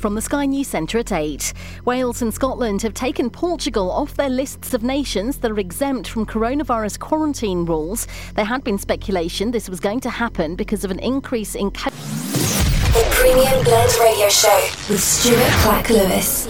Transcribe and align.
from 0.00 0.14
the 0.14 0.22
Sky 0.22 0.46
News 0.46 0.66
Centre 0.66 0.98
at 0.98 1.12
8. 1.12 1.52
Wales 1.84 2.22
and 2.22 2.32
Scotland 2.32 2.80
have 2.80 2.94
taken 2.94 3.28
Portugal 3.28 3.90
off 3.90 4.14
their 4.14 4.30
lists 4.30 4.72
of 4.72 4.82
nations 4.82 5.38
that 5.38 5.50
are 5.50 5.58
exempt 5.58 6.08
from 6.08 6.24
coronavirus 6.24 6.98
quarantine 6.98 7.66
rules. 7.66 8.06
There 8.34 8.46
had 8.46 8.64
been 8.64 8.78
speculation 8.78 9.50
this 9.50 9.68
was 9.68 9.78
going 9.78 10.00
to 10.00 10.10
happen 10.10 10.56
because 10.56 10.84
of 10.84 10.90
an 10.90 10.98
increase 11.00 11.54
in. 11.54 11.70
Co- 11.70 11.90
the 11.90 13.06
Premium 13.10 13.62
Blend 13.62 13.92
Radio 14.00 14.28
Show 14.30 14.68
with 14.88 15.00
Stuart 15.00 15.52
Clack 15.62 15.90
Lewis. 15.90 16.46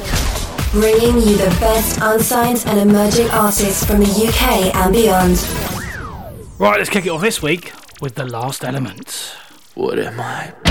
Bringing 0.71 1.17
you 1.17 1.37
the 1.37 1.57
best 1.59 1.99
unsigned 2.01 2.63
and 2.67 2.89
emerging 2.89 3.29
artists 3.31 3.85
from 3.85 3.99
the 3.99 4.07
UK 4.07 4.75
and 4.77 4.93
beyond. 4.93 5.39
Right, 6.61 6.79
let's 6.79 6.89
kick 6.89 7.05
it 7.05 7.09
off 7.09 7.21
this 7.21 7.43
week 7.43 7.73
with 8.01 8.15
The 8.15 8.27
Last 8.27 8.65
Element. 8.65 9.35
What 9.75 9.99
am 9.99 10.21
I? 10.21 10.70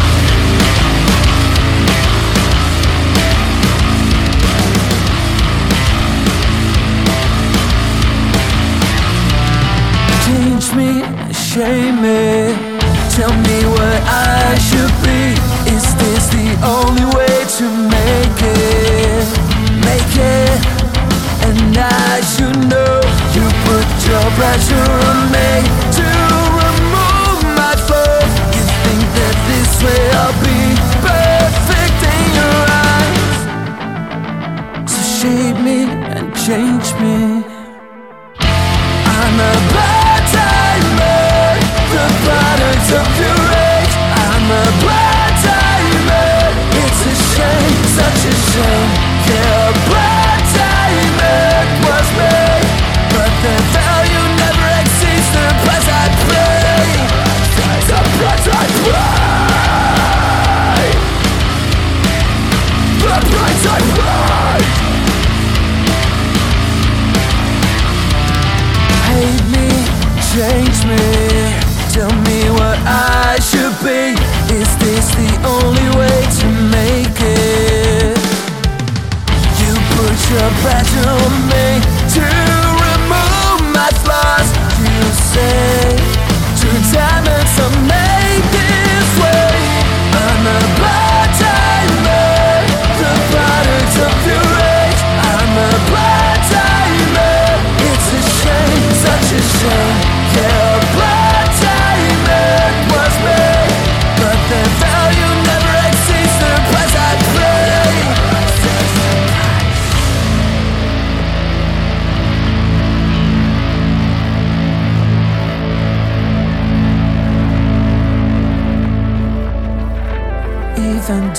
Change 10.60 10.76
me, 10.76 10.92
shame 11.32 12.02
me 12.02 12.52
Tell 13.16 13.32
me 13.32 13.64
what 13.64 14.02
I 14.04 14.60
should 14.60 14.92
be. 15.08 15.40
Is 15.72 15.88
this 15.96 16.28
the 16.36 16.52
only 16.68 17.06
way 17.16 17.46
to 17.58 17.66
make 17.88 18.42
it? 18.44 19.24
Make 19.88 20.16
it. 20.20 20.60
And 21.48 21.78
I 21.78 22.20
should 22.32 22.60
know 22.68 23.00
You 23.36 23.48
put 23.72 23.88
your 24.04 24.28
pressure 24.36 24.92
on 25.08 25.32
me 25.32 25.64
To 25.96 26.08
remove 26.60 27.40
my 27.56 27.74
flaws 27.88 28.32
You 28.52 28.64
think 28.84 29.04
that 29.16 29.36
this 29.48 29.72
way 29.80 30.04
I'll 30.20 30.36
be 30.44 30.60
perfect 31.08 32.00
in 32.04 32.26
your 32.36 32.60
eyes. 33.00 33.40
So 34.92 35.00
shape 35.20 35.60
me 35.64 35.80
and 35.88 36.28
change 36.36 36.88
me. 37.00 37.48
I'm 39.22 39.40
a 39.40 39.79
it's 46.82 47.06
a 47.06 47.16
shame, 47.34 47.84
such 47.98 48.26
a 48.26 48.36
shame. 48.52 48.92
Yeah, 49.30 50.09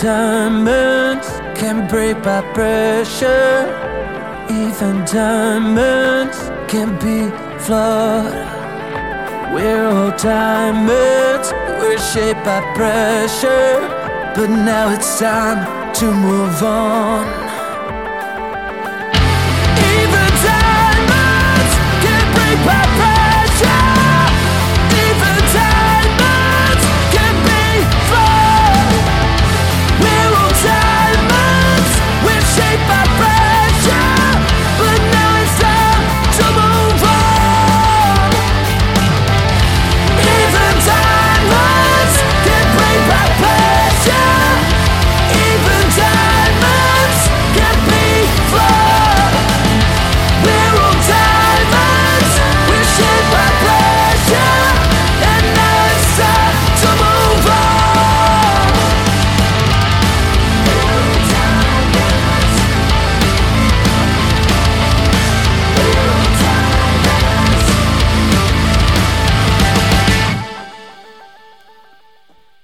diamonds 0.02 1.28
can 1.60 1.86
break 1.86 2.22
by 2.22 2.40
pressure. 2.54 3.68
Even 4.50 5.04
diamonds 5.04 6.38
can 6.68 6.96
be 6.98 7.28
flawed. 7.64 8.32
We're 9.52 9.86
all 9.86 10.10
diamonds, 10.16 11.52
we're 11.80 11.98
shaped 11.98 12.44
by 12.44 12.60
pressure. 12.74 13.80
But 14.34 14.48
now 14.48 14.90
it's 14.94 15.18
time 15.18 15.92
to 15.94 16.06
move 16.06 16.62
on. 16.62 17.39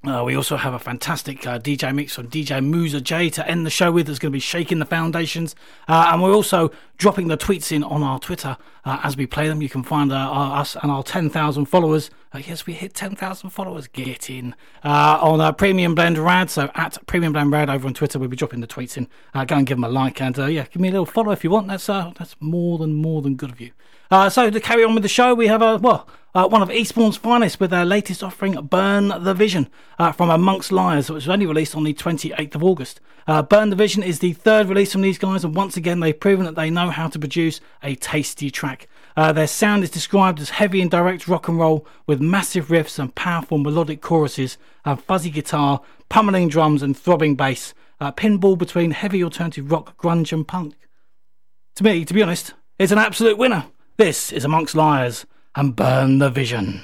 Uh, 0.04 0.24
we 0.24 0.34
also 0.34 0.56
have 0.56 0.74
a 0.74 0.80
fantastic 0.80 1.46
uh, 1.46 1.60
DJ 1.60 1.94
mix 1.94 2.16
from 2.16 2.28
DJ 2.28 2.58
Muza 2.60 3.00
J 3.00 3.30
to 3.30 3.48
end 3.48 3.64
the 3.64 3.70
show 3.70 3.92
with. 3.92 4.08
That's 4.08 4.18
going 4.18 4.32
to 4.32 4.36
be 4.36 4.40
shaking 4.40 4.80
the 4.80 4.84
foundations, 4.84 5.54
uh, 5.86 6.08
and 6.12 6.20
we're 6.20 6.34
also 6.34 6.72
dropping 6.96 7.28
the 7.28 7.36
tweets 7.36 7.70
in 7.70 7.84
on 7.84 8.02
our 8.02 8.18
Twitter 8.18 8.56
uh, 8.84 8.98
as 9.04 9.16
we 9.16 9.26
play 9.26 9.46
them. 9.46 9.62
You 9.62 9.68
can 9.68 9.84
find 9.84 10.10
uh, 10.10 10.16
our, 10.16 10.60
us 10.60 10.76
and 10.82 10.90
our 10.90 11.04
10,000 11.04 11.66
followers 11.66 12.10
Uh, 12.34 12.38
yes, 12.38 12.66
we 12.66 12.72
hit 12.72 12.94
10,000 12.94 13.50
followers. 13.50 13.86
Get 13.86 14.30
in. 14.30 14.54
Uh, 14.82 15.18
on 15.20 15.40
uh, 15.40 15.52
Premium 15.52 15.94
Blend 15.94 16.18
Rad, 16.18 16.50
so 16.50 16.70
at 16.74 16.98
Premium 17.06 17.32
Blend 17.32 17.52
Rad 17.52 17.68
over 17.68 17.86
on 17.86 17.94
Twitter, 17.94 18.18
we'll 18.18 18.28
be 18.28 18.36
dropping 18.36 18.60
the 18.60 18.66
tweets 18.66 18.96
in. 18.96 19.06
Uh, 19.34 19.44
go 19.44 19.56
and 19.56 19.66
give 19.66 19.76
them 19.76 19.84
a 19.84 19.88
like 19.88 20.20
and 20.20 20.38
uh, 20.38 20.46
yeah, 20.46 20.64
give 20.70 20.80
me 20.80 20.88
a 20.88 20.92
little 20.92 21.06
follow 21.06 21.30
if 21.30 21.44
you 21.44 21.50
want. 21.50 21.68
That's 21.68 21.88
uh, 21.88 22.12
that's 22.18 22.34
more 22.40 22.78
than 22.78 22.94
more 22.94 23.22
than 23.22 23.36
good 23.36 23.50
of 23.50 23.60
you. 23.60 23.72
Uh, 24.12 24.28
so 24.28 24.50
to 24.50 24.60
carry 24.60 24.84
on 24.84 24.92
with 24.92 25.02
the 25.02 25.08
show, 25.08 25.34
we 25.34 25.46
have 25.46 25.62
a 25.62 25.78
well, 25.78 26.06
uh, 26.34 26.46
one 26.46 26.60
of 26.60 26.70
Eastbourne's 26.70 27.16
finest 27.16 27.58
with 27.58 27.70
their 27.70 27.86
latest 27.86 28.22
offering, 28.22 28.52
Burn 28.66 29.08
the 29.08 29.32
Vision, 29.32 29.70
uh, 29.98 30.12
from 30.12 30.28
Amongst 30.28 30.70
Liars, 30.70 31.08
which 31.08 31.24
was 31.24 31.28
only 31.30 31.46
released 31.46 31.74
on 31.74 31.84
the 31.84 31.94
28th 31.94 32.54
of 32.54 32.62
August. 32.62 33.00
Uh, 33.26 33.40
Burn 33.40 33.70
the 33.70 33.76
Vision 33.76 34.02
is 34.02 34.18
the 34.18 34.34
third 34.34 34.68
release 34.68 34.92
from 34.92 35.00
these 35.00 35.16
guys, 35.16 35.44
and 35.44 35.54
once 35.54 35.78
again, 35.78 36.00
they've 36.00 36.20
proven 36.20 36.44
that 36.44 36.56
they 36.56 36.68
know 36.68 36.90
how 36.90 37.08
to 37.08 37.18
produce 37.18 37.62
a 37.82 37.94
tasty 37.94 38.50
track. 38.50 38.86
Uh, 39.16 39.32
their 39.32 39.46
sound 39.46 39.82
is 39.82 39.88
described 39.88 40.40
as 40.40 40.50
heavy 40.50 40.82
and 40.82 40.90
direct 40.90 41.26
rock 41.26 41.48
and 41.48 41.58
roll 41.58 41.86
with 42.06 42.20
massive 42.20 42.66
riffs 42.66 42.98
and 42.98 43.14
powerful 43.14 43.56
melodic 43.56 44.02
choruses, 44.02 44.58
uh, 44.84 44.94
fuzzy 44.94 45.30
guitar, 45.30 45.80
pummeling 46.10 46.50
drums, 46.50 46.82
and 46.82 46.98
throbbing 46.98 47.34
bass. 47.34 47.72
Uh, 47.98 48.12
pinball 48.12 48.58
between 48.58 48.90
heavy 48.90 49.24
alternative 49.24 49.72
rock, 49.72 49.96
grunge, 49.96 50.34
and 50.34 50.46
punk. 50.46 50.74
To 51.76 51.84
me, 51.84 52.04
to 52.04 52.12
be 52.12 52.22
honest, 52.22 52.52
it's 52.78 52.92
an 52.92 52.98
absolute 52.98 53.38
winner. 53.38 53.64
This 53.98 54.32
is 54.32 54.46
Amongst 54.46 54.74
Liars 54.74 55.26
and 55.54 55.76
Burn 55.76 56.16
the 56.16 56.30
Vision. 56.30 56.80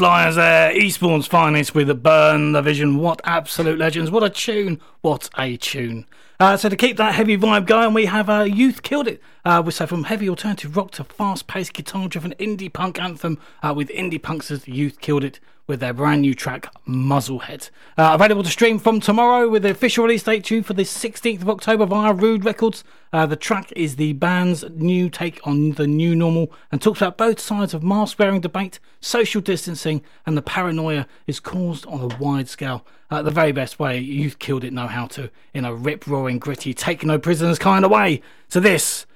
Amongst 0.00 0.36
Liars 0.36 0.38
Eastbourne's 0.72 1.26
finest 1.26 1.74
with 1.74 1.88
the 1.88 1.94
Burn 1.94 2.52
the 2.52 2.62
Vision. 2.62 2.98
What 2.98 3.20
absolute 3.24 3.78
legends. 3.78 4.10
What 4.10 4.22
a 4.22 4.30
tune. 4.30 4.80
What 5.00 5.28
a 5.36 5.56
tune. 5.56 6.06
Uh, 6.38 6.56
so 6.56 6.68
to 6.68 6.76
keep 6.76 6.96
that 6.96 7.14
heavy 7.14 7.36
vibe 7.36 7.66
going, 7.66 7.92
we 7.92 8.06
have 8.06 8.30
uh, 8.30 8.42
Youth 8.42 8.82
Killed 8.82 9.06
It. 9.06 9.20
Uh, 9.44 9.68
so 9.70 9.86
from 9.86 10.04
heavy 10.04 10.28
alternative 10.28 10.76
rock 10.76 10.90
to 10.92 11.04
fast-paced 11.04 11.74
guitar-driven 11.74 12.32
indie 12.38 12.72
punk 12.72 12.98
anthem 12.98 13.38
uh, 13.62 13.74
with 13.76 13.88
indie 13.90 14.22
punks 14.22 14.50
as 14.50 14.66
Youth 14.66 15.00
Killed 15.00 15.24
It 15.24 15.40
with 15.70 15.78
their 15.78 15.92
brand 15.94 16.20
new 16.22 16.34
track 16.34 16.66
Muzzlehead. 16.84 17.70
Uh, 17.96 18.10
available 18.14 18.42
to 18.42 18.50
stream 18.50 18.78
from 18.78 18.98
tomorrow 18.98 19.48
with 19.48 19.62
the 19.62 19.70
official 19.70 20.04
release 20.04 20.24
date 20.24 20.42
due 20.42 20.64
for 20.64 20.74
the 20.74 20.82
16th 20.82 21.42
of 21.42 21.48
October 21.48 21.86
via 21.86 22.12
Rude 22.12 22.44
Records. 22.44 22.82
Uh, 23.12 23.24
the 23.24 23.36
track 23.36 23.72
is 23.76 23.94
the 23.94 24.12
band's 24.14 24.64
new 24.70 25.08
take 25.08 25.46
on 25.46 25.72
the 25.72 25.86
new 25.86 26.16
normal 26.16 26.52
and 26.72 26.82
talks 26.82 27.00
about 27.00 27.16
both 27.16 27.38
sides 27.38 27.72
of 27.72 27.84
mask 27.84 28.18
wearing 28.18 28.40
debate, 28.40 28.80
social 29.00 29.40
distancing, 29.40 30.02
and 30.26 30.36
the 30.36 30.42
paranoia 30.60 31.06
is 31.26 31.40
caused 31.40 31.86
on 31.86 32.02
a 32.02 32.16
wide 32.18 32.46
scale. 32.46 32.84
Uh, 33.10 33.22
the 33.22 33.30
very 33.30 33.50
best 33.50 33.78
way 33.78 33.98
Youth 33.98 34.38
Killed 34.38 34.62
It 34.62 34.74
know 34.74 34.88
how 34.88 35.06
to 35.06 35.30
in 35.54 35.64
a 35.64 35.74
rip 35.74 36.06
roaring 36.06 36.38
gritty 36.38 36.74
take 36.74 37.02
no 37.02 37.18
prisoners 37.18 37.58
kind 37.58 37.82
of 37.82 37.90
way. 37.90 38.20
So 38.48 38.60
this 38.60 39.06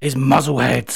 is 0.00 0.14
Muzzlehead. 0.14 0.88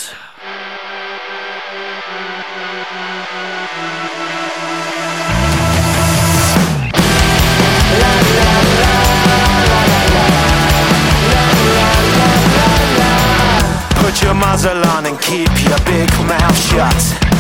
Put 14.01 14.23
your 14.23 14.33
muzzle 14.33 14.83
on 14.87 15.05
and 15.05 15.21
keep 15.21 15.51
your 15.69 15.79
big 15.85 16.11
mouth 16.27 16.59
shut. 16.71 17.38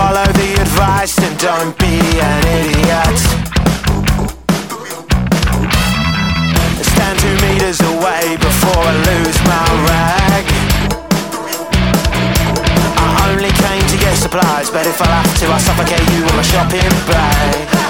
Follow 0.00 0.24
the 0.32 0.54
advice 0.54 1.18
and 1.18 1.38
don't 1.38 1.78
be 1.78 2.00
an 2.24 2.42
idiot. 2.56 3.18
Stand 6.80 7.18
two 7.20 7.36
meters 7.44 7.80
away 7.84 8.38
before 8.40 8.80
I 8.80 8.94
lose 9.10 9.38
my 9.44 9.66
rag. 9.92 10.44
I 12.96 13.28
only 13.28 13.52
came 13.52 13.84
to 13.92 13.96
get 13.98 14.16
supplies, 14.16 14.70
but 14.70 14.86
if 14.86 15.02
I 15.02 15.06
have 15.20 15.38
to, 15.40 15.46
I'll 15.48 15.60
suffocate 15.60 16.08
you 16.16 16.24
with 16.24 16.34
my 16.34 16.46
shopping 16.48 16.88
bag. 17.04 17.89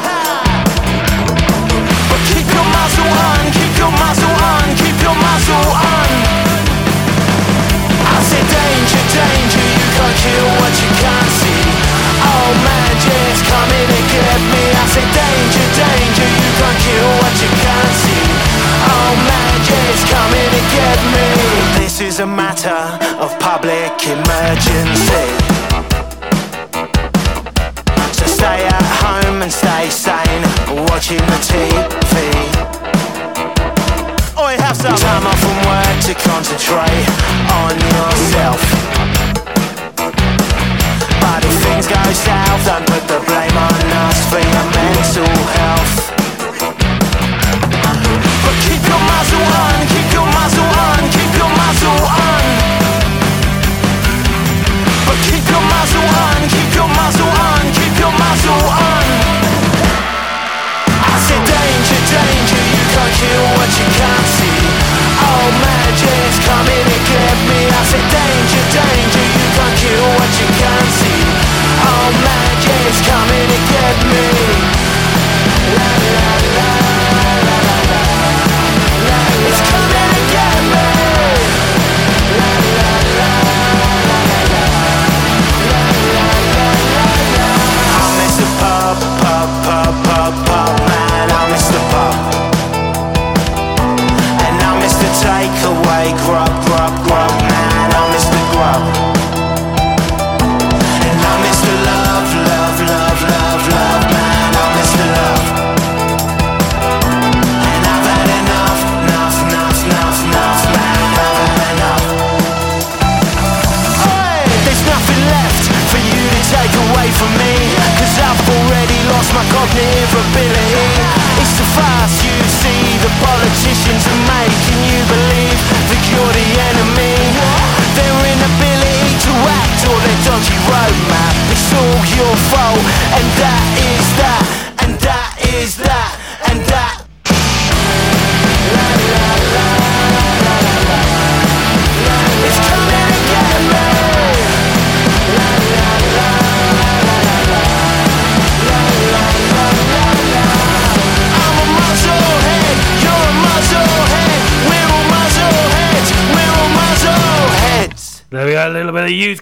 Get 20.81 20.99
me. 21.15 21.29
This 21.81 22.01
is 22.01 22.21
a 22.21 22.27
matter 22.27 22.81
of 23.25 23.29
public 23.49 23.93
emergency. 24.17 25.29
So 28.17 28.25
stay 28.39 28.61
at 28.77 28.87
home 29.05 29.43
and 29.45 29.53
stay 29.53 29.85
sane, 30.05 30.45
watching 30.89 31.25
the 31.33 31.41
TV. 31.51 32.15
Or 34.41 34.49
have 34.65 34.77
some 34.77 34.97
time 35.07 35.25
off 35.31 35.41
from 35.45 35.59
work 35.71 35.97
to 36.09 36.15
concentrate 36.31 37.07
on 37.63 37.75
yourself. 37.95 38.61
But 41.23 41.41
if 41.49 41.57
things 41.65 41.87
go 41.97 42.03
south, 42.29 42.61
don't 42.69 42.87
put 42.93 43.05
the 43.13 43.21
blame 43.29 43.40
come 72.99 73.31
in 73.31 73.51
and 73.57 73.65
get 73.71 73.97
me. 74.11 74.27
La 75.77 75.91
la 76.15 76.20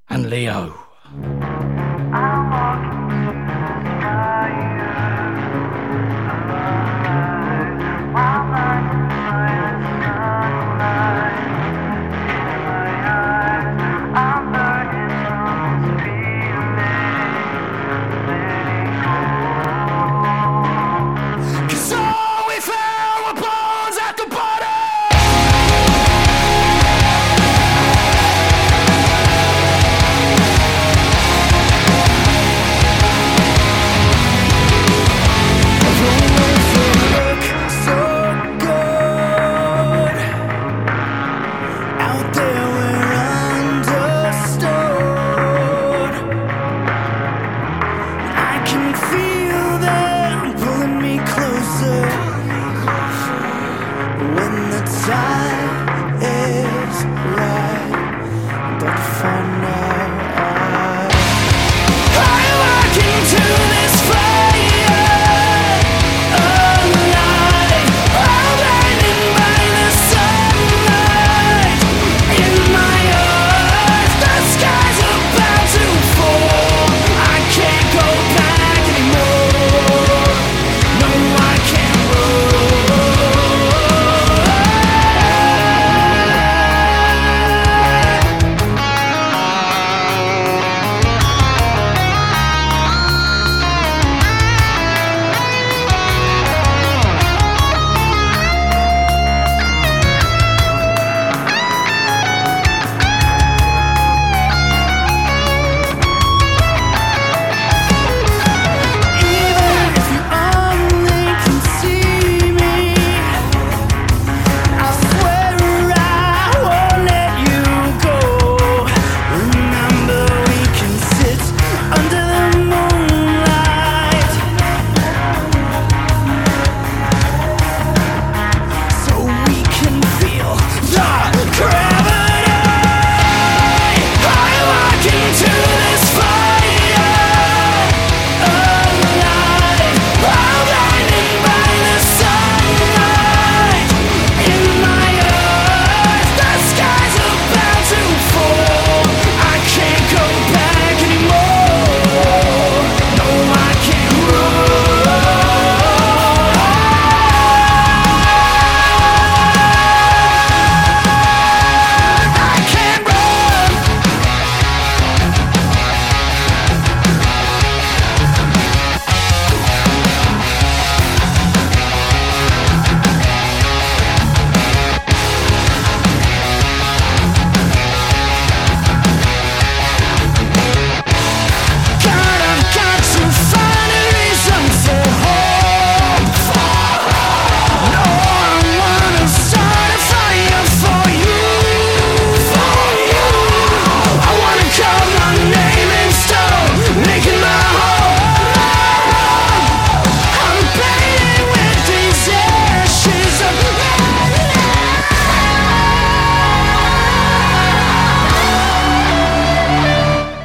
and 0.08 0.30
Leo. 0.30 0.86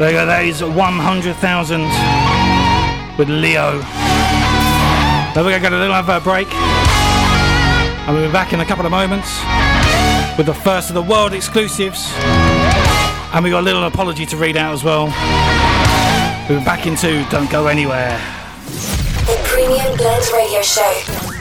There 0.02 0.10
you 0.10 0.18
go, 0.18 0.26
that 0.26 0.46
is 0.46 0.64
100,000 0.64 1.82
with 3.20 3.30
Leo. 3.30 3.78
Then 5.36 5.46
we're 5.46 5.52
going 5.52 5.62
to 5.62 5.70
go 5.70 5.78
a 5.78 5.78
little 5.78 5.94
advert 5.94 6.24
break. 6.24 6.52
And 8.08 8.18
we'll 8.18 8.26
be 8.26 8.34
back 8.34 8.52
in 8.52 8.62
a 8.62 8.66
couple 8.66 8.84
of 8.84 8.90
moments 8.90 9.30
with 10.40 10.48
the 10.48 10.56
first 10.56 10.90
of 10.90 10.96
the 10.96 11.04
world 11.04 11.34
exclusives. 11.34 12.12
And 12.18 13.44
we've 13.44 13.54
got 13.54 13.60
a 13.60 13.62
little 13.62 13.84
apology 13.84 14.26
to 14.26 14.38
read 14.38 14.58
out 14.58 14.74
as 14.74 14.84
well. 14.84 15.06
We'll 16.50 16.58
be 16.58 16.66
back 16.66 16.82
two. 16.98 17.24
Don't 17.30 17.52
Go 17.52 17.68
Anywhere. 17.68 18.18
The 19.30 19.40
Premium 19.46 19.96
Blend 19.98 20.26
Radio 20.34 20.64
Show. 20.64 21.41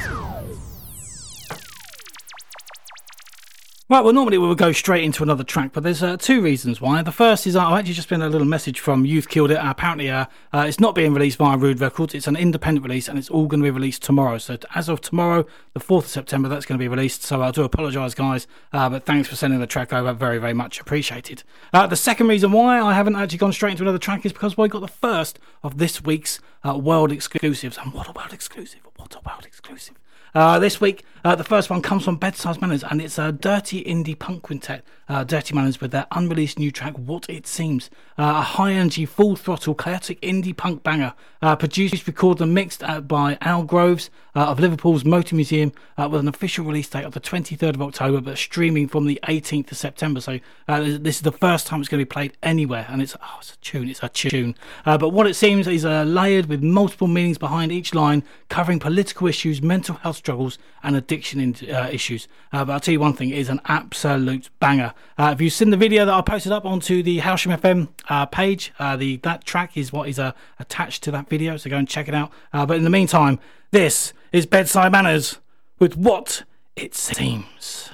Right, 3.91 4.05
well, 4.05 4.13
normally 4.13 4.39
we 4.39 4.47
would 4.47 4.57
go 4.57 4.71
straight 4.71 5.03
into 5.03 5.25
another 5.25 5.43
track, 5.43 5.73
but 5.73 5.83
there's 5.83 6.01
uh, 6.01 6.17
two 6.17 6.41
reasons 6.41 6.81
why. 6.81 7.03
The 7.03 7.11
first 7.11 7.45
is 7.45 7.57
uh, 7.57 7.67
I've 7.67 7.81
actually 7.81 7.95
just 7.95 8.09
been 8.09 8.23
a 8.23 8.29
little 8.29 8.47
message 8.47 8.79
from 8.79 9.05
Youth 9.05 9.29
Killed 9.29 9.51
It. 9.51 9.57
Uh, 9.57 9.69
apparently, 9.69 10.09
uh, 10.09 10.27
uh, 10.53 10.65
it's 10.69 10.79
not 10.79 10.95
being 10.95 11.13
released 11.13 11.39
via 11.39 11.59
Rude 11.59 11.81
Records. 11.81 12.15
It's 12.15 12.29
an 12.29 12.37
independent 12.37 12.87
release, 12.87 13.09
and 13.09 13.19
it's 13.19 13.29
all 13.29 13.49
going 13.49 13.61
to 13.61 13.65
be 13.65 13.71
released 13.73 14.05
tomorrow. 14.05 14.39
So, 14.39 14.59
as 14.77 14.89
of 14.89 15.01
tomorrow, 15.01 15.45
the 15.75 15.81
4th 15.81 16.05
of 16.05 16.09
September, 16.09 16.49
that's 16.49 16.67
going 16.67 16.79
to 16.79 16.81
be 16.81 16.87
released. 16.87 17.25
So, 17.25 17.43
I 17.43 17.51
do 17.51 17.65
apologise, 17.65 18.15
guys, 18.15 18.47
uh, 18.73 18.89
but 18.89 19.05
thanks 19.07 19.29
for 19.29 19.35
sending 19.35 19.59
the 19.59 19.67
track 19.67 19.93
over. 19.93 20.13
Very, 20.13 20.39
very 20.39 20.55
much 20.55 20.81
appreciated. 20.81 21.43
The 21.73 21.97
second 21.97 22.29
reason 22.29 22.53
why 22.53 22.81
I 22.81 22.95
haven't 22.95 23.17
actually 23.17 23.39
gone 23.39 23.53
straight 23.53 23.73
into 23.73 23.83
another 23.83 23.99
track 23.99 24.25
is 24.25 24.33
because 24.33 24.57
we 24.57 24.69
got 24.69 24.83
the 24.83 24.87
first 24.87 25.41
of 25.65 25.79
this 25.79 26.01
week's 26.01 26.39
world 26.65 27.11
exclusives. 27.11 27.77
And 27.77 27.93
what 27.93 28.07
a 28.07 28.13
world 28.13 28.33
exclusive! 28.33 28.83
What 28.95 29.17
a 29.17 29.21
world 29.29 29.45
exclusive! 29.45 29.97
This 30.33 30.81
week, 30.81 31.05
uh, 31.25 31.35
the 31.35 31.45
first 31.45 31.69
one 31.69 31.83
comes 31.83 32.05
from 32.05 32.17
Bedside 32.17 32.61
Manners, 32.61 32.83
and 32.85 33.01
it's 33.01 33.19
a 33.19 33.33
dirty 33.33 33.85
indie 33.85 34.19
punk 34.19 34.43
quintet, 34.43 34.85
uh, 35.09 35.25
Dirty 35.25 35.55
Manners, 35.55 35.81
with 35.81 35.91
their 35.91 36.07
unreleased 36.13 36.59
new 36.59 36.71
track, 36.71 36.97
What 36.97 37.29
It 37.29 37.47
Seems. 37.47 37.91
Uh, 38.19 38.35
a 38.37 38.43
high 38.43 38.73
energy, 38.73 39.05
full 39.05 39.37
throttle, 39.37 39.75
chaotic 39.75 40.21
indie 40.23 40.57
punk 40.57 40.83
banger, 40.83 41.15
uh, 41.43 41.57
produced, 41.57 42.07
recorded, 42.07 42.43
and 42.43 42.55
mixed 42.55 42.83
uh, 42.83 43.01
by 43.01 43.37
Al 43.41 43.65
Groves 43.65 44.09
uh, 44.35 44.47
of 44.47 44.61
Liverpool's 44.61 45.05
Motor 45.05 45.35
Museum, 45.35 45.73
with 45.99 46.21
an 46.21 46.29
official 46.29 46.65
release 46.65 46.89
date 46.89 47.05
of 47.05 47.13
the 47.13 47.21
23rd 47.21 47.75
of 47.75 47.83
October, 47.83 48.23
but 48.23 48.39
streaming 48.39 48.89
from 48.89 49.07
the 49.07 49.21
18th 49.25 49.73
of 49.73 49.77
September. 49.77 50.21
So, 50.21 50.39
this 50.67 51.17
is 51.17 51.23
the 51.23 51.33
first 51.33 51.67
time 51.67 51.81
it's 51.81 51.91
going 51.91 52.01
to 52.01 52.07
be 52.07 52.09
played 52.09 52.37
anywhere, 52.43 52.87
and 52.89 53.03
it's, 53.03 53.15
oh, 53.21 53.37
it's 53.41 53.53
a 53.53 53.57
tune, 53.59 53.91
it's 53.91 54.03
a 54.03 54.09
tune. 54.09 54.55
But 54.85 55.11
what 55.11 55.27
it 55.27 55.35
seems 55.35 55.67
is 55.69 55.85
layered 55.85 56.47
with 56.47 56.63
multiple 56.63 57.07
meanings 57.09 57.37
behind 57.37 57.71
each 57.71 57.95
line, 57.95 58.23
covering 58.49 58.79
political 58.79 59.27
issues, 59.27 59.61
mental 59.61 59.97
health 59.97 60.17
struggles, 60.17 60.59
and 60.83 60.97
addiction 61.11 61.41
in, 61.41 61.75
uh, 61.75 61.89
issues. 61.93 62.29
Uh, 62.53 62.65
but 62.65 62.73
I'll 62.73 62.81
tell 62.81 62.93
you 62.93 63.01
one 63.01 63.15
thing, 63.15 63.31
it 63.31 63.39
is 63.39 63.49
an 63.49 63.61
absolute 63.65 64.49
banger. 64.61 64.95
Uh, 65.19 65.31
if 65.33 65.41
you've 65.41 65.53
seen 65.53 65.71
the 65.71 65.77
video 65.77 66.05
that 66.05 66.15
I 66.15 66.21
posted 66.21 66.53
up 66.53 66.65
onto 66.65 67.03
the 67.03 67.19
Hailsham 67.19 67.57
FM 67.59 67.89
uh, 68.09 68.27
page, 68.27 68.73
uh, 68.79 68.97
the 68.97 69.17
that 69.19 69.45
track 69.45 69.77
is 69.77 69.93
what 69.93 70.09
is 70.09 70.19
uh, 70.19 70.33
attached 70.61 71.03
to 71.05 71.11
that 71.11 71.29
video, 71.29 71.57
so 71.57 71.69
go 71.69 71.77
and 71.77 71.89
check 71.89 72.07
it 72.07 72.15
out. 72.15 72.31
But 72.53 72.73
in 72.73 72.85
the 72.85 72.91
meantime, 72.91 73.41
this 73.73 74.13
is 74.33 74.47
Bedside 74.47 74.93
Manners 74.93 75.41
with 75.81 75.97
What 75.97 76.45
It 76.77 76.95
Seems. 76.95 77.91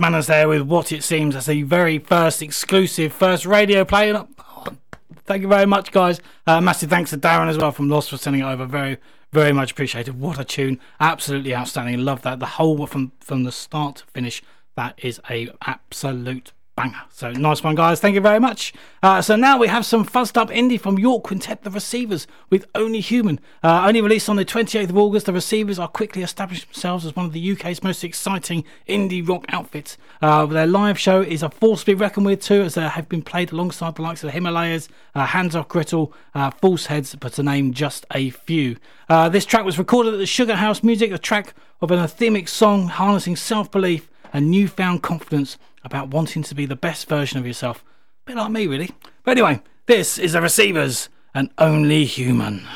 Manners 0.00 0.26
there 0.26 0.48
with 0.48 0.62
what 0.62 0.92
it 0.92 1.02
seems 1.02 1.34
as 1.36 1.46
the 1.46 1.62
very 1.62 1.98
first 1.98 2.42
exclusive 2.42 3.12
first 3.12 3.46
radio 3.46 3.84
play. 3.84 4.12
Oh, 4.12 4.28
thank 5.24 5.42
you 5.42 5.48
very 5.48 5.66
much, 5.66 5.92
guys. 5.92 6.20
Uh, 6.46 6.60
massive 6.60 6.90
thanks 6.90 7.10
to 7.10 7.18
Darren 7.18 7.48
as 7.48 7.58
well 7.58 7.72
from 7.72 7.88
Lost 7.88 8.10
for 8.10 8.16
sending 8.16 8.42
it 8.42 8.46
over. 8.46 8.66
Very, 8.66 8.98
very 9.32 9.52
much 9.52 9.72
appreciated. 9.72 10.20
What 10.20 10.38
a 10.38 10.44
tune! 10.44 10.78
Absolutely 11.00 11.54
outstanding. 11.54 12.04
Love 12.04 12.22
that. 12.22 12.38
The 12.40 12.46
whole 12.46 12.86
from 12.86 13.12
from 13.20 13.44
the 13.44 13.52
start 13.52 13.96
to 13.96 14.04
finish. 14.06 14.42
That 14.76 14.98
is 15.02 15.20
a 15.28 15.50
absolute 15.66 16.52
banger. 16.74 17.02
So 17.10 17.30
nice 17.30 17.62
one, 17.62 17.74
guys. 17.74 18.00
Thank 18.00 18.14
you 18.14 18.20
very 18.20 18.40
much. 18.40 18.72
Uh, 19.02 19.20
so 19.20 19.36
now 19.36 19.58
we 19.58 19.68
have 19.68 19.84
some 19.84 20.06
fuzzed 20.06 20.36
up 20.36 20.48
indie 20.50 20.80
from 20.80 20.98
York 20.98 21.24
Quintet, 21.24 21.62
The 21.62 21.70
Receivers, 21.70 22.26
with 22.50 22.66
Only 22.74 23.00
Human. 23.00 23.40
Uh, 23.62 23.84
only 23.86 24.00
released 24.00 24.28
on 24.28 24.36
the 24.36 24.44
28th 24.44 24.90
of 24.90 24.96
August, 24.96 25.26
The 25.26 25.32
Receivers 25.32 25.78
are 25.78 25.88
quickly 25.88 26.22
establishing 26.22 26.66
themselves 26.72 27.04
as 27.04 27.14
one 27.14 27.26
of 27.26 27.32
the 27.32 27.52
UK's 27.52 27.82
most 27.82 28.02
exciting 28.04 28.64
indie 28.88 29.26
rock 29.26 29.44
outfits. 29.48 29.98
Uh, 30.20 30.46
their 30.46 30.66
live 30.66 30.98
show 30.98 31.20
is 31.20 31.42
a 31.42 31.50
force 31.50 31.80
to 31.80 31.86
be 31.86 31.94
reckoned 31.94 32.26
with 32.26 32.42
too, 32.42 32.62
as 32.62 32.74
they 32.74 32.88
have 32.88 33.08
been 33.08 33.22
played 33.22 33.52
alongside 33.52 33.96
the 33.96 34.02
likes 34.02 34.22
of 34.22 34.28
the 34.28 34.32
Himalayas, 34.32 34.88
uh, 35.14 35.26
Hands 35.26 35.54
Off 35.54 35.68
Gretel, 35.68 36.12
uh, 36.34 36.50
False 36.50 36.86
Heads, 36.86 37.14
but 37.16 37.34
to 37.34 37.42
name 37.42 37.72
just 37.74 38.06
a 38.14 38.30
few. 38.30 38.76
Uh, 39.08 39.28
this 39.28 39.44
track 39.44 39.64
was 39.64 39.78
recorded 39.78 40.14
at 40.14 40.18
the 40.18 40.26
Sugar 40.26 40.56
House 40.56 40.82
Music, 40.82 41.12
a 41.12 41.18
track 41.18 41.54
of 41.82 41.90
an 41.90 41.98
anthemic 41.98 42.48
song 42.48 42.88
harnessing 42.88 43.36
self-belief 43.36 44.08
and 44.32 44.50
newfound 44.50 45.02
confidence 45.02 45.58
about 45.84 46.08
wanting 46.08 46.42
to 46.44 46.54
be 46.54 46.66
the 46.66 46.76
best 46.76 47.08
version 47.08 47.38
of 47.38 47.46
yourself. 47.46 47.84
A 48.26 48.30
bit 48.30 48.36
like 48.36 48.50
me, 48.50 48.66
really. 48.66 48.90
But 49.24 49.32
anyway, 49.32 49.62
this 49.86 50.18
is 50.18 50.32
the 50.32 50.40
Receivers 50.40 51.08
and 51.34 51.50
Only 51.58 52.04
Human. 52.04 52.66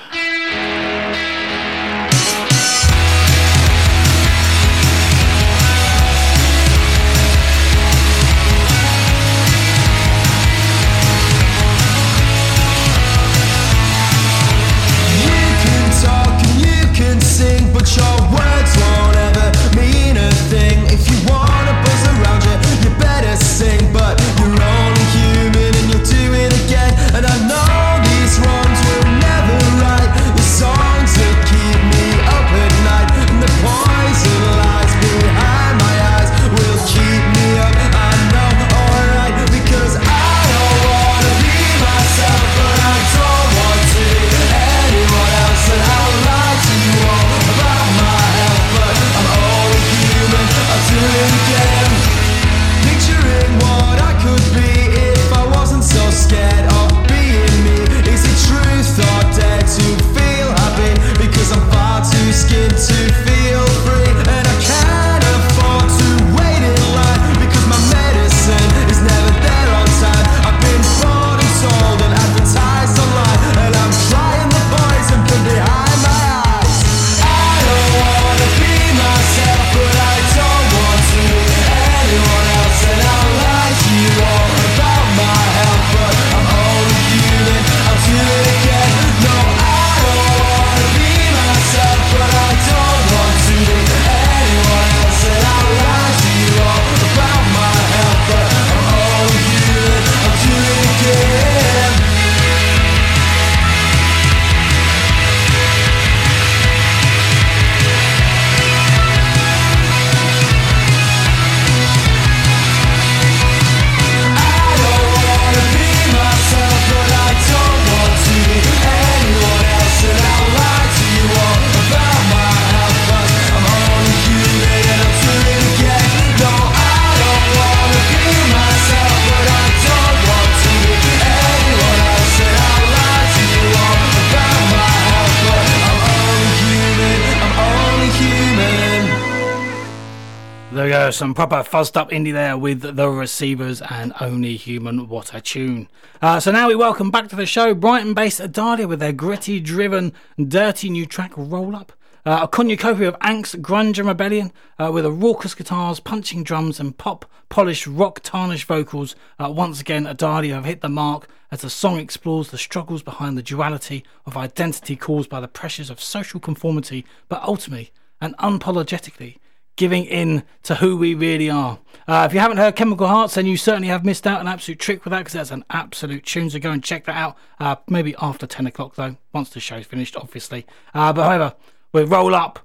Some 141.10 141.34
proper 141.34 141.62
fuzzed 141.62 141.96
up 141.96 142.10
indie 142.10 142.32
there 142.32 142.58
with 142.58 142.80
the 142.80 143.08
receivers 143.08 143.80
and 143.80 144.12
only 144.20 144.56
human. 144.56 145.08
What 145.08 145.32
a 145.32 145.40
tune! 145.40 145.88
Uh, 146.20 146.40
so 146.40 146.50
now 146.50 146.66
we 146.66 146.74
welcome 146.74 147.12
back 147.12 147.28
to 147.28 147.36
the 147.36 147.46
show 147.46 147.74
Brighton-based 147.74 148.40
Adalia 148.40 148.88
with 148.88 148.98
their 148.98 149.12
gritty, 149.12 149.60
driven, 149.60 150.12
dirty 150.36 150.90
new 150.90 151.06
track 151.06 151.32
"Roll 151.36 151.76
Up." 151.76 151.92
Uh, 152.24 152.40
a 152.42 152.48
cornucopia 152.48 153.06
of 153.06 153.18
angst, 153.20 153.60
grunge, 153.60 153.98
and 153.98 154.08
rebellion, 154.08 154.52
uh, 154.80 154.90
with 154.92 155.06
a 155.06 155.12
raucous 155.12 155.54
guitars, 155.54 156.00
punching 156.00 156.42
drums, 156.42 156.80
and 156.80 156.98
pop, 156.98 157.24
polished, 157.48 157.86
rock 157.86 158.18
tarnished 158.24 158.66
vocals. 158.66 159.14
Uh, 159.38 159.48
once 159.48 159.80
again, 159.80 160.06
Adalia 160.06 160.54
have 160.54 160.64
hit 160.64 160.80
the 160.80 160.88
mark 160.88 161.28
as 161.52 161.60
the 161.60 161.70
song 161.70 161.98
explores 161.98 162.50
the 162.50 162.58
struggles 162.58 163.04
behind 163.04 163.38
the 163.38 163.42
duality 163.42 164.02
of 164.26 164.36
identity 164.36 164.96
caused 164.96 165.30
by 165.30 165.38
the 165.40 165.46
pressures 165.46 165.88
of 165.88 166.00
social 166.00 166.40
conformity, 166.40 167.06
but 167.28 167.42
ultimately 167.44 167.92
and 168.20 168.36
unapologetically 168.38 169.36
giving 169.76 170.04
in 170.04 170.42
to 170.64 170.76
who 170.76 170.96
we 170.96 171.14
really 171.14 171.50
are. 171.50 171.78
Uh, 172.08 172.24
if 172.28 172.32
you 172.32 172.40
haven't 172.40 172.56
heard 172.56 172.76
Chemical 172.76 173.06
Hearts, 173.06 173.34
then 173.34 173.46
you 173.46 173.56
certainly 173.56 173.88
have 173.88 174.04
missed 174.04 174.26
out 174.26 174.40
an 174.40 174.48
absolute 174.48 174.78
trick 174.78 175.04
with 175.04 175.10
that 175.10 175.18
because 175.18 175.34
that's 175.34 175.50
an 175.50 175.64
absolute 175.70 176.24
tune. 176.24 176.50
So 176.50 176.58
go 176.58 176.70
and 176.70 176.82
check 176.82 177.04
that 177.04 177.16
out. 177.16 177.36
Uh, 177.58 177.76
maybe 177.88 178.14
after 178.20 178.46
10 178.46 178.66
o'clock, 178.66 178.94
though, 178.94 179.16
once 179.32 179.50
the 179.50 179.60
show's 179.60 179.86
finished, 179.86 180.16
obviously. 180.16 180.66
Uh, 180.94 181.12
but 181.12 181.24
however, 181.24 181.54
with 181.92 182.10
Roll 182.10 182.34
Up, 182.34 182.60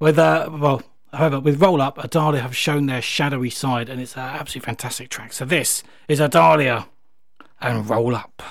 with, 0.00 0.18
uh, 0.18 0.48
well, 0.52 0.82
however, 1.12 1.40
with 1.40 1.60
Roll 1.60 1.80
Up, 1.80 1.98
Adalia 2.02 2.40
have 2.40 2.56
shown 2.56 2.86
their 2.86 3.02
shadowy 3.02 3.50
side 3.50 3.88
and 3.88 4.00
it's 4.00 4.16
an 4.16 4.22
absolutely 4.22 4.66
fantastic 4.66 5.08
track. 5.08 5.32
So 5.32 5.44
this 5.44 5.82
is 6.08 6.20
Adalia 6.20 6.86
and 7.60 7.88
Roll 7.88 8.14
Up. 8.14 8.42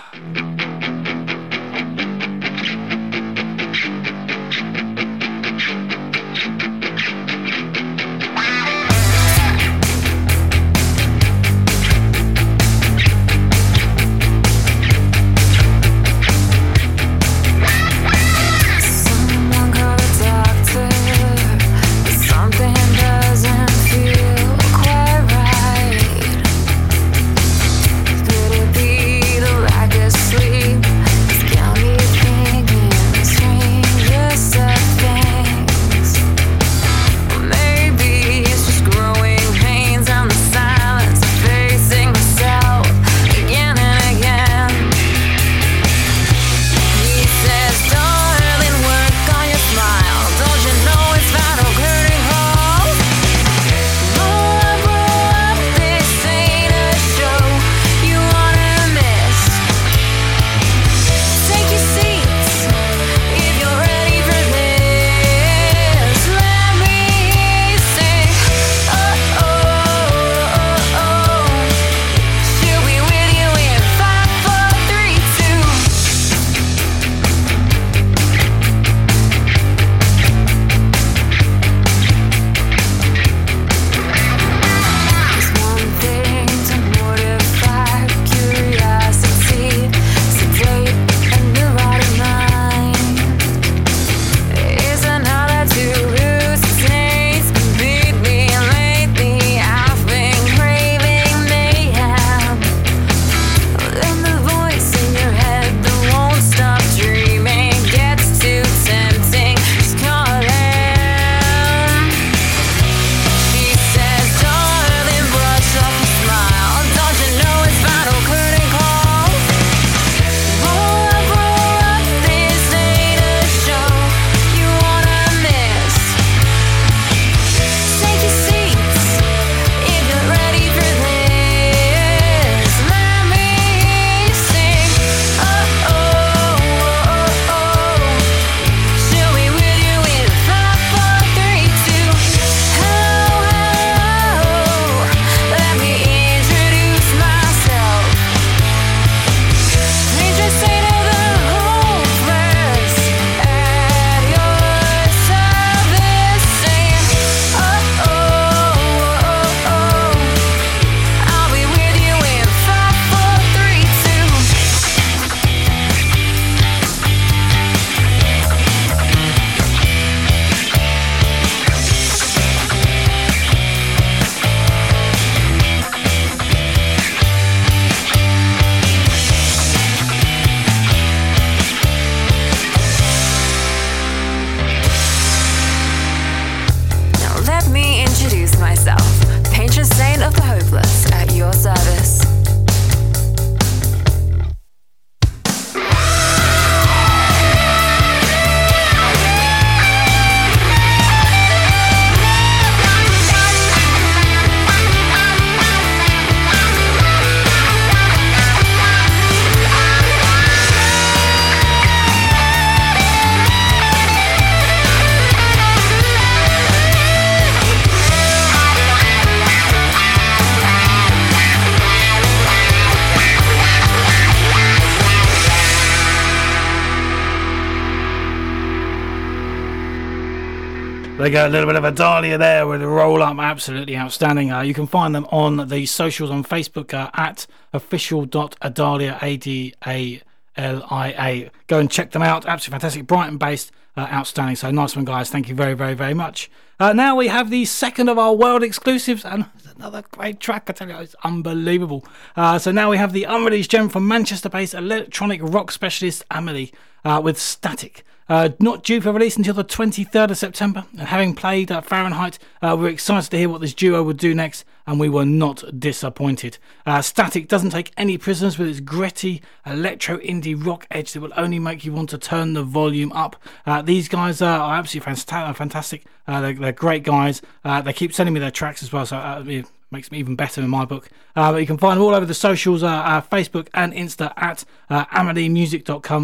A 231.43 231.49
little 231.49 231.67
bit 231.67 231.75
of 231.75 231.83
Adalia 231.83 232.37
there 232.37 232.65
with 232.65 232.81
a 232.81 232.87
roll 232.87 233.21
up, 233.21 233.37
absolutely 233.37 233.97
outstanding. 233.97 234.49
Uh, 234.49 234.61
you 234.61 234.73
can 234.73 234.87
find 234.87 235.13
them 235.13 235.25
on 235.29 235.67
the 235.67 235.85
socials 235.85 236.31
on 236.31 236.41
Facebook 236.45 236.93
uh, 236.93 237.11
at 237.15 237.45
official.adalia, 237.73 239.19
A 239.21 239.35
D 239.35 239.73
A 239.85 240.21
L 240.55 240.87
I 240.89 241.07
A. 241.09 241.51
Go 241.67 241.79
and 241.79 241.91
check 241.91 242.11
them 242.11 242.21
out. 242.21 242.45
Absolutely 242.45 242.79
fantastic. 242.79 243.07
Brighton 243.07 243.37
based, 243.37 243.73
uh, 243.97 244.07
outstanding. 244.09 244.55
So 244.55 244.71
nice 244.71 244.95
one, 244.95 245.03
guys. 245.03 245.29
Thank 245.29 245.49
you 245.49 245.55
very, 245.55 245.73
very, 245.73 245.95
very 245.95 246.13
much. 246.13 246.49
Uh, 246.79 246.93
now 246.93 247.17
we 247.17 247.27
have 247.27 247.49
the 247.49 247.65
second 247.65 248.07
of 248.07 248.17
our 248.17 248.33
world 248.33 248.63
exclusives, 248.63 249.25
and 249.25 249.45
another 249.75 250.05
great 250.11 250.39
track. 250.39 250.69
I 250.69 250.71
tell 250.71 250.87
you, 250.87 250.95
it's 250.95 251.15
unbelievable. 251.25 252.05
Uh, 252.37 252.57
so 252.57 252.71
now 252.71 252.89
we 252.89 252.95
have 252.95 253.11
the 253.11 253.25
unreleased 253.25 253.69
gem 253.69 253.89
from 253.89 254.07
Manchester 254.07 254.47
based 254.47 254.73
electronic 254.73 255.41
rock 255.43 255.71
specialist 255.71 256.23
Ameli 256.31 256.71
uh, 257.03 257.19
with 257.21 257.37
Static. 257.37 258.05
Uh, 258.29 258.49
not 258.59 258.83
due 258.83 259.01
for 259.01 259.11
release 259.11 259.35
until 259.35 259.53
the 259.53 259.63
23rd 259.63 260.31
of 260.31 260.37
September. 260.37 260.85
And 260.97 261.07
having 261.07 261.35
played 261.35 261.71
uh, 261.71 261.81
Fahrenheit, 261.81 262.39
uh, 262.61 262.75
we're 262.79 262.89
excited 262.89 263.29
to 263.31 263.37
hear 263.37 263.49
what 263.49 263.61
this 263.61 263.73
duo 263.73 264.01
would 264.03 264.17
do 264.17 264.33
next, 264.33 264.63
and 264.87 264.99
we 264.99 265.09
were 265.09 265.25
not 265.25 265.63
disappointed. 265.77 266.57
Uh, 266.85 267.01
Static 267.01 267.47
doesn't 267.47 267.71
take 267.71 267.91
any 267.97 268.17
prisoners 268.17 268.57
with 268.57 268.69
its 268.69 268.79
gritty 268.79 269.41
electro 269.65 270.17
indie 270.19 270.55
rock 270.65 270.87
edge 270.89 271.13
that 271.13 271.21
will 271.21 271.33
only 271.35 271.59
make 271.59 271.83
you 271.83 271.91
want 271.91 272.09
to 272.11 272.17
turn 272.17 272.53
the 272.53 272.63
volume 272.63 273.11
up. 273.11 273.35
Uh, 273.65 273.81
these 273.81 274.07
guys 274.07 274.41
are 274.41 274.73
absolutely 274.73 275.13
fantastic. 275.13 276.05
They're, 276.25 276.53
they're 276.53 276.71
great 276.71 277.03
guys. 277.03 277.41
They 277.63 277.93
keep 277.93 278.13
sending 278.13 278.33
me 278.33 278.39
their 278.39 278.51
tracks 278.51 278.81
as 278.81 278.93
well, 278.93 279.05
so 279.05 279.43
it 279.45 279.65
makes 279.91 280.11
me 280.11 280.17
even 280.17 280.35
better 280.35 280.61
in 280.61 280.69
my 280.69 280.85
book. 280.85 281.09
But 281.35 281.57
you 281.57 281.67
can 281.67 281.77
find 281.77 281.97
them 281.97 282.05
all 282.05 282.15
over 282.15 282.25
the 282.25 282.33
socials, 282.33 282.81
Facebook 282.81 283.67
and 283.73 283.93
Insta 283.93 284.33
at 284.37 284.63
uh. 284.89 285.05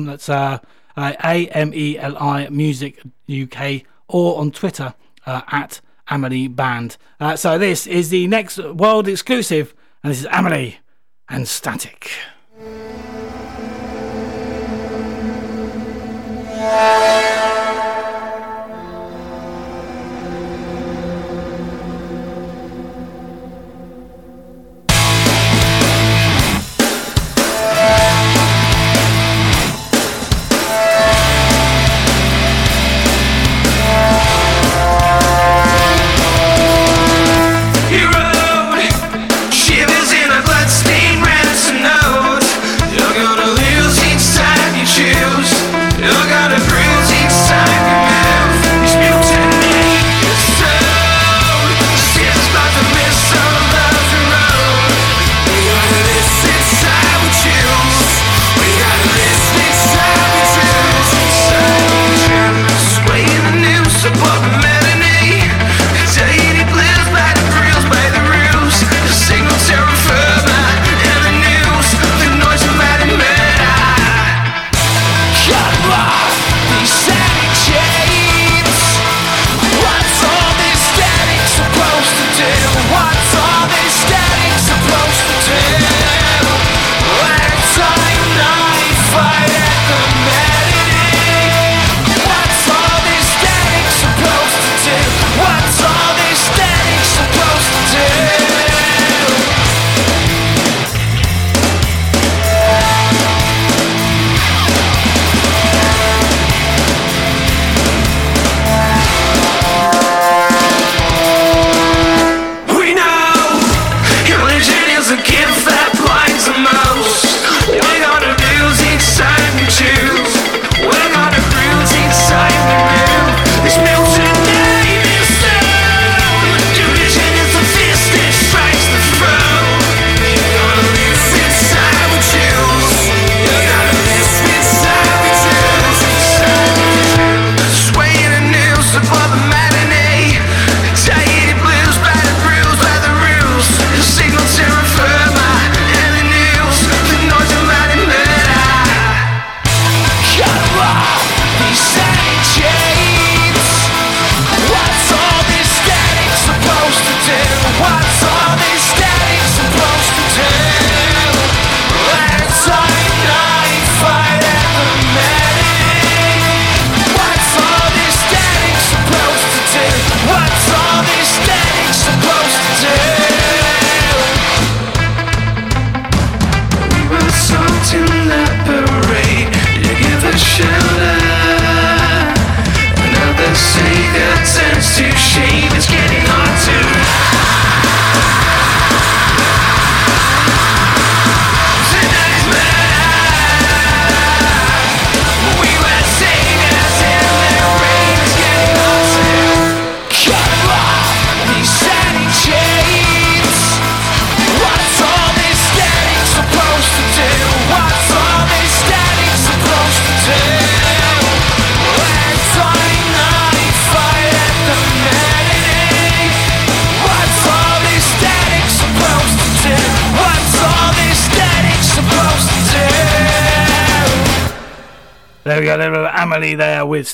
That's 0.06 0.30
uh, 1.00 1.02
uh, 1.02 1.14
A 1.24 1.48
M 1.48 1.74
E 1.74 1.98
L 1.98 2.18
I 2.18 2.50
Music 2.50 3.02
UK, 3.30 3.84
or 4.10 4.40
on 4.40 4.52
Twitter 4.52 4.94
uh, 5.26 5.42
at 5.50 5.80
Ameli 6.10 6.54
Band. 6.54 6.98
Uh, 7.20 7.36
so 7.36 7.58
this 7.58 7.88
is 7.88 8.10
the 8.10 8.28
next 8.28 8.58
world 8.58 9.08
exclusive, 9.08 9.74
and 10.04 10.12
this 10.12 10.20
is 10.20 10.28
Ameli 10.28 10.76
and 11.30 11.48
Static. 11.48 12.12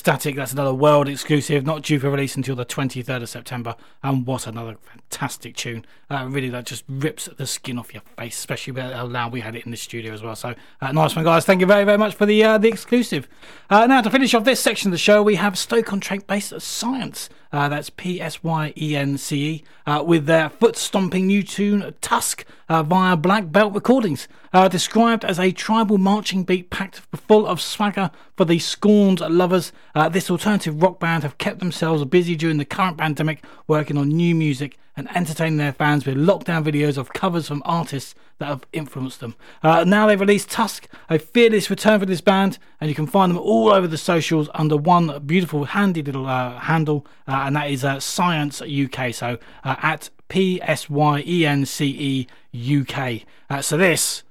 Static. 0.06 0.36
That's 0.36 0.52
another 0.52 0.72
world 0.72 1.08
exclusive, 1.08 1.66
not 1.66 1.82
due 1.82 1.98
for 1.98 2.08
release 2.10 2.36
until 2.36 2.54
the 2.54 2.64
23rd 2.64 3.22
of 3.22 3.28
September. 3.28 3.74
And 4.04 4.24
what 4.24 4.46
another 4.46 4.76
fantastic 4.80 5.56
tune. 5.56 5.84
Uh, 6.08 6.28
really, 6.30 6.48
that 6.50 6.64
just 6.64 6.84
rips 6.88 7.28
the 7.36 7.44
skin 7.44 7.76
off 7.76 7.92
your 7.92 8.04
face, 8.16 8.38
especially 8.38 8.80
how 8.80 9.04
loud 9.06 9.32
we 9.32 9.40
had 9.40 9.56
it 9.56 9.64
in 9.64 9.72
the 9.72 9.76
studio 9.76 10.12
as 10.12 10.22
well. 10.22 10.36
So, 10.36 10.54
uh, 10.80 10.92
nice 10.92 11.16
one, 11.16 11.24
guys. 11.24 11.44
Thank 11.44 11.60
you 11.60 11.66
very, 11.66 11.82
very 11.82 11.98
much 11.98 12.14
for 12.14 12.24
the 12.24 12.44
uh, 12.44 12.56
the 12.56 12.68
exclusive. 12.68 13.28
Uh, 13.68 13.84
now, 13.84 14.00
to 14.00 14.10
finish 14.10 14.32
off 14.32 14.44
this 14.44 14.60
section 14.60 14.90
of 14.90 14.92
the 14.92 14.98
show, 14.98 15.20
we 15.24 15.34
have 15.34 15.58
Stoke 15.58 15.92
on 15.92 15.98
Trent 15.98 16.28
based 16.28 16.60
Psyence. 16.60 17.28
Uh, 17.52 17.68
that's 17.68 17.90
P 17.90 18.20
S 18.20 18.44
Y 18.44 18.72
E 18.76 18.94
N 18.94 19.18
C 19.18 19.44
E. 19.44 19.64
Uh, 19.84 20.04
with 20.06 20.26
their 20.26 20.48
foot 20.48 20.76
stomping 20.76 21.26
new 21.26 21.42
tune 21.42 21.92
Tusk 22.00 22.44
uh, 22.68 22.84
via 22.84 23.16
Black 23.16 23.50
Belt 23.50 23.74
Recordings. 23.74 24.28
Uh, 24.52 24.68
described 24.68 25.24
as 25.24 25.40
a 25.40 25.50
tribal 25.50 25.98
marching 25.98 26.44
beat 26.44 26.70
packed 26.70 27.02
full 27.26 27.44
of 27.44 27.60
swagger 27.60 28.12
for 28.36 28.44
the 28.44 28.60
scorned 28.60 29.18
lovers, 29.20 29.72
uh, 29.96 30.08
this 30.08 30.30
alternative 30.30 30.80
rock 30.80 31.00
band 31.00 31.24
have 31.24 31.38
kept 31.38 31.58
themselves 31.58 32.04
busy 32.04 32.36
during 32.36 32.58
the 32.58 32.64
current 32.64 32.96
pandemic 32.96 33.44
working 33.66 33.98
on 33.98 34.08
new 34.08 34.34
music 34.34 34.78
and 34.96 35.14
entertaining 35.14 35.58
their 35.58 35.72
fans 35.72 36.06
with 36.06 36.16
lockdown 36.16 36.64
videos 36.64 36.96
of 36.96 37.12
covers 37.12 37.48
from 37.48 37.62
artists 37.64 38.14
that 38.38 38.46
have 38.46 38.66
influenced 38.72 39.20
them. 39.20 39.34
Uh, 39.62 39.84
now 39.84 40.06
they've 40.06 40.20
released 40.20 40.50
Tusk, 40.50 40.88
a 41.08 41.18
fearless 41.18 41.70
return 41.70 42.00
for 42.00 42.06
this 42.06 42.20
band, 42.20 42.58
and 42.80 42.88
you 42.88 42.94
can 42.94 43.06
find 43.06 43.30
them 43.30 43.38
all 43.38 43.70
over 43.70 43.86
the 43.86 43.96
socials 43.98 44.48
under 44.54 44.76
one 44.76 45.22
beautiful, 45.24 45.64
handy 45.64 46.02
little 46.02 46.26
uh, 46.26 46.58
handle, 46.60 47.06
uh, 47.28 47.44
and 47.46 47.56
that 47.56 47.70
is 47.70 47.84
uh, 47.84 48.00
Psyence 48.00 48.60
UK. 48.60 49.14
So 49.14 49.38
uh, 49.64 49.76
at 49.82 50.10
P 50.28 50.60
S 50.62 50.90
Y 50.90 51.22
E 51.26 51.46
N 51.46 51.64
C 51.66 52.26
E 52.54 52.80
UK. 52.80 53.22
Uh, 53.48 53.62
so 53.62 53.76
this 53.76 54.22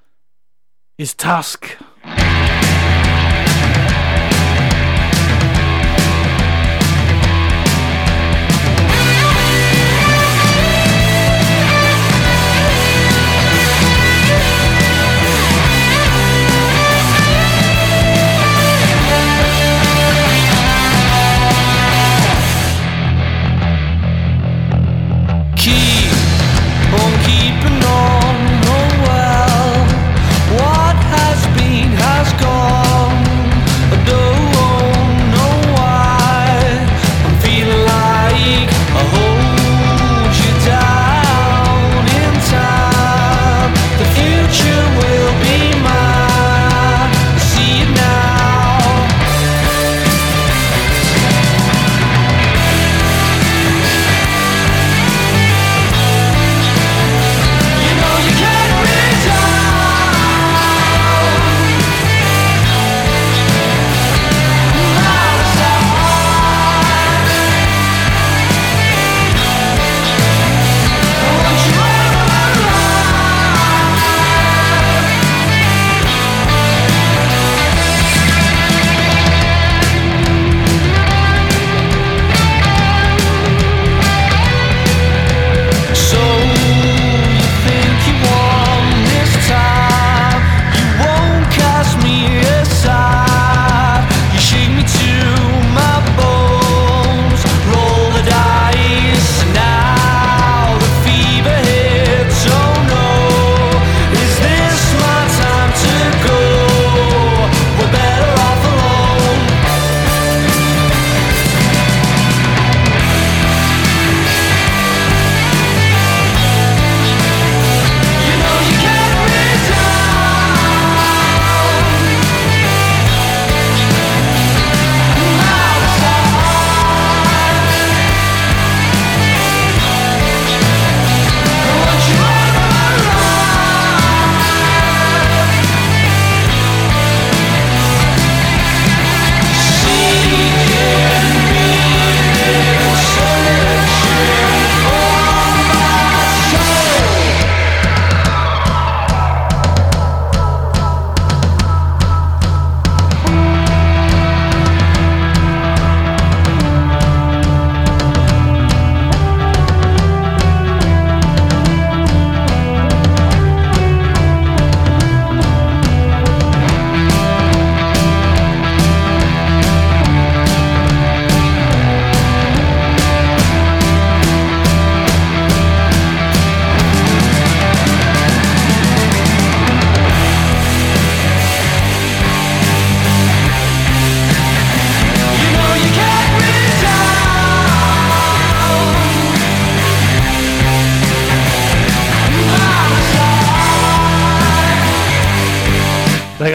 is 0.98 1.14
Tusk. 1.14 1.78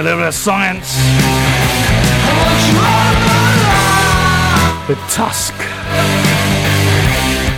A 0.01 0.03
little 0.03 0.21
bit 0.21 0.29
of 0.29 0.35
Psyence 0.35 0.97
with 4.89 4.99
Tusk. 5.11 5.53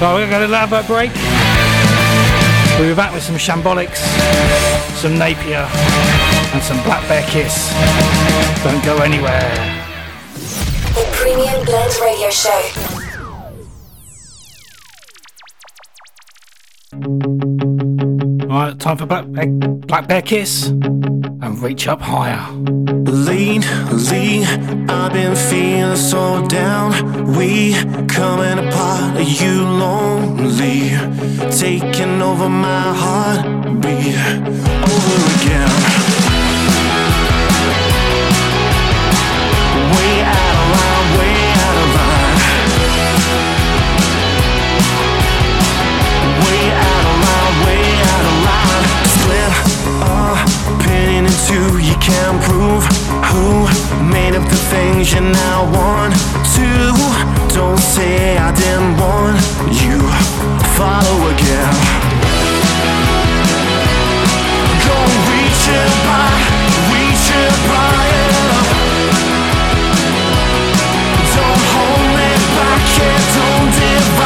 Right, 0.01 0.13
we're 0.13 0.29
going 0.29 0.51
to 0.51 0.57
have 0.57 0.73
a 0.73 0.83
break. 0.83 1.13
We'll 2.81 2.89
be 2.89 2.97
back 2.97 3.15
with 3.15 3.23
some 3.23 3.37
Shambolics, 3.37 4.03
some 4.97 5.13
Naipia, 5.13 5.69
and 6.53 6.61
some 6.65 6.83
Black 6.83 7.07
Bear 7.07 7.23
Kiss. 7.29 7.73
Don't 8.65 8.85
go 8.85 8.97
anywhere. 8.99 9.49
The 10.97 11.07
Premium 11.13 11.65
Blend 11.65 11.95
Radio 12.03 12.29
Show. 12.31 12.61
Right, 18.53 18.79
time 18.79 18.99
for 18.99 19.07
Black 19.07 19.25
Bear, 19.33 19.47
Black 19.47 20.07
Bear 20.07 20.21
Kiss 20.21 20.67
and 20.67 21.59
reach 21.63 21.89
up 21.89 22.03
higher. 22.03 22.53
Lately, 22.53 24.45
I've 24.91 25.13
been 25.15 25.35
feeling 25.35 25.97
so 25.97 26.47
down. 26.49 26.93
We 27.35 27.73
coming 28.09 28.69
apart. 28.69 29.17
Are 29.17 29.23
you 29.23 29.63
lonely? 29.63 30.91
Taking 31.51 32.21
over 32.21 32.51
my 32.51 32.93
heartbeat 32.95 34.17
over 34.85 35.17
again. 35.41 35.92
Opinion 51.53 51.85
you 51.85 51.95
can't 51.97 52.43
prove 52.43 52.85
who 53.31 53.67
made 54.11 54.35
up 54.35 54.49
the 54.49 54.57
things 54.71 55.13
you 55.13 55.21
now 55.21 55.65
want 55.73 56.15
to 56.55 56.93
Don't 57.55 57.79
say 57.79 58.37
I 58.39 58.53
didn't 58.53 58.97
want 58.97 59.39
you. 59.83 59.99
Follow 60.77 61.19
again. 61.33 61.73
Go 64.87 64.97
reach 65.31 65.65
it 65.81 65.93
by, 66.09 66.33
reach 66.93 67.29
it 67.43 67.55
by. 67.69 68.03
Don't 71.37 71.63
hold 71.73 72.05
me 72.17 72.31
back, 72.57 72.83
yeah, 72.99 73.19
don't 73.37 73.71
divide 73.77 74.22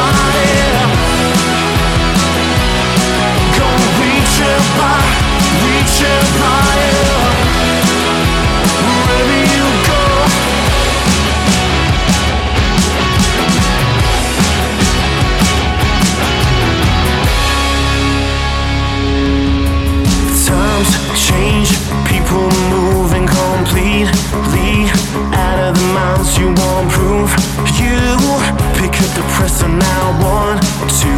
I 29.83 30.05
want 30.23 30.63
to 31.01 31.13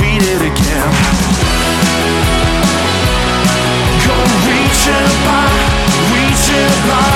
read 0.00 0.22
it 0.22 0.42
again. 0.50 0.92
Go 4.06 4.16
reach 4.48 4.82
it 4.88 5.10
by, 5.24 5.48
reach 6.12 6.48
it 6.50 6.88
by. 6.88 7.11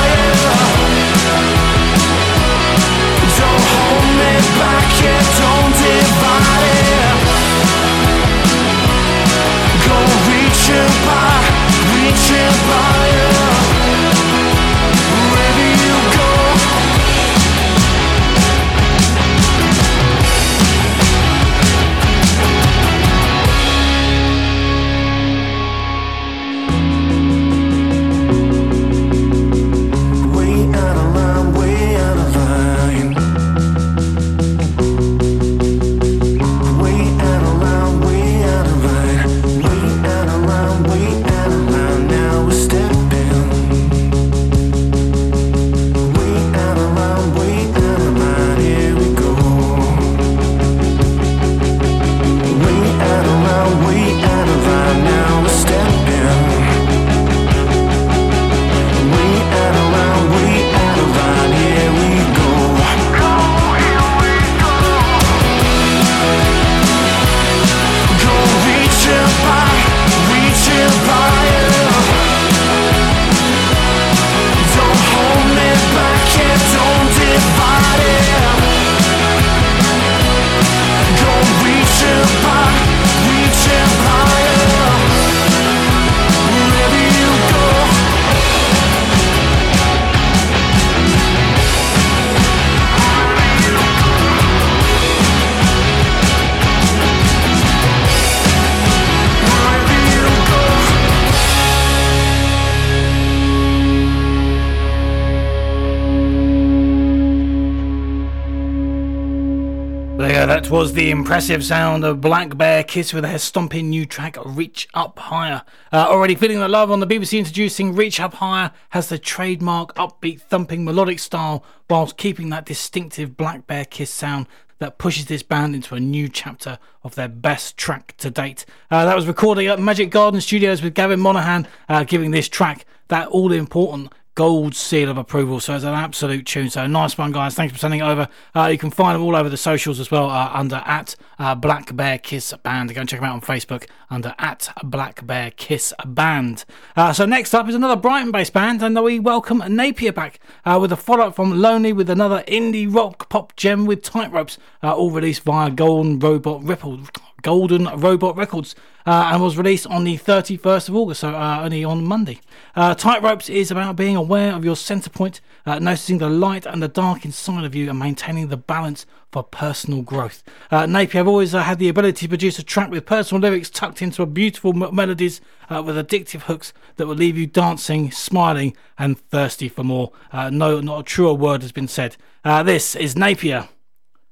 Was 110.87 110.93
the 110.93 111.11
impressive 111.11 111.65
sound 111.65 112.05
of 112.05 112.21
Black 112.21 112.57
Bear 112.57 112.85
Kiss 112.85 113.13
with 113.13 113.25
their 113.25 113.41
stomping 113.41 113.91
new 113.91 114.07
track 114.07 114.37
Reach 114.45 114.87
Up 114.95 115.19
Higher. 115.19 115.63
Uh, 115.93 116.07
already 116.09 116.37
feeling 116.37 116.61
the 116.61 116.69
love 116.69 116.93
on 116.93 117.01
the 117.01 117.09
BBC 117.09 117.39
introducing 117.39 117.93
Reach 117.97 118.21
Up 118.21 118.35
Higher 118.35 118.71
has 118.91 119.09
the 119.09 119.19
trademark 119.19 119.93
upbeat 119.97 120.41
thumping 120.43 120.85
melodic 120.85 121.19
style 121.19 121.65
whilst 121.91 122.17
keeping 122.17 122.51
that 122.51 122.67
distinctive 122.67 123.37
Black 123.37 123.67
Bear 123.67 123.85
Kiss 123.85 124.11
sound 124.11 124.47
that 124.79 124.97
pushes 124.97 125.25
this 125.25 125.43
band 125.43 125.75
into 125.75 125.97
a 125.97 126.01
new 126.01 126.29
chapter 126.29 126.79
of 127.03 127.17
their 127.17 127.27
best 127.27 127.77
track 127.77 128.15
to 128.19 128.31
date. 128.31 128.65
Uh, 128.89 129.05
that 129.07 129.17
was 129.17 129.27
recording 129.27 129.67
at 129.67 129.81
Magic 129.81 130.11
Garden 130.11 130.41
Studios 130.41 130.83
with 130.83 130.95
Gavin 130.95 131.19
Monaghan, 131.19 131.67
uh, 131.89 132.05
giving 132.05 132.31
this 132.31 132.49
track 132.49 132.87
that 133.09 133.27
all 133.27 133.51
important 133.51 134.13
gold 134.37 134.75
seal 134.77 135.09
of 135.09 135.19
approval. 135.19 135.59
So 135.59 135.75
it's 135.75 135.85
an 135.85 135.95
absolute 135.95 136.47
tune. 136.47 136.71
So 136.71 136.87
nice 136.87 137.19
one, 137.19 137.33
guys. 137.33 137.55
Thanks 137.55 137.73
for 137.73 137.79
sending 137.79 138.01
it 138.01 138.05
over. 138.05 138.29
Uh, 138.55 138.67
you 138.67 138.79
can 138.79 138.91
find 138.91 139.17
them 139.17 139.23
all 139.23 139.35
over 139.35 139.49
the 139.49 139.57
socials 139.57 139.99
as 139.99 140.11
well 140.11 140.31
uh, 140.31 140.51
under 140.53 140.77
at 140.87 141.17
uh, 141.39 141.55
Black 141.55 141.97
Bear 141.97 142.19
Kiss 142.19 142.55
Band. 142.63 142.95
Go 142.95 143.01
and 143.01 143.09
check 143.09 143.19
them 143.19 143.29
out 143.29 143.35
on 143.35 143.41
Facebook 143.41 143.89
under 144.11 144.35
at 144.39 144.69
Black 144.85 145.27
Bear 145.27 145.51
Kiss 145.51 145.93
Band. 146.05 146.65
Uh, 146.95 147.13
so 147.13 147.27
next 147.27 147.55
up 147.55 147.69
is 147.69 147.75
another 147.75 147.97
Brighton-based 147.97 148.53
band, 148.53 148.83
and 148.83 149.03
we 149.03 149.19
welcome 149.19 149.61
Naipia 149.61 150.15
back 150.15 150.39
uh, 150.65 150.79
with 150.81 150.93
a 150.93 150.97
follow-up 150.97 151.35
from 151.35 151.59
Lonely 151.59 151.95
with 151.95 152.11
another 152.11 152.45
indie 152.47 152.93
rock 152.95 153.31
pop 153.31 153.57
gem 153.57 153.87
with 153.87 154.03
tight 154.03 154.31
ropes, 154.31 154.59
uh, 154.83 154.95
all 154.95 155.11
released 155.11 155.43
via 155.43 155.71
Golden 155.71 156.19
Robot 156.19 156.63
Ripple. 156.63 157.01
Golden 157.47 157.85
Robot 158.01 158.37
Records 158.37 158.75
uh, 159.07 159.31
and 159.33 159.41
was 159.41 159.57
released 159.57 159.87
on 159.87 160.03
the 160.03 160.19
31st 160.19 160.89
of 160.89 160.97
August, 160.97 161.21
so 161.21 161.29
uh, 161.29 161.61
only 161.63 161.85
on 161.85 162.03
Monday. 162.03 162.41
Uh, 162.75 162.93
Tight 162.93 163.23
Ropes 163.23 163.49
is 163.49 163.71
about 163.71 163.95
being 163.95 164.17
aware 164.17 164.53
of 164.53 164.65
your 164.65 164.75
centre 164.75 165.11
point, 165.11 165.41
uh, 165.65 165.79
noticing 165.79 166.19
the 166.19 166.29
light 166.29 166.67
and 166.67 166.83
the 166.83 166.89
dark 166.89 167.25
inside 167.25 167.63
of 167.63 167.73
you, 167.73 167.89
and 167.89 168.01
maintaining 168.01 168.49
the 168.49 168.57
balance 168.57 169.07
for 169.31 169.45
personal 169.45 170.03
growth. 170.03 170.43
Uh, 170.73 170.87
Naipia 170.87 171.13
have 171.13 171.29
always 171.29 171.55
uh, 171.55 171.63
had 171.63 171.79
the 171.79 171.89
ability 171.89 172.27
to 172.27 172.29
produce 172.29 172.59
a 172.59 172.65
track 172.65 172.91
with 172.91 173.07
personal 173.07 173.41
lyrics 173.41 173.71
tucked 173.71 174.03
into 174.03 174.23
a 174.23 174.27
beautiful 174.27 174.73
m- 174.83 174.93
melodies 174.93 175.41
uh, 175.71 175.81
with 175.81 175.95
addictive 175.95 176.43
hooks 176.43 176.73
that 176.97 177.07
will 177.07 177.15
leave 177.15 177.39
you 177.39 177.47
dancing, 177.47 178.11
smiling, 178.11 178.77
and 178.99 179.21
thirsty 179.21 179.69
for 179.69 179.85
more. 179.85 180.11
Uh, 180.33 180.51
no, 180.51 180.81
not 180.81 180.99
a 180.99 181.03
truer 181.05 181.35
word 181.35 181.63
has 181.63 181.71
been 181.71 181.87
said. 181.87 182.17
Uh, 182.45 182.65
this 182.65 182.97
is 182.97 183.15
Naipia 183.15 183.69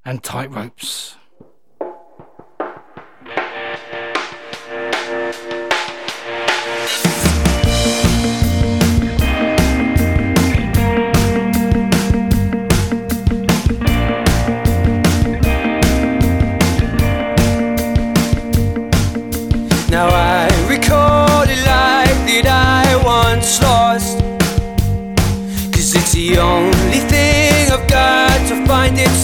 and 0.04 0.24
Tight 0.24 0.50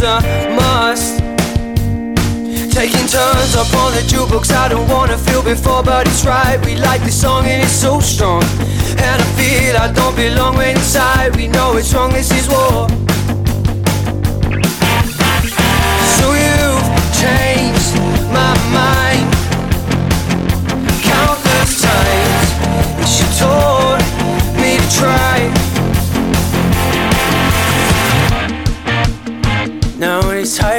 a 0.02 0.20
must. 0.54 1.18
Taking 2.72 3.06
turns 3.06 3.54
up 3.56 3.72
on 3.74 3.92
the 3.92 4.02
jukebox, 4.06 4.50
I 4.52 4.68
don't 4.68 4.88
wanna 4.88 5.18
feel 5.18 5.42
before, 5.42 5.82
but 5.82 6.06
it's 6.06 6.24
right. 6.24 6.58
We 6.64 6.76
like 6.76 7.02
this 7.02 7.20
song 7.20 7.46
and 7.46 7.62
it's 7.62 7.72
so 7.72 8.00
strong. 8.00 8.42
And 8.98 9.20
I 9.20 9.26
feel 9.36 9.76
I 9.76 9.92
don't 9.92 10.16
belong 10.16 10.60
inside. 10.62 11.36
We 11.36 11.48
know 11.48 11.76
it's 11.76 11.92
wrong, 11.92 12.12
this 12.12 12.30
is 12.30 12.48
war. 12.48 12.88
So 16.16 16.26
you've 16.44 16.88
changed 17.20 17.94
my 18.32 18.54
mind 18.72 19.28
countless 21.02 21.82
times 21.82 22.50
and 23.00 23.08
she 23.08 23.24
told 23.38 24.00
me 24.56 24.78
to 24.78 24.98
try 24.98 25.59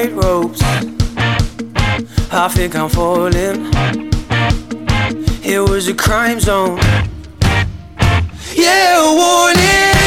tight 0.01 0.13
ropes. 0.13 0.61
I 2.31 2.47
think 2.49 2.75
I'm 2.75 2.89
falling. 2.89 3.69
It 5.43 5.59
was 5.59 5.87
a 5.87 5.93
crime 5.93 6.39
zone. 6.39 6.79
Yeah, 8.55 9.13
warning. 9.15 10.00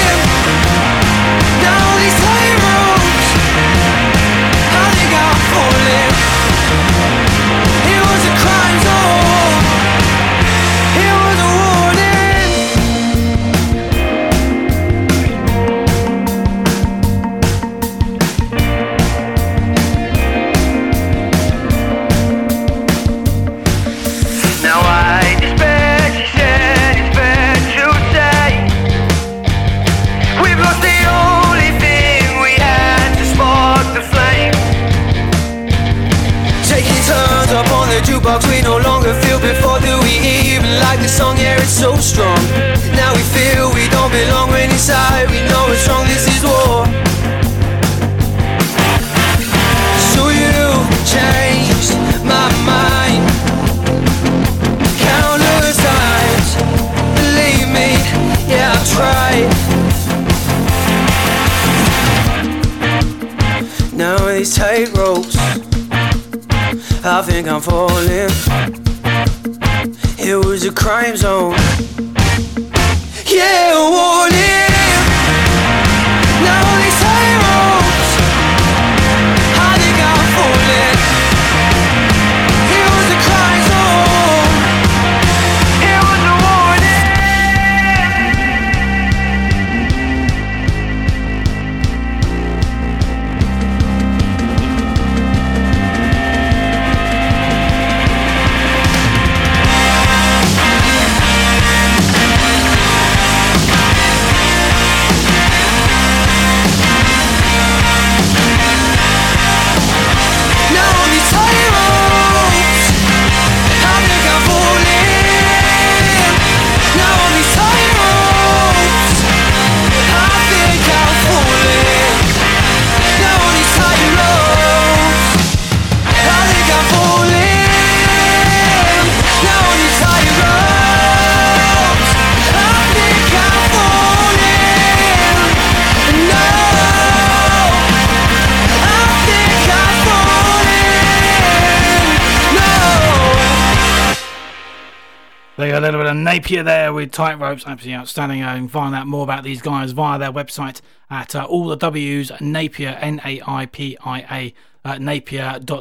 Naipia 146.45 146.65
there 146.65 146.93
with 146.93 147.11
tight 147.11 147.41
ropes. 147.41 147.65
Absolutely 147.67 147.95
outstanding. 147.95 148.43
Uh, 148.43 148.53
You 148.55 148.61
can 148.61 148.69
find 148.69 148.95
out 148.95 149.07
more 149.07 149.25
about 149.25 149.45
these 149.45 149.63
guys 149.63 149.93
via 149.93 150.19
their 150.19 150.33
website 150.33 150.81
at 151.11 151.35
uh, 151.35 151.45
all 151.45 151.69
the 151.69 151.77
W's 151.77 152.31
Naipia, 152.33 152.99
N 153.01 153.21
A 153.25 153.41
I 153.47 153.67
P 153.67 153.97
I 154.05 154.21
A, 154.21 154.55
uh, 154.89 154.95
naipia.co.uk. 154.97 155.73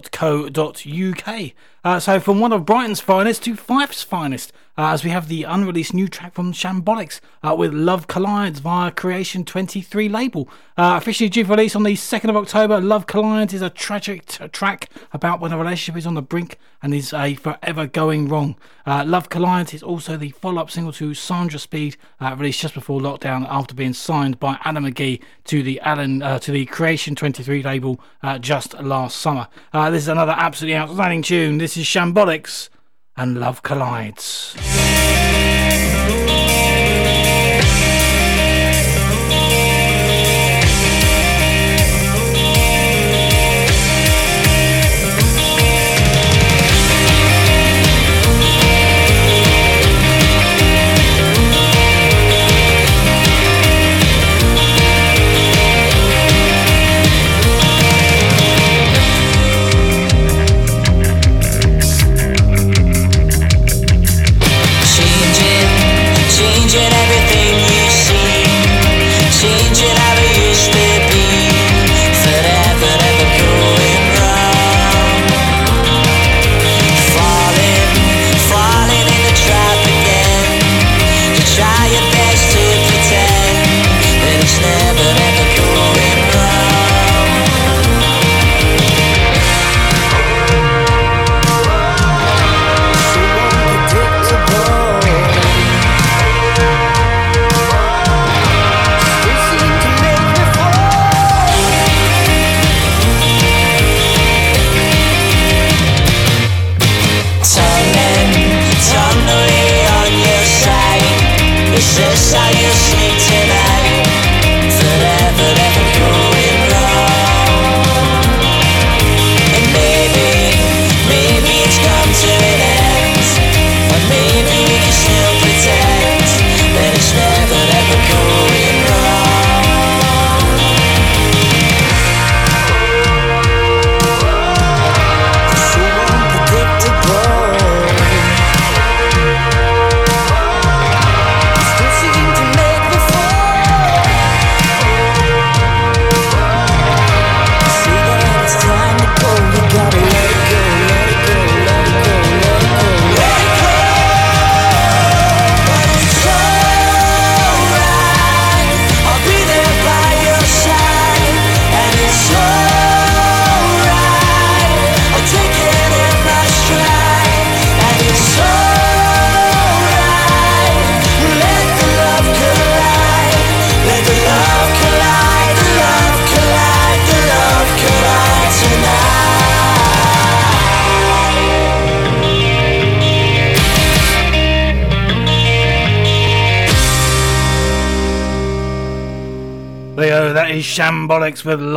Uh, 1.84 2.00
so, 2.00 2.20
from 2.20 2.40
one 2.40 2.54
of 2.54 2.66
Brighton's 2.66 3.02
finest 3.02 3.44
to 3.44 3.56
Fife's 3.56 4.04
finest, 4.04 4.54
uh, 4.78 4.88
as 4.88 5.04
we 5.04 5.10
have 5.10 5.28
the 5.28 5.44
unreleased 5.44 5.94
new 5.94 6.08
track 6.08 6.34
from 6.34 6.52
Shambolics 6.52 7.20
uh, 7.44 7.56
with 7.56 7.74
Love 7.74 8.08
Collides 8.08 8.60
via 8.60 8.92
Creation 8.92 9.46
23 9.46 10.10
label. 10.10 10.50
Uh, 10.78 10.96
officially 10.98 11.30
due 11.30 11.46
for 11.46 11.52
release 11.52 11.76
on 11.76 11.84
the 11.84 11.94
2nd 11.94 12.30
of 12.30 12.36
October, 12.36 12.82
Love 12.82 13.06
Collides 13.06 13.54
is 13.54 13.62
a 13.62 13.70
tragic 13.70 14.26
t- 14.26 14.48
track 14.48 14.90
about 15.12 15.40
when 15.40 15.52
a 15.52 15.58
relationship 15.58 15.98
is 15.98 16.08
on 16.08 16.16
the 16.16 16.22
brink 16.22 16.58
and 16.82 16.94
is 16.94 17.14
a 17.14 17.36
forever 17.36 17.86
going 17.86 18.28
wrong. 18.28 18.56
Uh, 18.86 19.04
Love 19.06 19.30
Collides 19.30 19.74
is 19.74 19.84
also 19.84 20.18
the 20.18 20.32
follow 20.32 20.62
up 20.62 20.72
single 20.72 20.94
to 20.94 21.14
Sandra 21.14 21.60
Speed, 21.60 21.96
uh, 22.20 22.36
released 22.38 22.62
just 22.62 22.74
before 22.74 23.00
lockdown 23.00 23.46
after 23.50 23.76
being 23.76 23.94
signed 23.94 24.40
by 24.40 24.58
Adam 24.64 24.86
McGee 24.86 25.22
to 25.46 25.62
the 25.62 25.80
Alan 25.82 26.24
uh, 26.24 26.40
to 26.40 26.52
the 26.52 26.66
Creation 26.66 27.16
23 27.16 27.62
label 27.62 28.00
just 28.40 28.74
last 28.82 29.18
summer. 29.18 29.48
This 29.74 30.04
is 30.04 30.08
another 30.08 30.36
absolutely 30.36 30.78
outstanding 30.78 31.22
tune. 31.22 31.58
This 31.60 31.78
is 31.78 31.86
Shambolics 31.86 32.70
and 33.18 33.40
Love 33.40 33.62
Collides. 33.64 35.23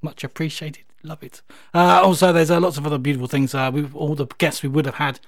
Much 0.01 0.23
appreciated. 0.23 0.85
Love 1.03 1.21
it. 1.21 1.41
Uh, 1.73 2.01
also, 2.01 2.31
there's 2.31 2.49
lots 2.49 2.77
of 2.77 2.85
other 2.85 2.97
beautiful 2.97 3.27
things. 3.27 3.53
We've 3.53 3.93
all 3.93 4.15
the 4.15 4.27
guests 4.37 4.63
we 4.63 4.69
would 4.69 4.85
have 4.85 4.95
had 4.95 5.19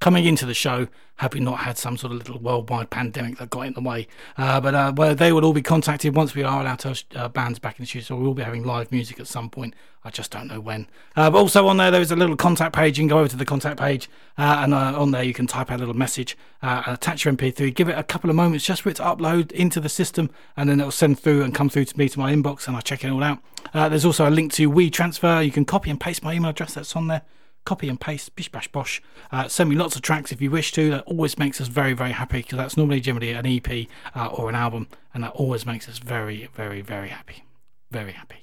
coming 0.00 0.24
into 0.24 0.46
the 0.46 0.54
show 0.54 0.88
had 1.16 1.34
we 1.34 1.40
not 1.40 1.58
had 1.58 1.76
some 1.76 1.98
sort 1.98 2.10
of 2.12 2.18
little 2.18 2.38
worldwide 2.38 2.88
pandemic 2.88 3.36
that 3.36 3.50
got 3.50 3.66
in 3.66 3.74
the 3.74 3.80
way. 3.80 4.08
Uh, 4.38 4.58
but 4.58 4.74
uh, 4.74 4.90
well, 4.96 5.14
they 5.14 5.32
would 5.32 5.44
all 5.44 5.52
be 5.52 5.60
contacted 5.60 6.16
once 6.16 6.34
we 6.34 6.42
are 6.42 6.62
allowed 6.62 6.78
to 6.78 6.88
have 6.88 7.04
uh, 7.14 7.28
bands 7.28 7.58
back 7.58 7.78
in 7.78 7.82
the 7.82 7.86
studio. 7.86 8.04
So 8.06 8.16
we 8.16 8.24
will 8.24 8.34
be 8.34 8.42
having 8.42 8.64
live 8.64 8.90
music 8.90 9.20
at 9.20 9.26
some 9.26 9.50
point. 9.50 9.74
I 10.02 10.08
just 10.08 10.30
don't 10.30 10.48
know 10.48 10.60
when. 10.60 10.86
Uh, 11.14 11.28
but 11.30 11.36
also 11.36 11.66
on 11.68 11.76
there, 11.76 11.90
there 11.90 12.00
is 12.00 12.10
a 12.10 12.16
little 12.16 12.36
contact 12.36 12.74
page. 12.74 12.98
You 12.98 13.02
can 13.02 13.08
go 13.08 13.18
over 13.18 13.28
to 13.28 13.36
the 13.36 13.44
contact 13.44 13.78
page, 13.78 14.08
uh, 14.38 14.60
and 14.62 14.72
uh, 14.72 14.98
on 14.98 15.10
there 15.10 15.22
you 15.22 15.34
can 15.34 15.46
type 15.46 15.70
out 15.70 15.76
a 15.76 15.80
little 15.80 15.92
message, 15.92 16.38
attach 16.62 17.26
your 17.26 17.34
MP3. 17.34 17.74
Give 17.74 17.90
it 17.90 17.98
a 17.98 18.02
couple 18.02 18.30
of 18.30 18.36
moments 18.36 18.64
just 18.64 18.80
for 18.80 18.88
it 18.88 18.96
to 18.96 19.02
upload 19.02 19.52
into 19.52 19.78
the 19.78 19.90
system, 19.90 20.30
and 20.56 20.70
then 20.70 20.80
it'll 20.80 20.90
send 20.90 21.18
through 21.18 21.42
and 21.42 21.54
come 21.54 21.68
through 21.68 21.84
to 21.84 21.98
me 21.98 22.08
to 22.08 22.18
my 22.18 22.32
inbox, 22.34 22.66
and 22.66 22.74
I 22.78 22.80
check 22.80 23.04
it 23.04 23.10
all 23.10 23.22
out. 23.22 23.40
There's 23.74 24.06
also 24.06 24.26
a 24.26 24.30
link 24.30 24.54
to 24.54 24.70
WeTransfer. 24.70 25.44
You 25.44 25.52
can 25.52 25.66
copy 25.66 25.90
and 25.90 26.00
paste 26.00 26.22
my 26.22 26.32
email 26.32 26.52
address 26.52 26.72
that's 26.72 26.96
on 26.96 27.08
there 27.08 27.20
copy 27.64 27.88
and 27.88 28.00
paste, 28.00 28.34
bish 28.36 28.50
bash 28.50 28.68
bosh. 28.68 29.02
Uh, 29.30 29.48
send 29.48 29.70
me 29.70 29.76
lots 29.76 29.96
of 29.96 30.02
tracks 30.02 30.32
if 30.32 30.40
you 30.40 30.50
wish 30.50 30.72
to. 30.72 30.90
That 30.90 31.04
always 31.04 31.38
makes 31.38 31.60
us 31.60 31.68
very, 31.68 31.92
very 31.92 32.12
happy 32.12 32.38
because 32.38 32.58
that's 32.58 32.76
normally 32.76 33.00
generally 33.00 33.32
an 33.32 33.46
EP 33.46 33.86
uh, 34.14 34.26
or 34.26 34.48
an 34.48 34.54
album, 34.54 34.88
and 35.14 35.24
that 35.24 35.32
always 35.32 35.66
makes 35.66 35.88
us 35.88 35.98
very, 35.98 36.48
very, 36.54 36.80
very 36.80 37.08
happy. 37.08 37.44
Very 37.90 38.12
happy. 38.12 38.36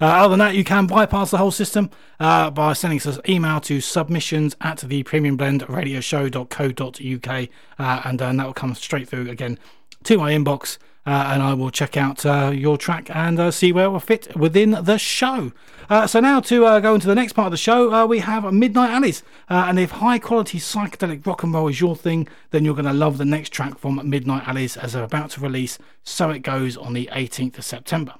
Uh, 0.00 0.06
other 0.06 0.30
than 0.30 0.40
that, 0.40 0.56
you 0.56 0.64
can 0.64 0.86
bypass 0.86 1.30
the 1.30 1.38
whole 1.38 1.52
system 1.52 1.88
uh, 2.18 2.50
by 2.50 2.72
sending 2.72 2.98
us 2.98 3.06
an 3.06 3.20
email 3.28 3.60
to 3.60 3.80
submissions 3.80 4.56
at 4.60 4.78
the 4.78 5.04
premiumblendradioshow.co.uk, 5.04 7.48
uh, 7.78 8.02
and 8.04 8.18
then 8.18 8.36
that 8.36 8.46
will 8.46 8.52
come 8.52 8.74
straight 8.74 9.08
through 9.08 9.30
again 9.30 9.56
to 10.04 10.18
my 10.18 10.32
inbox. 10.32 10.78
Uh, 11.06 11.32
and 11.34 11.42
I 11.42 11.52
will 11.52 11.70
check 11.70 11.98
out 11.98 12.24
uh, 12.24 12.50
your 12.54 12.78
track 12.78 13.14
and 13.14 13.38
uh, 13.38 13.50
see 13.50 13.72
where 13.72 13.84
it 13.84 13.90
will 13.90 14.00
fit 14.00 14.34
within 14.34 14.70
the 14.70 14.96
show. 14.96 15.52
Uh, 15.90 16.06
so 16.06 16.18
now 16.18 16.40
to 16.40 16.64
uh, 16.64 16.80
go 16.80 16.94
into 16.94 17.06
the 17.06 17.14
next 17.14 17.34
part 17.34 17.46
of 17.46 17.50
the 17.50 17.58
show, 17.58 17.92
uh, 17.92 18.06
we 18.06 18.20
have 18.20 18.50
Midnight 18.50 18.90
Alleys. 18.90 19.22
And 19.50 19.78
if 19.78 19.90
high 19.90 20.18
quality 20.18 20.58
psychedelic 20.58 21.26
rock 21.26 21.42
and 21.42 21.52
roll 21.52 21.68
is 21.68 21.78
your 21.78 21.94
thing, 21.94 22.26
then 22.52 22.64
you're 22.64 22.74
going 22.74 22.86
to 22.86 22.94
love 22.94 23.18
the 23.18 23.26
next 23.26 23.50
track 23.52 23.78
from 23.78 24.00
Midnight 24.08 24.48
Alleys 24.48 24.78
as 24.78 24.94
they're 24.94 25.04
about 25.04 25.30
to 25.32 25.40
release 25.40 25.78
So 26.04 26.30
It 26.30 26.38
Goes 26.38 26.74
on 26.78 26.94
the 26.94 27.10
18th 27.12 27.58
of 27.58 27.64
September. 27.64 28.14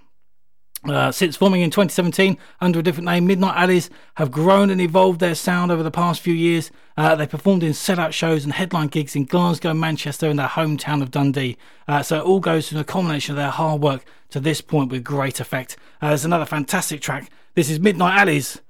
Uh, 0.87 1.11
since 1.11 1.37
forming 1.37 1.63
in 1.63 1.71
2017 1.71 2.37
under 2.61 2.79
a 2.79 2.83
different 2.83 3.07
name, 3.07 3.27
Midnight 3.27 3.57
Alleys 3.57 3.89
have 4.17 4.31
grown 4.31 4.69
and 4.69 4.81
evolved 4.81 5.19
their 5.19 5.35
sound 5.35 5.73
over 5.73 5.83
the 5.83 5.91
past 5.91 6.21
few 6.21 6.35
years. 6.35 6.71
Uh, 6.97 7.15
they 7.15 7.27
performed 7.27 7.63
in 7.63 7.73
sellout 7.73 8.13
shows 8.13 8.45
and 8.45 8.53
headline 8.53 8.89
gigs 8.89 9.17
in 9.17 9.25
Glasgow, 9.25 9.73
Manchester, 9.73 10.29
and 10.29 10.39
their 10.39 10.49
hometown 10.49 11.01
of 11.01 11.11
Dundee. 11.11 11.57
Uh, 11.89 12.03
so 12.03 12.19
it 12.19 12.25
all 12.25 12.41
goes 12.41 12.69
to 12.69 12.75
the 12.75 12.85
culmination 12.85 13.33
of 13.33 13.37
their 13.37 13.51
hard 13.51 13.81
work 13.81 14.05
to 14.31 14.41
this 14.41 14.61
point 14.61 14.91
with 14.91 15.03
great 15.03 15.41
effect. 15.41 15.77
Uh, 16.03 16.09
there's 16.09 16.25
another 16.25 16.45
fantastic 16.45 17.01
track. 17.01 17.31
This 17.55 17.71
is 17.71 17.81
Midnight 17.81 18.19
Alleys, 18.21 18.61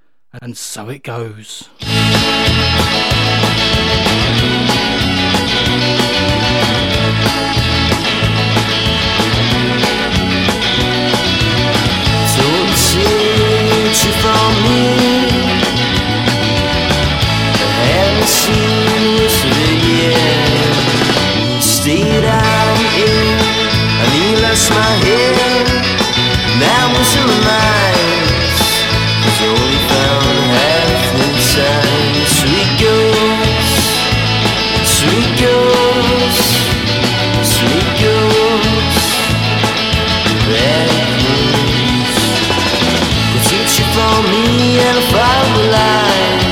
and 0.40 0.56
so 0.56 0.88
it 0.88 1.02
goes. 1.02 1.68
My 24.70 24.92
head. 25.04 25.66
Now 26.58 26.84
was 26.94 27.16
in 27.20 27.26
nights, 27.26 28.03
from 43.92 44.18
me 44.32 44.78
and 44.80 44.98
follow 45.12 45.48
the 45.58 45.66
line. 45.76 46.42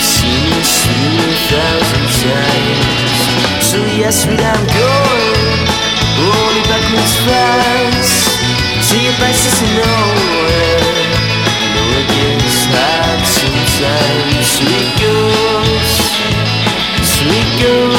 Seen 0.00 0.42
this 0.56 0.72
through 0.82 1.22
a 1.22 1.36
thousand 1.52 2.06
times. 2.26 3.18
So 3.62 3.78
yes, 4.00 4.14
sweet, 4.24 4.40
I'm 4.40 4.64
going 4.66 5.68
only 6.18 6.62
backwards 6.66 7.16
fast. 7.26 8.40
See 8.82 9.04
your 9.04 9.14
places 9.20 9.60
nowhere. 9.76 10.80
Know 11.74 11.88
it 12.00 12.08
gets 12.16 12.64
hard 12.72 13.20
sometimes. 13.22 14.46
Sweet 14.56 14.90
ghost, 14.98 16.24
sweet 17.04 17.48
ghost, 17.60 17.97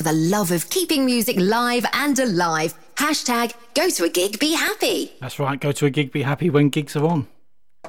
for 0.00 0.04
the 0.04 0.12
love 0.14 0.50
of 0.50 0.70
keeping 0.70 1.04
music 1.04 1.36
live 1.38 1.84
and 1.92 2.18
alive. 2.18 2.72
Hashtag 2.94 3.52
go 3.74 3.90
to 3.90 4.04
a 4.04 4.08
gig, 4.08 4.38
be 4.38 4.54
happy. 4.54 5.12
That's 5.20 5.38
right. 5.38 5.60
Go 5.60 5.72
to 5.72 5.84
a 5.84 5.90
gig, 5.90 6.10
be 6.10 6.22
happy 6.22 6.48
when 6.48 6.70
gigs 6.70 6.96
are 6.96 7.04
on, 7.04 7.26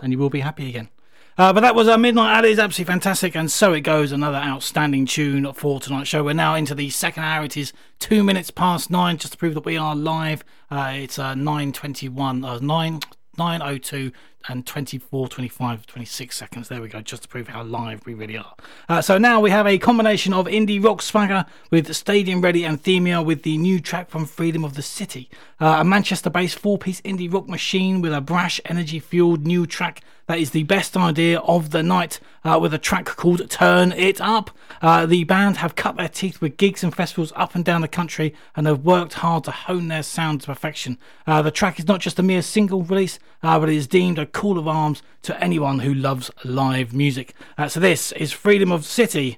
and 0.02 0.12
you 0.12 0.20
will 0.20 0.30
be 0.30 0.42
happy 0.42 0.68
again. 0.68 0.90
Uh, 1.38 1.54
but 1.54 1.62
that 1.62 1.74
was 1.74 1.88
uh, 1.88 1.98
Midnight 1.98 2.38
Alley. 2.38 2.52
Absolutely 2.52 2.84
fantastic, 2.84 3.34
and 3.34 3.50
so 3.50 3.72
it 3.72 3.82
goes. 3.82 4.12
Another 4.12 4.40
outstanding 4.40 5.06
tune 5.06 5.54
for 5.54 5.80
tonight's 5.80 6.10
show. 6.10 6.22
We're 6.22 6.34
now 6.34 6.54
into 6.56 6.76
the 6.76 6.90
second 6.90 7.24
hour. 7.24 7.46
It 7.46 7.56
is 7.56 7.72
two 8.00 8.26
minutes 8.26 8.52
past 8.52 8.90
nine, 8.92 9.16
just 9.16 9.32
to 9.32 9.38
prove 9.38 9.54
that 9.54 9.64
we 9.64 9.78
are 9.78 9.96
live. 9.96 10.44
Uh, 10.70 10.92
it's 10.96 11.18
uh, 11.18 11.34
nine 11.34 11.72
twenty-one, 11.72 12.44
uh, 12.44 12.60
oh 12.62 14.10
and 14.48 14.66
24, 14.66 15.28
25, 15.28 15.86
26 15.86 16.36
seconds. 16.36 16.70
There 16.70 16.82
we 16.82 16.88
go, 16.88 17.02
just 17.02 17.24
to 17.24 17.28
prove 17.28 17.48
how 17.48 17.64
live 17.64 18.06
we 18.06 18.14
really 18.14 18.38
are. 18.38 18.56
Uh, 18.90 19.02
so 19.02 19.18
now 19.18 19.40
we 19.40 19.50
have 19.50 19.68
a 19.68 19.78
combination 19.78 20.34
of 20.34 20.48
indie 20.48 20.84
rock 20.84 21.02
swagger 21.02 21.46
with 21.70 21.94
Stadium 21.96 22.42
Ready 22.42 22.64
and 22.64 22.82
Themia 22.82 23.24
with 23.24 23.44
the 23.44 23.58
new 23.58 23.80
track 23.80 24.10
from 24.10 24.26
Freedom 24.26 24.64
of 24.64 24.76
the 24.76 24.82
City. 24.82 25.30
Uh, 25.60 25.78
a 25.80 25.84
Manchester 25.84 26.30
based 26.30 26.58
four 26.58 26.78
piece 26.78 27.02
indie 27.02 27.32
rock 27.32 27.48
machine 27.48 28.02
with 28.02 28.14
a 28.14 28.22
brash, 28.22 28.60
energy 28.66 29.00
fueled 29.00 29.46
new 29.46 29.66
track 29.66 30.02
that 30.32 30.40
is 30.40 30.52
the 30.52 30.64
best 30.64 30.96
idea 30.96 31.40
of 31.40 31.72
the 31.72 31.84
night 31.84 32.22
uh, 32.46 32.58
with 32.58 32.74
a 32.74 32.78
track 32.78 33.04
called 33.04 33.50
Turn 33.50 33.92
It 33.92 34.22
Up. 34.22 34.50
Uh, 34.82 35.06
the 35.06 35.26
band 35.26 35.58
have 35.58 35.76
cut 35.76 35.98
their 35.98 36.08
teeth 36.08 36.40
with 36.40 36.56
gigs 36.56 36.86
and 36.86 36.96
festivals 36.96 37.34
up 37.36 37.54
and 37.54 37.66
down 37.66 37.82
the 37.82 37.88
country 37.90 38.34
and 38.56 38.66
have 38.66 38.86
worked 38.86 39.16
hard 39.16 39.44
to 39.44 39.52
hone 39.52 39.90
their 39.90 40.04
sound 40.04 40.40
to 40.40 40.48
perfection. 40.48 40.98
Uh, 41.28 41.42
the 41.42 41.52
track 41.52 41.80
is 41.80 41.88
not 41.88 42.00
just 42.00 42.18
a 42.18 42.24
mere 42.24 42.42
single 42.42 42.82
release, 42.82 43.20
uh, 43.44 43.60
but 43.60 43.70
it 43.70 43.76
is 43.76 43.88
deemed 43.88 44.20
a 44.20 44.26
call 44.26 44.58
of 44.58 44.68
arms 44.68 45.02
to 45.24 45.44
anyone 45.44 45.80
who 45.80 45.94
loves 45.94 46.32
live 46.44 46.94
music. 46.94 47.34
Uh, 47.58 47.68
so 47.68 47.80
this 47.80 48.12
is 48.14 48.32
Freedom 48.32 48.72
of 48.72 48.86
City 48.86 49.38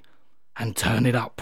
and 0.56 0.76
Turn 0.76 1.06
It 1.06 1.14
Up. 1.14 1.40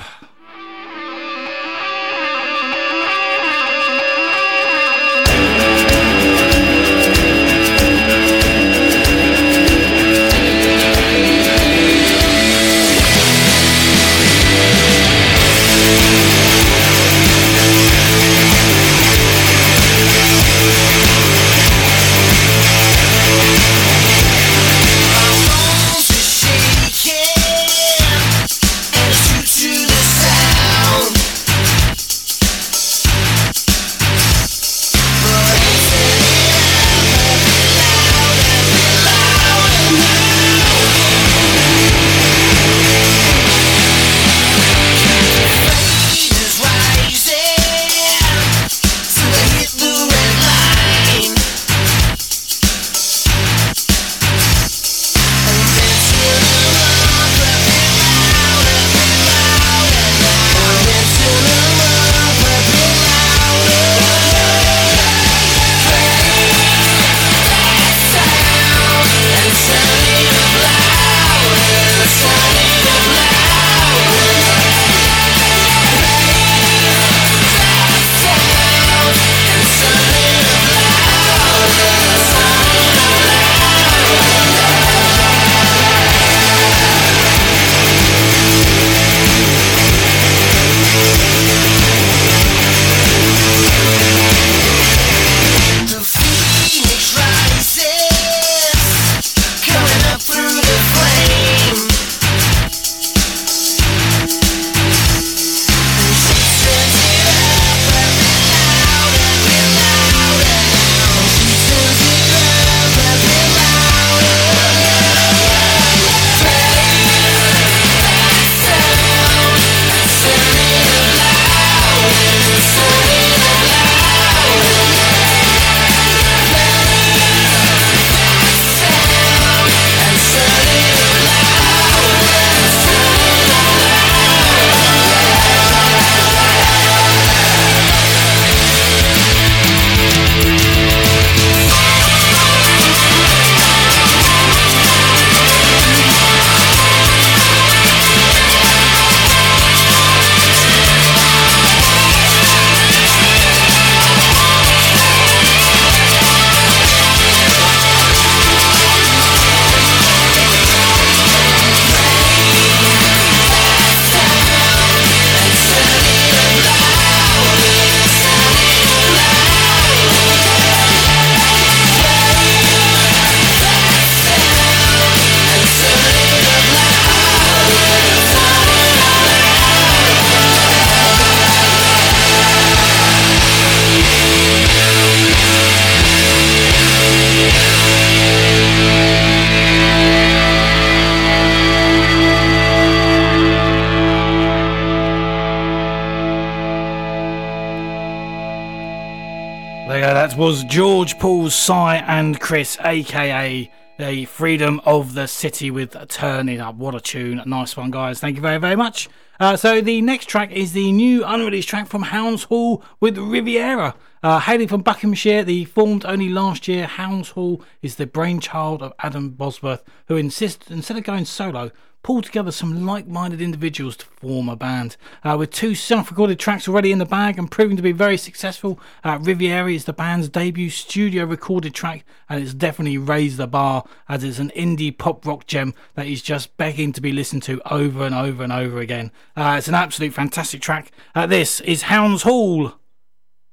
Cy, 201.63 201.99
and 202.09 202.41
Chris, 202.41 202.77
aka 202.85 203.71
the 203.97 204.25
Freedom 204.25 204.81
of 204.85 205.15
the 205.15 205.29
City 205.29 205.71
with 205.71 205.97
Turn 206.09 206.49
It 206.49 206.59
Up. 206.59 206.75
What 206.75 206.97
a 206.97 207.01
tune. 207.01 207.41
Nice 207.47 207.77
one, 207.77 207.93
guys. 207.93 208.19
Thank 208.19 208.35
you 208.35 208.43
very, 208.43 208.59
very 208.59 208.75
much. 208.75 209.09
Uh, 209.39 209.57
so, 209.57 209.81
the 209.81 210.01
next 210.01 210.27
track 210.27 210.51
is 210.51 210.73
the 210.73 210.91
new 210.91 211.25
unreleased 211.25 211.69
track 211.69 211.87
from 211.87 212.03
Hounds 212.03 212.43
Haul 212.43 212.83
with 212.99 213.17
Riviera. 213.17 213.95
Uh, 214.23 214.39
hailing 214.39 214.69
from 214.69 214.83
Buckinghamshire, 214.83 215.43
the 215.43 215.65
formed 215.65 216.05
only 216.05 216.29
last 216.29 216.69
year, 216.69 216.87
Hounds 216.87 217.31
Haul 217.31 217.61
is 217.83 217.97
the 217.97 218.07
brainchild 218.07 218.81
of 218.81 218.93
Adam 219.01 219.31
Bosworth, 219.31 219.83
who 220.07 220.17
insists, 220.17 220.71
instead 220.71 220.97
of 220.97 221.03
going 221.03 221.25
solo, 221.25 221.73
pulled 222.05 222.23
together 222.23 222.53
some 222.53 222.87
like 222.87 223.09
minded 223.09 223.41
individuals 223.41 223.97
to 223.97 224.07
form 224.07 224.49
a 224.49 224.55
band. 224.55 224.97
Uh, 225.25 225.35
with 225.37 225.51
two 225.51 225.75
self 225.75 226.09
recorded 226.09 226.39
tracks 226.39 226.69
already 226.69 226.93
in 226.93 226.99
the 226.99 227.05
bag 227.05 227.37
and 227.37 227.51
proving 227.51 227.77
to 227.77 227.83
be 227.83 227.91
very 227.91 228.17
successful, 228.17 228.79
uh, 229.03 229.19
is 229.21 229.87
the 229.87 229.93
band's 229.93 230.29
debut 230.29 230.71
studio 230.71 231.25
recorded 231.25 231.75
track, 231.75 232.05
and 232.29 232.41
it's 232.41 232.55
definitely 232.55 232.99
raised 232.99 233.39
the 233.39 233.49
bar 233.49 233.85
as 234.09 234.23
it's 234.23 234.39
an 234.39 234.53
indie 234.55 234.97
pop 234.97 235.27
rock 235.27 235.49
gem 235.49 235.75
that 235.95 236.07
is 236.07 236.23
just 236.23 236.57
begging 236.57 236.93
to 236.93 237.01
be 237.01 237.11
listened 237.11 237.43
to 237.43 237.61
over 237.73 238.05
and 238.05 238.15
over 238.15 238.45
and 238.45 238.53
over 238.53 238.79
again. 238.79 239.11
Uh, 239.37 239.57
it's 239.59 239.67
an 239.67 239.75
absolute 239.75 240.15
fantastic 240.15 240.61
track. 240.61 240.93
Uh, 241.13 241.27
this 241.27 241.61
is 241.63 241.83
Hounds 241.83 242.23
Haul 242.23 242.75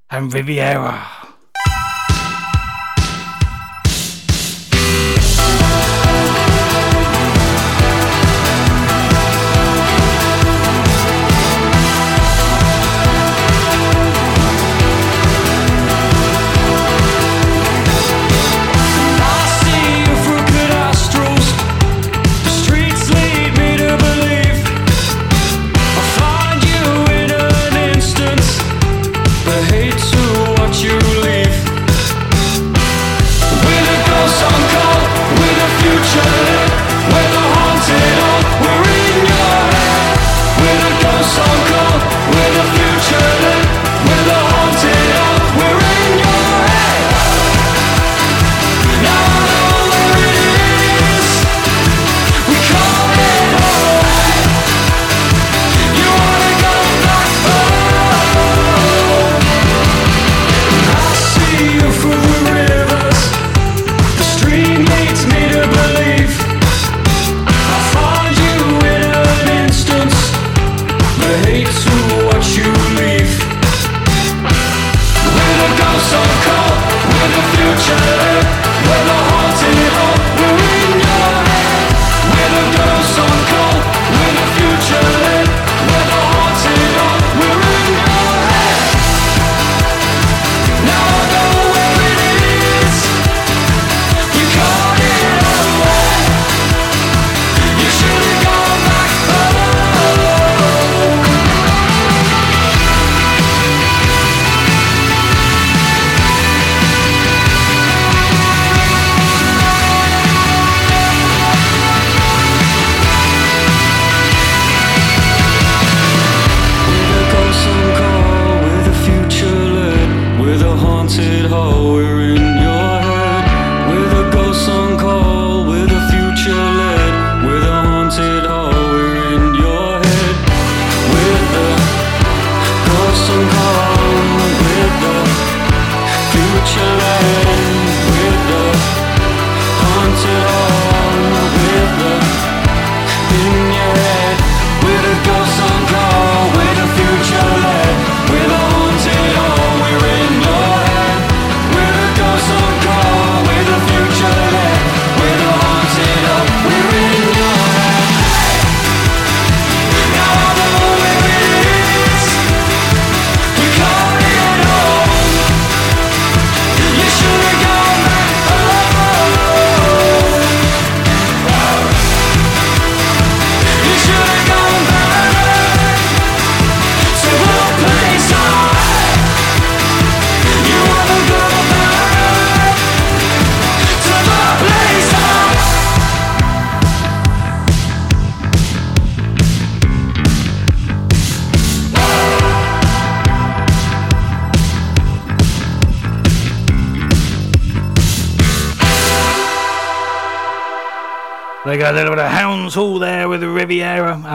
and 0.09 0.33
Riviera. 0.33 1.28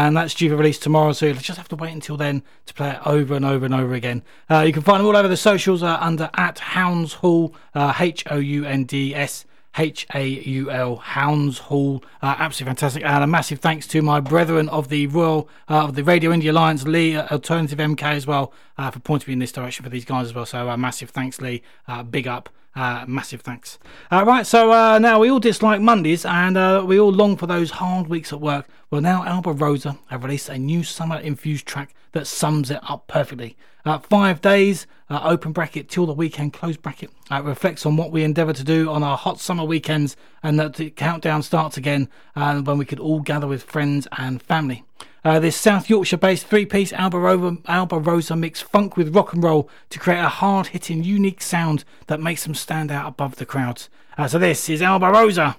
And 0.04 0.14
that's 0.14 0.34
due 0.34 0.50
for 0.50 0.56
release 0.56 0.78
tomorrow. 0.78 1.12
So 1.12 1.24
you'll 1.24 1.36
just 1.36 1.56
have 1.56 1.68
to 1.68 1.76
wait 1.76 1.92
until 1.94 2.18
then 2.18 2.42
to 2.66 2.74
play 2.74 2.90
it 2.90 3.06
over 3.06 3.34
and 3.34 3.44
over 3.44 3.64
and 3.64 3.74
over 3.74 3.94
again. 3.94 4.22
Uh, 4.50 4.60
you 4.60 4.72
can 4.72 4.82
find 4.82 5.00
them 5.00 5.06
all 5.06 5.16
over 5.16 5.28
the 5.28 5.36
socials 5.36 5.82
uh, 5.82 5.96
under 5.98 6.28
at 6.34 6.58
Hounds 6.58 7.14
Haul, 7.14 7.54
uh, 7.74 7.94
H 7.98 8.22
O 8.30 8.36
U 8.36 8.66
N 8.66 8.84
D 8.84 9.14
S 9.14 9.46
H 9.78 10.06
A 10.14 10.26
U 10.26 10.70
L, 10.70 10.96
Hounds 10.96 11.58
Haul. 11.58 12.04
Uh, 12.20 12.36
absolutely 12.38 12.72
fantastic. 12.72 13.02
And 13.02 13.24
a 13.24 13.26
massive 13.26 13.60
thanks 13.60 13.86
to 13.88 14.02
my 14.02 14.20
brethren 14.20 14.68
of 14.68 14.90
the 14.90 15.06
Royal 15.06 15.48
uh, 15.70 15.84
of 15.84 15.94
the 15.94 16.04
Radio 16.04 16.30
Indie 16.32 16.50
Alliance, 16.50 16.84
Lee 16.84 17.16
Alternative 17.16 17.78
MK 17.78 18.02
as 18.02 18.26
well, 18.26 18.52
for 18.76 19.00
pointing 19.00 19.30
me 19.30 19.32
in 19.32 19.38
this 19.38 19.52
direction 19.52 19.84
for 19.84 19.90
these 19.90 20.04
guys 20.04 20.26
as 20.26 20.34
well. 20.34 20.44
So 20.44 20.76
massive 20.76 21.08
thanks, 21.08 21.40
Lee. 21.40 21.62
Big 22.10 22.26
up. 22.28 22.50
Uh, 22.74 23.04
massive 23.06 23.40
thanks. 23.40 23.78
Uh, 24.10 24.24
right, 24.26 24.46
so 24.46 24.72
uh, 24.72 24.98
now 24.98 25.20
we 25.20 25.30
all 25.30 25.38
dislike 25.38 25.80
Mondays 25.80 26.24
and 26.24 26.56
uh, 26.56 26.82
we 26.84 26.98
all 26.98 27.12
long 27.12 27.36
for 27.36 27.46
those 27.46 27.70
hard 27.72 28.08
weeks 28.08 28.32
at 28.32 28.40
work. 28.40 28.66
Well, 28.90 29.00
now 29.00 29.24
Alba 29.24 29.52
Rosa 29.52 29.98
have 30.08 30.24
released 30.24 30.48
a 30.48 30.58
new 30.58 30.82
summer 30.82 31.18
infused 31.18 31.66
track 31.66 31.94
that 32.12 32.26
sums 32.26 32.70
it 32.70 32.80
up 32.82 33.06
perfectly. 33.06 33.56
Uh, 33.84 33.98
five 33.98 34.40
days, 34.40 34.86
uh, 35.08 35.20
open 35.22 35.52
bracket, 35.52 35.88
till 35.88 36.06
the 36.06 36.12
weekend, 36.12 36.52
close 36.52 36.76
bracket. 36.76 37.10
Uh, 37.30 37.42
reflects 37.42 37.86
on 37.86 37.96
what 37.96 38.10
we 38.10 38.24
endeavour 38.24 38.52
to 38.52 38.64
do 38.64 38.90
on 38.90 39.02
our 39.02 39.16
hot 39.16 39.38
summer 39.38 39.64
weekends 39.64 40.16
and 40.42 40.58
that 40.58 40.74
the 40.74 40.90
countdown 40.90 41.42
starts 41.42 41.76
again 41.76 42.08
when 42.34 42.78
we 42.78 42.84
could 42.84 43.00
all 43.00 43.20
gather 43.20 43.46
with 43.46 43.62
friends 43.62 44.08
and 44.18 44.42
family. 44.42 44.84
Uh, 45.24 45.40
this 45.40 45.56
South 45.56 45.88
Yorkshire 45.88 46.18
based 46.18 46.46
three 46.46 46.66
piece 46.66 46.92
Alba 46.92 47.18
Rosa, 47.18 47.56
Alba 47.66 47.98
Rosa 47.98 48.36
mix 48.36 48.60
funk 48.60 48.96
with 48.98 49.16
rock 49.16 49.32
and 49.32 49.42
roll 49.42 49.70
to 49.88 49.98
create 49.98 50.20
a 50.20 50.28
hard 50.28 50.66
hitting, 50.68 51.02
unique 51.02 51.40
sound 51.40 51.84
that 52.08 52.20
makes 52.20 52.44
them 52.44 52.54
stand 52.54 52.92
out 52.92 53.08
above 53.08 53.36
the 53.36 53.46
crowds. 53.46 53.88
Uh, 54.18 54.28
so, 54.28 54.38
this 54.38 54.68
is 54.68 54.82
Alba 54.82 55.10
Rosa 55.10 55.56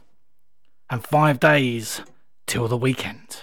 and 0.92 1.04
five 1.04 1.40
days 1.40 2.02
till 2.46 2.68
the 2.68 2.78
weekend. 2.78 3.42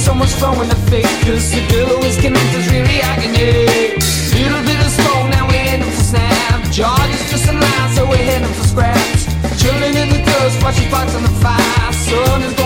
so 0.00 0.14
much 0.14 0.30
flow 0.30 0.52
in 0.62 0.68
the 0.68 0.80
face 0.88 1.06
Cause 1.24 1.50
the 1.52 1.60
glue 1.68 2.00
is 2.08 2.16
connected, 2.16 2.64
really 2.72 3.00
agony 3.02 3.92
Little 4.32 4.62
bit 4.64 4.80
of 4.80 4.90
smoke 4.98 5.28
now 5.30 5.46
we're 5.46 5.64
heading 5.68 5.90
for 5.90 6.02
snap 6.02 6.58
George 6.72 7.12
is 7.12 7.30
just 7.30 7.48
in 7.48 7.60
line, 7.60 7.90
so 7.94 8.08
we're 8.08 8.16
heading 8.16 8.54
for 8.54 8.66
scraps. 8.72 9.24
Chilling 9.60 9.94
in 10.02 10.08
the 10.08 10.22
dust, 10.24 10.62
watching 10.62 10.88
fights 10.88 11.14
on 11.14 11.22
the 11.22 11.34
fire 11.42 11.92
Sun 11.92 12.42
is 12.42 12.59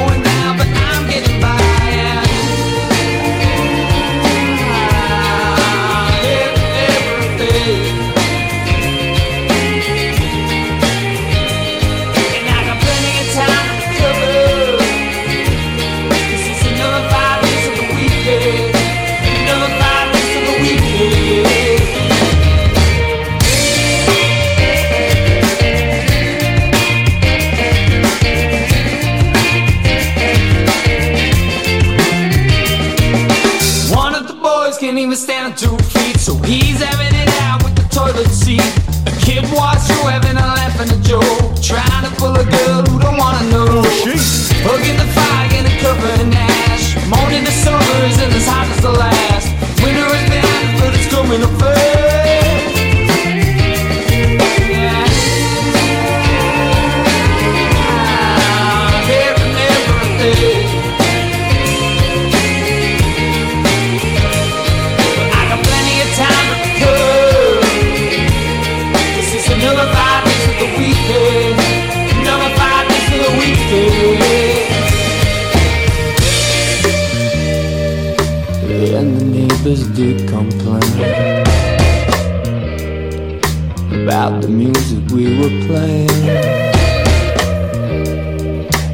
were 85.45 85.67
playing. 85.67 86.09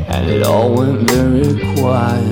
And 0.09 0.29
it 0.29 0.43
all 0.43 0.75
went 0.75 1.09
very 1.09 1.55
quiet 1.77 2.30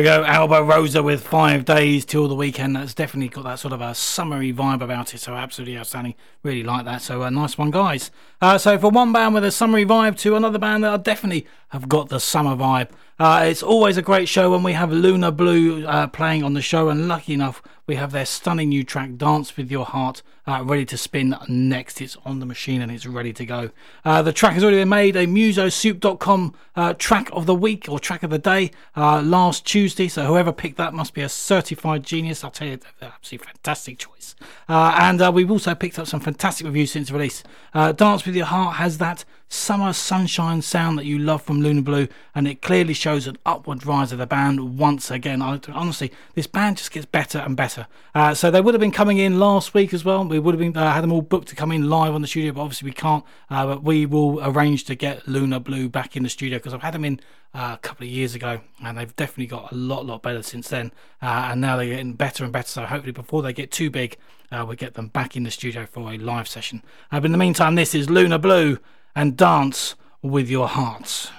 we 0.00 0.04
go, 0.04 0.24
Alba 0.24 0.62
Rosa 0.62 1.02
with 1.02 1.22
five 1.22 1.66
days 1.66 2.06
till 2.06 2.26
the 2.26 2.34
weekend. 2.34 2.74
That's 2.74 2.94
definitely 2.94 3.28
got 3.28 3.44
that 3.44 3.58
sort 3.58 3.74
of 3.74 3.82
a 3.82 3.94
summery 3.94 4.50
vibe 4.50 4.80
about 4.80 5.12
it. 5.12 5.18
So 5.18 5.34
absolutely 5.34 5.76
outstanding. 5.76 6.14
Really 6.42 6.62
like 6.62 6.86
that. 6.86 7.02
So 7.02 7.22
a 7.22 7.30
nice 7.30 7.58
one, 7.58 7.70
guys. 7.70 8.10
Uh, 8.40 8.56
so 8.56 8.78
for 8.78 8.90
one 8.90 9.12
band 9.12 9.34
with 9.34 9.44
a 9.44 9.50
summery 9.50 9.84
vibe 9.84 10.16
to 10.20 10.36
another 10.36 10.58
band 10.58 10.84
that 10.84 10.94
I 10.94 10.96
definitely 10.96 11.46
have 11.68 11.86
got 11.86 12.08
the 12.08 12.18
summer 12.18 12.56
vibe. 12.56 12.88
Uh, 13.20 13.44
it's 13.44 13.62
always 13.62 13.98
a 13.98 14.02
great 14.02 14.26
show 14.30 14.50
when 14.50 14.62
we 14.62 14.72
have 14.72 14.90
Luna 14.90 15.30
Blue 15.30 15.86
uh, 15.86 16.06
playing 16.06 16.42
on 16.42 16.54
the 16.54 16.62
show, 16.62 16.88
and 16.88 17.06
lucky 17.06 17.34
enough, 17.34 17.62
we 17.86 17.96
have 17.96 18.12
their 18.12 18.24
stunning 18.24 18.70
new 18.70 18.82
track, 18.82 19.18
Dance 19.18 19.58
with 19.58 19.70
Your 19.70 19.84
Heart, 19.84 20.22
uh, 20.46 20.64
ready 20.64 20.86
to 20.86 20.96
spin 20.96 21.36
next. 21.46 22.00
It's 22.00 22.16
on 22.24 22.40
the 22.40 22.46
machine 22.46 22.80
and 22.80 22.90
it's 22.90 23.04
ready 23.04 23.34
to 23.34 23.44
go. 23.44 23.70
Uh, 24.06 24.22
the 24.22 24.32
track 24.32 24.54
has 24.54 24.62
already 24.62 24.78
been 24.78 24.88
made 24.88 25.16
a 25.16 25.26
musosoup.com 25.26 26.54
uh, 26.76 26.94
track 26.94 27.28
of 27.32 27.44
the 27.44 27.54
week 27.54 27.90
or 27.90 27.98
track 27.98 28.22
of 28.22 28.30
the 28.30 28.38
day 28.38 28.70
uh, 28.96 29.20
last 29.20 29.66
Tuesday. 29.66 30.08
So 30.08 30.24
whoever 30.24 30.50
picked 30.50 30.78
that 30.78 30.94
must 30.94 31.12
be 31.12 31.20
a 31.20 31.28
certified 31.28 32.04
genius. 32.04 32.42
I'll 32.42 32.50
tell 32.50 32.68
you, 32.68 32.78
absolutely 33.02 33.48
fantastic 33.48 33.98
choice. 33.98 34.34
And 34.66 35.34
we've 35.34 35.50
also 35.50 35.74
picked 35.74 35.98
up 35.98 36.06
some 36.06 36.20
fantastic 36.20 36.66
reviews 36.66 36.92
since 36.92 37.10
release. 37.10 37.42
Dance 37.74 38.24
with 38.24 38.34
Your 38.34 38.46
Heart 38.46 38.76
has 38.76 38.96
that 38.96 39.26
summer 39.50 39.92
sunshine 39.92 40.62
sound 40.62 40.96
that 40.96 41.04
you 41.04 41.18
love 41.18 41.42
from 41.42 41.60
Luna 41.60 41.82
Blue, 41.82 42.08
and 42.34 42.46
it 42.46 42.62
clearly 42.62 42.94
shows 42.94 43.26
an 43.26 43.36
upward 43.44 43.84
rise 43.84 44.12
of 44.12 44.18
the 44.18 44.26
band 44.26 44.78
once 44.78 45.10
again. 45.10 45.42
Honestly, 45.42 46.12
this 46.34 46.46
band 46.46 46.78
just 46.78 46.92
gets 46.92 47.04
better 47.04 47.38
and 47.38 47.56
better. 47.56 47.88
Uh, 48.14 48.32
so 48.32 48.50
they 48.50 48.60
would 48.60 48.74
have 48.74 48.80
been 48.80 48.92
coming 48.92 49.18
in 49.18 49.40
last 49.40 49.74
week 49.74 49.92
as 49.92 50.04
well. 50.04 50.24
We 50.24 50.38
would 50.38 50.54
have 50.54 50.60
been 50.60 50.76
uh, 50.76 50.92
had 50.92 51.02
them 51.02 51.12
all 51.12 51.20
booked 51.20 51.48
to 51.48 51.56
come 51.56 51.72
in 51.72 51.90
live 51.90 52.14
on 52.14 52.22
the 52.22 52.28
studio, 52.28 52.52
but 52.52 52.62
obviously 52.62 52.86
we 52.86 52.92
can't. 52.92 53.24
Uh, 53.50 53.66
but 53.66 53.82
we 53.82 54.06
will 54.06 54.40
arrange 54.42 54.84
to 54.84 54.94
get 54.94 55.26
Luna 55.26 55.58
Blue 55.58 55.88
back 55.88 56.16
in 56.16 56.22
the 56.22 56.30
studio 56.30 56.58
because 56.58 56.72
I've 56.72 56.82
had 56.82 56.94
them 56.94 57.04
in 57.04 57.20
uh, 57.52 57.72
a 57.74 57.78
couple 57.78 58.06
of 58.06 58.10
years 58.10 58.36
ago, 58.36 58.60
and 58.84 58.96
they've 58.96 59.14
definitely 59.16 59.46
got 59.46 59.72
a 59.72 59.74
lot, 59.74 60.06
lot 60.06 60.22
better 60.22 60.42
since 60.42 60.68
then. 60.68 60.92
Uh, 61.20 61.48
and 61.50 61.60
now 61.60 61.76
they're 61.76 61.86
getting 61.86 62.14
better 62.14 62.44
and 62.44 62.52
better. 62.52 62.68
So 62.68 62.86
hopefully, 62.86 63.12
before 63.12 63.42
they 63.42 63.52
get 63.52 63.72
too 63.72 63.90
big, 63.90 64.16
uh, 64.52 64.64
we 64.68 64.76
get 64.76 64.94
them 64.94 65.08
back 65.08 65.36
in 65.36 65.42
the 65.42 65.50
studio 65.50 65.86
for 65.86 66.12
a 66.12 66.18
live 66.18 66.46
session. 66.46 66.84
Uh, 67.10 67.18
but 67.18 67.26
in 67.26 67.32
the 67.32 67.38
meantime, 67.38 67.74
this 67.74 67.96
is 67.96 68.08
Luna 68.08 68.38
Blue 68.38 68.78
and 69.14 69.36
Dance 69.36 69.94
with 70.22 70.48
Your 70.48 70.68
Hearts. 70.68 71.30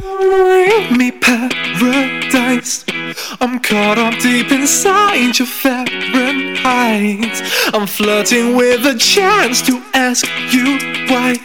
Bring 0.00 0.96
me 0.96 1.10
paradise. 1.10 2.84
I'm 3.40 3.58
caught 3.60 3.98
up 3.98 4.14
deep 4.20 4.50
inside 4.50 5.38
your 5.38 5.46
Fahrenheit. 5.46 7.42
I'm 7.74 7.86
flirting 7.86 8.56
with 8.56 8.86
a 8.86 8.96
chance 8.98 9.62
to 9.62 9.82
ask 9.94 10.26
you 10.52 10.78
why. 11.08 11.38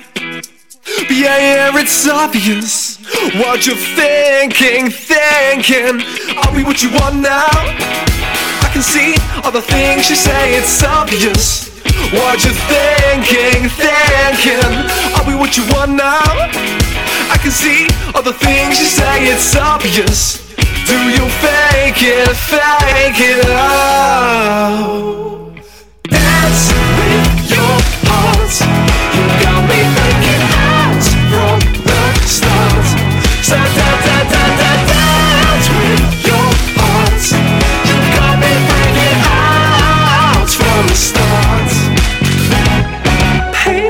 Yeah, 0.87 1.37
yeah, 1.37 1.79
it's 1.79 2.07
obvious 2.07 2.97
what 3.35 3.67
you're 3.67 3.75
thinking, 3.75 4.89
thinking. 4.89 5.99
Are 6.37 6.55
we 6.55 6.63
what 6.63 6.81
you 6.81 6.89
want 6.91 7.17
now? 7.19 7.51
I 7.51 8.69
can 8.71 8.81
see 8.81 9.15
all 9.43 9.51
the 9.51 9.61
things 9.61 10.09
you 10.09 10.15
say, 10.15 10.55
it's 10.55 10.81
obvious. 10.83 11.67
What 12.15 12.43
you're 12.45 12.53
thinking, 12.71 13.67
thinking. 13.67 14.73
Are 15.15 15.27
we 15.27 15.35
what 15.35 15.57
you 15.57 15.63
want 15.75 15.91
now? 15.91 16.23
I 16.23 17.37
can 17.41 17.51
see 17.51 17.87
all 18.15 18.23
the 18.23 18.31
things 18.31 18.79
you 18.79 18.85
say, 18.85 19.27
it's 19.27 19.57
obvious. 19.57 20.39
Do 20.87 20.97
you 21.11 21.27
fake 21.43 22.01
it, 22.01 22.33
fake 22.47 23.19
it 23.19 23.45
out? 23.49 24.87
Dance 26.03 26.86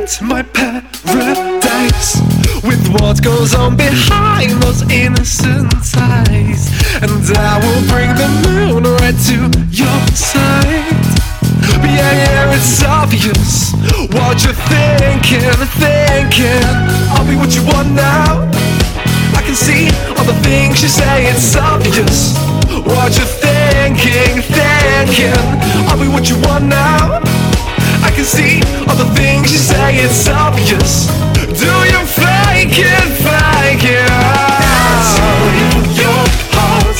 Paint 0.07 0.21
my 0.29 0.41
paradise 0.41 2.21
with 2.63 2.87
what 2.95 3.21
goes 3.21 3.53
on 3.53 3.75
behind 3.75 4.51
those 4.63 4.81
innocent 4.89 5.73
eyes, 5.97 6.71
and 7.03 7.11
I 7.35 7.59
will 7.59 7.83
bring 7.91 8.15
the 8.15 8.29
moon 8.47 8.83
right 9.01 9.17
to 9.27 9.51
your 9.67 9.99
side. 10.15 10.95
Yeah, 11.83 12.11
yeah, 12.23 12.55
it's 12.55 12.81
obvious 12.85 13.73
what 14.15 14.45
you're 14.45 14.55
thinking, 14.71 15.51
thinking. 15.75 16.63
I'll 17.11 17.27
be 17.27 17.35
what 17.35 17.53
you 17.53 17.65
want 17.65 17.91
now. 17.91 18.47
I 19.35 19.41
can 19.43 19.55
see 19.55 19.89
all 20.15 20.23
the 20.23 20.39
things 20.41 20.81
you 20.81 20.87
say, 20.87 21.27
it's 21.27 21.53
obvious 21.57 22.31
what 22.87 23.11
you're 23.17 23.27
thinking, 23.27 24.39
thinking. 24.55 25.35
I'll 25.91 25.99
be 25.99 26.07
what 26.07 26.29
you 26.29 26.39
want 26.47 26.63
now. 26.63 27.36
Can 28.17 28.25
see 28.25 28.61
all 28.89 28.95
the 28.95 29.05
things 29.13 29.51
you 29.51 29.59
say, 29.59 29.97
it's 29.97 30.27
obvious. 30.27 31.05
Do 31.35 31.69
you 31.85 32.01
fake 32.03 32.73
it, 32.73 33.07
fake 33.21 33.85
it 33.85 34.09
out? 34.09 35.21
Your 35.93 36.25
heart, 36.49 36.97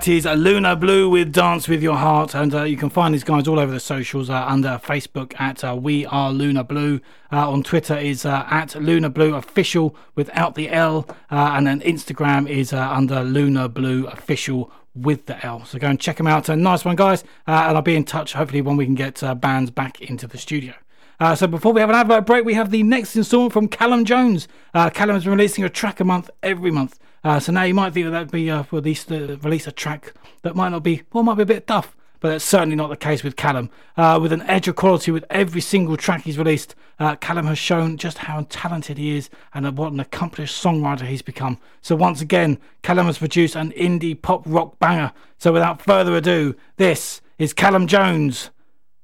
That 0.00 0.08
is 0.08 0.24
a 0.24 0.32
Luna 0.32 0.76
Blue 0.76 1.10
with 1.10 1.30
Dance 1.30 1.68
with 1.68 1.82
Your 1.82 1.98
Heart. 1.98 2.34
And 2.34 2.54
uh, 2.54 2.62
you 2.62 2.78
can 2.78 2.88
find 2.88 3.12
these 3.12 3.22
guys 3.22 3.46
all 3.46 3.58
over 3.58 3.70
the 3.70 3.78
socials 3.78 4.30
uh, 4.30 4.46
under 4.46 4.80
Facebook 4.82 5.38
at 5.38 5.62
uh, 5.62 5.76
We 5.76 6.06
Are 6.06 6.32
Luna 6.32 6.64
Blue. 6.64 7.02
Uh, 7.30 7.50
on 7.50 7.62
Twitter 7.62 7.98
is 7.98 8.24
uh, 8.24 8.46
at 8.48 8.74
Luna 8.74 9.10
Blue 9.10 9.34
Official 9.34 9.94
without 10.14 10.54
the 10.54 10.70
L. 10.70 11.06
Uh, 11.30 11.52
and 11.52 11.66
then 11.66 11.82
Instagram 11.82 12.48
is 12.48 12.72
under 12.72 13.22
Luna 13.22 13.68
Blue 13.68 14.06
Official 14.06 14.72
with 14.94 15.26
the 15.26 15.44
L. 15.44 15.66
So 15.66 15.78
go 15.78 15.88
and 15.88 16.00
check 16.00 16.16
them 16.16 16.26
out. 16.26 16.48
Uh, 16.48 16.54
nice 16.54 16.82
one, 16.82 16.96
guys. 16.96 17.22
And 17.46 17.76
I'll 17.76 17.82
be 17.82 17.94
in 17.94 18.04
touch 18.04 18.32
hopefully 18.32 18.62
when 18.62 18.78
we 18.78 18.86
can 18.86 18.94
get 18.94 19.20
bands 19.42 19.70
back 19.70 20.00
into 20.00 20.26
the 20.26 20.38
studio. 20.38 20.72
Uh, 21.20 21.34
so 21.34 21.46
before 21.46 21.74
we 21.74 21.82
have 21.82 21.90
an 21.90 21.96
advert 21.96 22.24
break, 22.24 22.46
we 22.46 22.54
have 22.54 22.70
the 22.70 22.82
next 22.82 23.14
instalment 23.14 23.52
from 23.52 23.68
Calum 23.68 24.06
Jones. 24.06 24.48
Uh, 24.72 24.88
Calum 24.88 25.16
has 25.16 25.24
been 25.24 25.34
releasing 25.34 25.62
a 25.62 25.68
track 25.68 26.00
a 26.00 26.04
month 26.04 26.30
every 26.42 26.70
month. 26.70 26.98
Uh, 27.22 27.38
so 27.38 27.52
now 27.52 27.62
you 27.62 27.74
might 27.74 27.92
think 27.92 28.06
that 28.06 28.12
that'd 28.12 28.30
be 28.30 28.50
uh, 28.50 28.64
release, 28.70 29.10
uh, 29.10 29.36
release 29.42 29.66
a 29.66 29.72
track 29.72 30.14
that 30.42 30.56
might 30.56 30.70
not 30.70 30.82
be, 30.82 31.02
well, 31.12 31.22
might 31.22 31.34
be 31.36 31.42
a 31.42 31.46
bit 31.46 31.66
tough. 31.66 31.96
But 32.20 32.28
that's 32.28 32.44
certainly 32.44 32.76
not 32.76 32.90
the 32.90 32.98
case 32.98 33.22
with 33.22 33.36
Calum. 33.36 33.70
Uh, 33.96 34.18
with 34.20 34.30
an 34.30 34.42
edge 34.42 34.68
of 34.68 34.76
quality 34.76 35.10
with 35.10 35.24
every 35.30 35.62
single 35.62 35.96
track 35.96 36.24
he's 36.24 36.36
released, 36.36 36.74
uh, 36.98 37.16
Calum 37.16 37.46
has 37.46 37.56
shown 37.56 37.96
just 37.96 38.18
how 38.18 38.46
talented 38.50 38.98
he 38.98 39.16
is 39.16 39.30
and 39.54 39.78
what 39.78 39.92
an 39.92 40.00
accomplished 40.00 40.62
songwriter 40.62 41.06
he's 41.06 41.22
become. 41.22 41.58
So 41.80 41.96
once 41.96 42.20
again, 42.20 42.58
Calum 42.82 43.06
has 43.06 43.16
produced 43.16 43.56
an 43.56 43.72
indie 43.72 44.20
pop 44.20 44.42
rock 44.44 44.78
banger. 44.78 45.12
So 45.38 45.50
without 45.50 45.80
further 45.80 46.14
ado, 46.14 46.54
this 46.76 47.22
is 47.38 47.54
Calum 47.54 47.86
Jones 47.86 48.50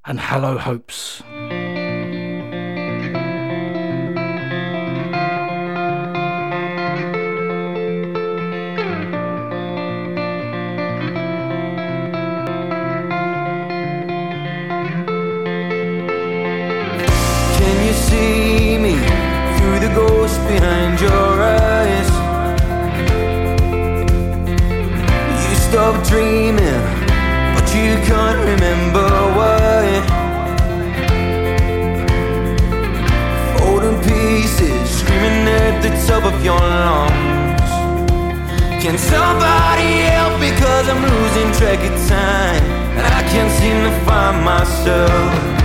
and 0.04 0.20
Hollow 0.20 0.58
Hopes. 0.58 1.22
The 36.06 36.16
of 36.18 36.44
your 36.44 36.58
lungs. 36.58 37.70
Can 38.82 38.96
somebody 38.96 40.02
help 40.06 40.38
because 40.40 40.88
I'm 40.88 41.02
losing 41.02 41.52
track 41.58 41.80
of 41.80 42.08
time 42.08 42.62
and 42.96 43.06
I 43.06 43.22
can't 43.30 43.50
seem 43.50 43.82
to 43.84 44.04
find 44.06 44.44
myself. 44.44 45.55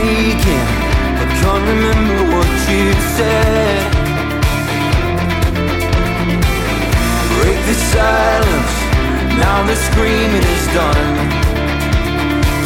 Speaking, 0.00 0.66
but 1.18 1.28
can't 1.40 1.64
remember 1.72 2.18
what 2.32 2.50
you 2.72 2.84
said. 3.16 3.84
Break 7.36 7.60
the 7.68 7.76
silence, 7.92 8.74
now 9.44 9.58
the 9.68 9.76
screaming 9.88 10.46
is 10.56 10.66
done. 10.72 11.12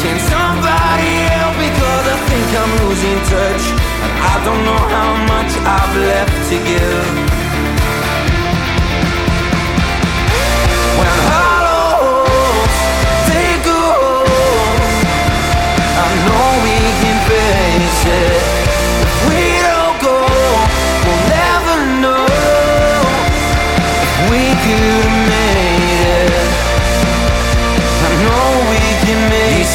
Can 0.01 0.17
somebody 0.31 1.11
help 1.35 1.55
me? 1.59 1.69
Cause 1.79 2.05
I 2.15 2.17
think 2.29 2.47
I'm 2.61 2.73
losing 2.83 3.19
touch. 3.31 3.65
And 4.03 4.13
I 4.31 4.35
don't 4.45 4.63
know 4.67 4.81
how 4.95 5.11
much 5.33 5.51
I've 5.75 5.95
left 6.11 6.35
to 6.49 6.57
give. 6.69 7.34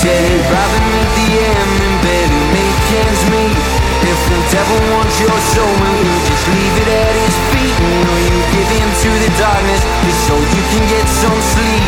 Said 0.00 0.40
rather 0.48 0.80
meet 0.96 1.10
the 1.12 1.28
end 1.44 1.72
than 1.76 1.94
better 2.00 2.42
make 2.56 2.88
ends 3.04 3.22
meet. 3.28 3.58
If 4.00 4.20
the 4.32 4.40
devil 4.48 4.80
wants 4.96 5.20
your 5.20 5.38
soul, 5.52 5.74
will 5.76 6.00
you 6.00 6.16
just 6.24 6.44
leave 6.48 6.76
it 6.80 6.88
at 6.88 7.14
his 7.20 7.36
feet? 7.52 7.76
And 7.84 8.08
will 8.08 8.24
you 8.32 8.40
give 8.48 8.70
in 8.80 8.88
to 9.04 9.10
the 9.20 9.30
darkness 9.36 9.82
just 10.00 10.20
so 10.24 10.34
you 10.40 10.62
can 10.72 10.84
get 10.88 11.04
some 11.04 11.40
sleep? 11.52 11.84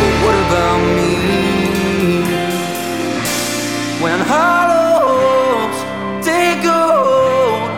But 0.00 0.14
what 0.24 0.36
about 0.48 0.80
me? 0.96 1.12
When 4.00 4.18
hollow 4.24 5.12
hopes 5.12 5.80
take 6.24 6.64
hold, 6.64 7.68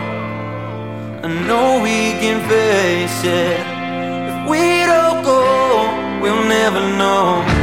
I 1.19 1.27
know 1.47 1.83
we 1.83 2.15
can 2.23 2.39
face 2.47 3.19
it. 3.27 3.59
If 4.31 4.49
we 4.49 4.87
don't 4.87 5.19
go, 5.21 5.43
we'll 6.23 6.47
never 6.47 6.79
know. 6.95 7.54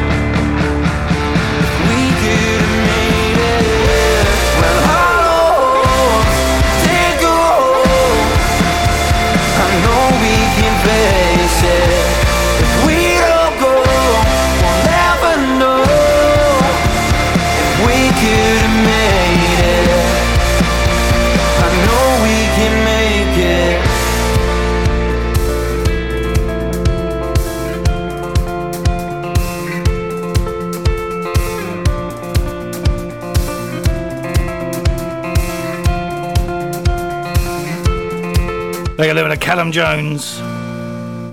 11 39.12 39.30
of 39.30 39.40
Calum 39.40 39.70
Jones 39.72 40.40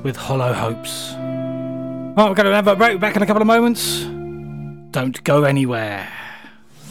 with 0.04 0.18
Hollow 0.18 0.52
Hopes. 0.52 1.14
All 1.14 1.18
right, 1.18 2.30
we're 2.30 2.36
going 2.36 2.46
to 2.48 2.54
have 2.54 2.68
a 2.68 2.76
break. 2.76 3.00
Back 3.00 3.16
in 3.16 3.22
a 3.22 3.26
couple 3.26 3.42
of 3.42 3.48
moments. 3.48 4.04
Don't 4.92 5.24
go 5.24 5.46
anywhere. 5.46 6.06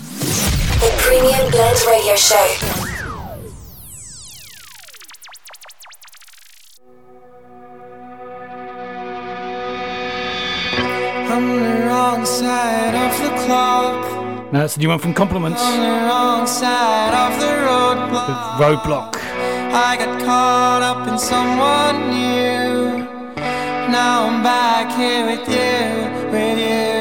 The 0.01 0.91
Premium 0.97 1.51
Blend 1.51 1.79
Radio 1.87 2.17
Show. 2.17 2.87
Now 14.51 14.61
that's 14.61 14.77
the 14.77 14.81
new 14.81 14.89
one 14.89 14.99
from 14.99 15.13
Compliments. 15.13 15.61
On 15.61 15.79
the 15.79 15.87
roadblock. 17.77 18.29
With 18.29 18.81
roadblock. 18.81 19.28
I 19.71 19.97
got 19.97 20.21
caught 20.21 20.83
up 20.83 21.07
in 21.09 21.19
someone 21.19 22.11
new. 22.11 23.05
Now 23.91 24.27
I'm 24.29 24.43
back 24.43 24.97
here 24.97 25.27
with 25.27 25.49
you, 25.49 26.31
with 26.33 26.59
you. 26.59 26.98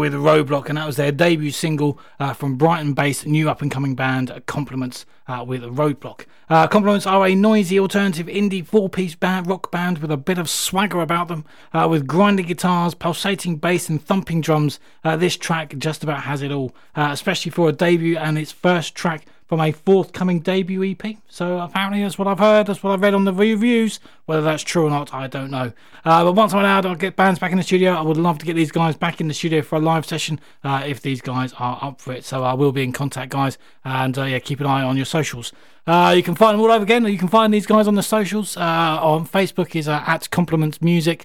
With 0.00 0.14
Roadblock, 0.14 0.70
and 0.70 0.78
that 0.78 0.86
was 0.86 0.96
their 0.96 1.12
debut 1.12 1.50
single 1.50 1.98
uh, 2.18 2.32
from 2.32 2.56
Brighton-based 2.56 3.26
new 3.26 3.50
up-and-coming 3.50 3.94
band 3.94 4.30
uh, 4.30 4.40
Compliments 4.46 5.04
uh, 5.28 5.44
with 5.46 5.62
Roadblock. 5.62 6.24
Uh, 6.48 6.66
Compliments 6.66 7.06
are 7.06 7.26
a 7.26 7.34
noisy 7.34 7.78
alternative 7.78 8.26
indie 8.26 8.64
four-piece 8.64 9.14
band, 9.14 9.46
rock 9.46 9.70
band 9.70 9.98
with 9.98 10.10
a 10.10 10.16
bit 10.16 10.38
of 10.38 10.48
swagger 10.48 11.02
about 11.02 11.28
them, 11.28 11.44
uh, 11.74 11.86
with 11.88 12.06
grinding 12.06 12.46
guitars, 12.46 12.94
pulsating 12.94 13.56
bass, 13.56 13.90
and 13.90 14.02
thumping 14.02 14.40
drums. 14.40 14.80
Uh, 15.04 15.16
this 15.16 15.36
track 15.36 15.76
just 15.76 16.02
about 16.02 16.22
has 16.22 16.40
it 16.40 16.50
all, 16.50 16.74
especially 16.96 17.50
for 17.50 17.68
a 17.68 17.72
debut 17.72 18.16
and 18.16 18.38
its 18.38 18.50
first 18.50 18.94
track 18.94 19.26
from 19.46 19.60
a 19.60 19.70
forthcoming 19.70 20.40
debut 20.40 20.82
EP. 20.82 21.16
So 21.40 21.58
apparently 21.58 22.02
that's 22.02 22.18
what 22.18 22.28
I've 22.28 22.38
heard, 22.38 22.66
that's 22.66 22.82
what 22.82 22.92
I've 22.92 23.00
read 23.00 23.14
on 23.14 23.24
the 23.24 23.32
reviews. 23.32 23.98
Whether 24.26 24.42
that's 24.42 24.62
true 24.62 24.84
or 24.84 24.90
not, 24.90 25.14
I 25.14 25.26
don't 25.26 25.50
know. 25.50 25.72
Uh, 26.04 26.22
but 26.22 26.32
once 26.32 26.52
I'm 26.52 26.60
allowed, 26.60 26.84
I'll 26.84 26.94
get 26.94 27.16
bands 27.16 27.40
back 27.40 27.50
in 27.50 27.56
the 27.56 27.64
studio. 27.64 27.94
I 27.94 28.02
would 28.02 28.18
love 28.18 28.36
to 28.40 28.44
get 28.44 28.56
these 28.56 28.70
guys 28.70 28.94
back 28.94 29.22
in 29.22 29.28
the 29.28 29.32
studio 29.32 29.62
for 29.62 29.76
a 29.76 29.80
live 29.80 30.04
session 30.04 30.38
uh, 30.64 30.82
if 30.84 31.00
these 31.00 31.22
guys 31.22 31.54
are 31.54 31.78
up 31.80 32.02
for 32.02 32.12
it. 32.12 32.26
So 32.26 32.44
I 32.44 32.52
will 32.52 32.72
be 32.72 32.82
in 32.82 32.92
contact, 32.92 33.32
guys, 33.32 33.56
and 33.86 34.18
uh, 34.18 34.24
yeah, 34.24 34.38
keep 34.38 34.60
an 34.60 34.66
eye 34.66 34.82
on 34.82 34.98
your 34.98 35.06
socials. 35.06 35.50
Uh, 35.86 36.12
you 36.14 36.22
can 36.22 36.34
find 36.34 36.58
them 36.58 36.60
all 36.60 36.70
over 36.70 36.82
again. 36.82 37.06
You 37.06 37.16
can 37.16 37.28
find 37.28 37.54
these 37.54 37.64
guys 37.64 37.88
on 37.88 37.94
the 37.94 38.02
socials. 38.02 38.58
Uh, 38.58 38.98
on 39.00 39.26
Facebook 39.26 39.74
is 39.74 39.88
uh, 39.88 40.04
at 40.06 40.28
Compliments 40.28 40.82
Music. 40.82 41.24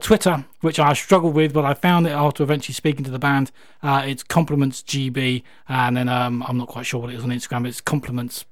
Twitter, 0.00 0.44
which 0.60 0.78
I 0.78 0.92
struggled 0.92 1.32
with, 1.32 1.54
but 1.54 1.64
I 1.64 1.72
found 1.72 2.06
it 2.06 2.10
after 2.10 2.42
eventually 2.42 2.74
speaking 2.74 3.06
to 3.06 3.10
the 3.10 3.18
band. 3.18 3.52
It's 3.82 4.22
Compliments 4.22 4.82
GB, 4.82 5.44
and 5.66 5.96
then 5.96 6.10
um, 6.10 6.44
I'm 6.46 6.58
not 6.58 6.68
quite 6.68 6.84
sure 6.84 7.00
what 7.00 7.10
it 7.10 7.16
is 7.16 7.24
on 7.24 7.30
Instagram. 7.30 7.66
It's 7.66 7.80
Compliments 7.80 8.44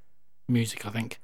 Music, 0.49 0.85
I 0.87 0.91
think. 0.91 1.21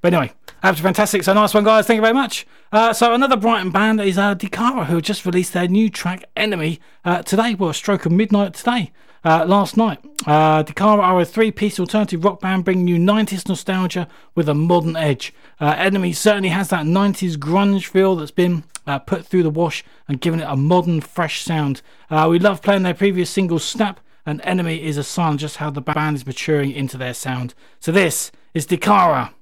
But 0.00 0.14
anyway, 0.14 0.32
absolutely 0.62 0.88
fantastic. 0.88 1.22
So 1.24 1.32
nice 1.32 1.54
one, 1.54 1.64
guys. 1.64 1.86
Thank 1.86 1.98
you 1.98 2.02
very 2.02 2.14
much. 2.14 2.46
Uh, 2.70 2.92
so 2.92 3.14
another 3.14 3.36
Brighton 3.36 3.70
band 3.70 4.00
is 4.00 4.18
uh, 4.18 4.34
Decara, 4.34 4.86
who 4.86 5.00
just 5.00 5.26
released 5.26 5.52
their 5.52 5.68
new 5.68 5.90
track 5.90 6.24
"Enemy" 6.36 6.80
uh, 7.04 7.22
today. 7.22 7.54
Well, 7.54 7.70
a 7.70 7.74
stroke 7.74 8.06
of 8.06 8.12
midnight 8.12 8.54
today. 8.54 8.92
Uh, 9.24 9.44
last 9.44 9.76
night, 9.76 9.98
uh, 10.26 10.62
Decara 10.62 11.00
are 11.00 11.20
a 11.20 11.24
three-piece 11.24 11.80
alternative 11.80 12.24
rock 12.24 12.40
band 12.40 12.64
bringing 12.64 12.86
you 12.86 12.98
90s 12.98 13.48
nostalgia 13.48 14.06
with 14.36 14.48
a 14.48 14.54
modern 14.54 14.94
edge. 14.94 15.34
Uh, 15.60 15.74
Enemy 15.76 16.12
certainly 16.12 16.50
has 16.50 16.68
that 16.68 16.86
90s 16.86 17.36
grunge 17.36 17.86
feel 17.86 18.14
that's 18.14 18.30
been 18.30 18.62
uh, 18.86 19.00
put 19.00 19.26
through 19.26 19.42
the 19.42 19.50
wash 19.50 19.84
and 20.06 20.20
given 20.20 20.40
it 20.40 20.48
a 20.48 20.56
modern, 20.56 21.00
fresh 21.00 21.42
sound. 21.42 21.82
Uh, 22.08 22.28
we 22.30 22.38
love 22.38 22.62
playing 22.62 22.84
their 22.84 22.94
previous 22.94 23.28
single 23.28 23.58
"Snap," 23.58 23.98
and 24.24 24.40
Enemy 24.44 24.82
is 24.84 24.96
a 24.96 25.04
sign 25.04 25.36
just 25.36 25.56
how 25.56 25.68
the 25.68 25.80
band 25.80 26.16
is 26.16 26.26
maturing 26.26 26.70
into 26.70 26.96
their 26.96 27.14
sound. 27.14 27.54
So 27.80 27.90
this 27.90 28.30
is 28.58 28.66
Decara 28.66 29.32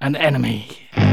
an 0.00 0.16
Enemy. 0.16 1.05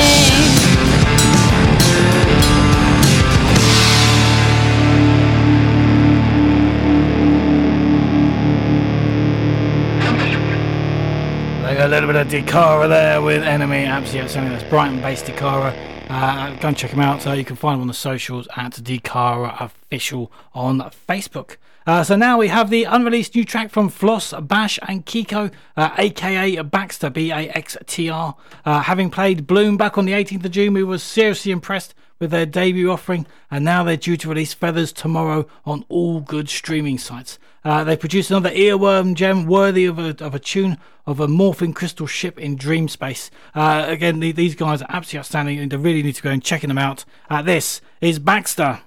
A 11.77 11.89
little 11.89 12.11
bit 12.11 12.16
of 12.16 12.28
Decara 12.28 12.89
there 12.89 13.20
with 13.20 13.43
Enemy, 13.43 13.85
absolutely 13.85 14.31
something 14.31 14.53
That's 14.53 14.65
Brighton 14.65 15.03
based 15.03 15.27
Decara. 15.27 15.74
Uh, 16.09 16.57
go 16.57 16.69
and 16.69 16.77
check 16.77 16.93
them 16.93 17.01
out. 17.01 17.20
So 17.20 17.32
you 17.32 17.45
can 17.45 17.57
find 17.57 17.74
them 17.74 17.82
on 17.82 17.89
the 17.89 17.95
socials 17.95 18.49
at 18.57 18.73
Decara 18.73 19.61
Official 19.61 20.32
on 20.55 20.78
Facebook. 21.07 21.57
Uh, 21.86 22.02
so 22.02 22.16
now 22.16 22.39
we 22.39 22.48
have 22.48 22.70
the 22.70 22.85
unreleased 22.85 23.35
new 23.35 23.44
track 23.44 23.70
from 23.70 23.90
Floss, 23.90 24.32
Bash, 24.32 24.78
and 24.89 25.05
Kiko, 25.05 25.52
uh, 25.77 25.90
aka 25.98 26.56
BAXTR, 26.56 27.12
B 27.12 27.31
A 27.31 27.48
X 27.51 27.77
T 27.86 28.09
R. 28.09 28.36
Uh, 28.65 28.81
having 28.81 29.11
played 29.11 29.47
Bloom 29.47 29.77
back 29.77 29.98
on 29.98 30.06
the 30.06 30.12
18th 30.12 30.47
of 30.47 30.51
June, 30.51 30.73
we 30.73 30.82
were 30.82 30.98
seriously 30.98 31.52
impressed 31.52 31.94
with 32.19 32.31
their 32.31 32.47
debut 32.47 32.90
offering, 32.90 33.27
and 33.51 33.65
now 33.65 33.85
they're 33.85 33.98
due 33.98 34.16
to 34.16 34.28
release 34.28 34.55
Feathers 34.55 34.93
tomorrow 34.93 35.47
on 35.66 35.85
all 35.90 36.20
good 36.20 36.48
streaming 36.48 36.97
sites. 36.97 37.39
Uh, 37.65 37.85
they 37.85 37.97
produced 37.97 38.31
another 38.31 38.51
earworm 38.51 39.15
gem 39.15 39.44
worthy 39.44 39.85
of 39.85 39.98
a, 39.98 40.16
of 40.24 40.35
a 40.35 40.39
tune 40.39 40.78
of 41.06 41.20
a 41.20 41.27
morphing 41.27 41.74
crystal 41.74 42.06
ship 42.06 42.39
in 42.39 42.56
dream 42.56 42.89
space. 42.89 43.31
Uh, 43.55 43.85
again, 43.89 44.20
the, 44.20 44.32
these 44.32 44.55
guys 44.55 44.81
are 44.81 44.89
absolutely 44.89 45.19
outstanding, 45.19 45.59
and 45.59 45.70
you 45.70 45.78
really 45.78 46.02
need 46.02 46.15
to 46.15 46.23
go 46.23 46.31
and 46.31 46.43
checking 46.43 46.69
them 46.69 46.78
out. 46.78 47.05
Uh, 47.28 47.43
this 47.43 47.82
is 48.01 48.19
BAXTR 48.19 48.81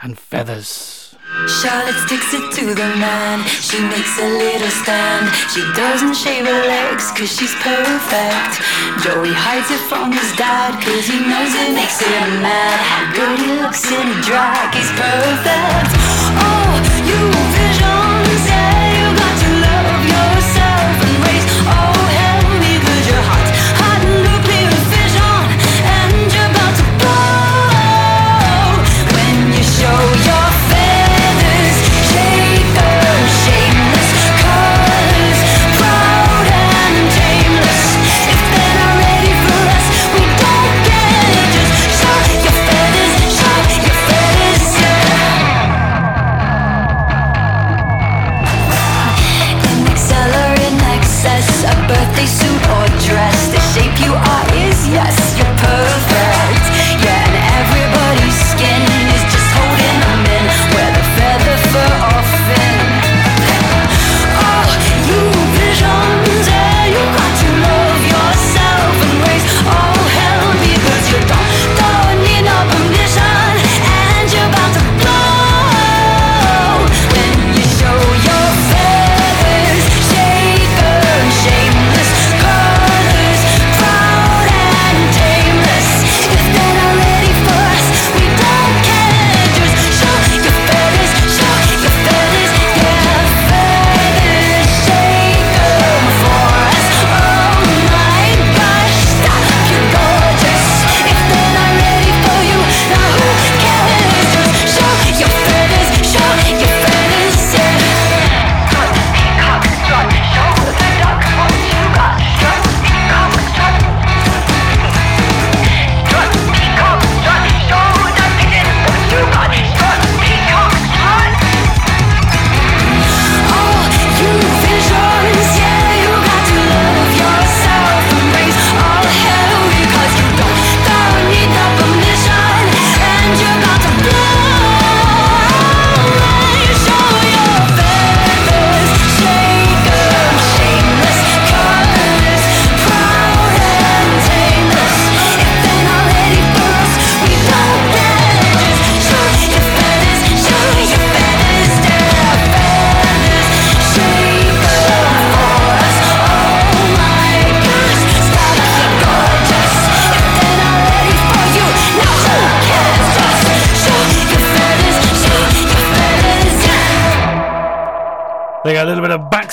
and 0.00 0.18
Feathers. 0.18 0.97
Charlotte 1.28 2.00
sticks 2.06 2.32
it 2.32 2.52
to 2.56 2.74
the 2.74 2.88
man. 2.96 3.44
She 3.60 3.78
makes 3.84 4.18
a 4.18 4.28
little 4.28 4.72
stand. 4.80 5.28
She 5.52 5.60
doesn't 5.76 6.14
shave 6.14 6.46
her 6.46 6.62
legs 6.64 7.12
cause 7.12 7.28
she's 7.28 7.52
perfect. 7.60 8.64
Joey 9.04 9.36
hides 9.36 9.68
it 9.68 9.80
from 9.92 10.12
his 10.12 10.32
dad 10.40 10.80
cause 10.80 11.04
he 11.04 11.20
knows 11.20 11.52
it 11.52 11.76
makes 11.76 12.00
him 12.00 12.40
mad. 12.40 12.80
How 12.80 13.12
good 13.12 13.38
he 13.44 13.60
looks 13.60 13.84
in 13.92 14.08
drag, 14.24 14.72
he's 14.72 14.88
perfect. 14.96 15.92
Oh, 16.40 16.72
you 17.04 17.20
visions, 17.52 18.42
yeah, 18.48 18.88
you 18.96 19.12
got 19.12 19.34
to 19.36 19.48
love 19.68 20.00
yourself 20.08 20.96
and 20.96 21.16
raise 21.28 21.44
all 21.68 22.04
hell 22.08 22.40
because 22.56 23.04
you're 23.04 23.26
hot. 23.28 23.48
Hot 23.84 24.00
nuclear 24.00 24.80
fission 24.96 25.44
and 25.92 26.24
you're 26.32 26.48
about 26.56 26.72
to 26.72 26.88
blow 27.04 28.80
when 29.12 29.52
you 29.52 29.64
show 29.76 30.00
birthday 52.28 52.57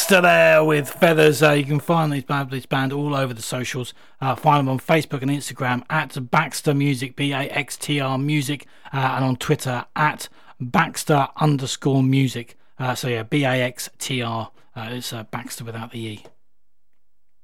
there 0.07 0.63
with 0.63 0.89
feathers. 0.89 1.41
Uh, 1.41 1.51
you 1.51 1.65
can 1.65 1.79
find 1.79 2.11
these 2.11 2.23
band, 2.23 2.51
this 2.51 2.65
band 2.65 2.93
all 2.93 3.15
over 3.15 3.33
the 3.33 3.41
socials. 3.41 3.93
Uh, 4.21 4.35
find 4.35 4.59
them 4.59 4.69
on 4.69 4.79
Facebook 4.79 5.21
and 5.21 5.31
Instagram 5.31 5.83
at 5.89 6.29
Baxter 6.31 6.73
Music, 6.73 7.15
B 7.15 7.31
A 7.31 7.41
X 7.41 7.75
T 7.77 7.99
R 7.99 8.17
Music, 8.17 8.67
uh, 8.93 8.97
and 9.15 9.25
on 9.25 9.35
Twitter 9.35 9.85
at 9.95 10.29
Baxter 10.59 11.27
underscore 11.37 12.03
Music. 12.03 12.57
Uh, 12.77 12.95
so 12.95 13.07
yeah, 13.07 13.23
B 13.23 13.43
A 13.43 13.51
X 13.51 13.89
T 13.99 14.21
R. 14.21 14.51
Uh, 14.75 14.89
it's 14.91 15.11
uh, 15.11 15.23
Baxter 15.23 15.63
without 15.63 15.91
the 15.91 15.99
E. 15.99 16.23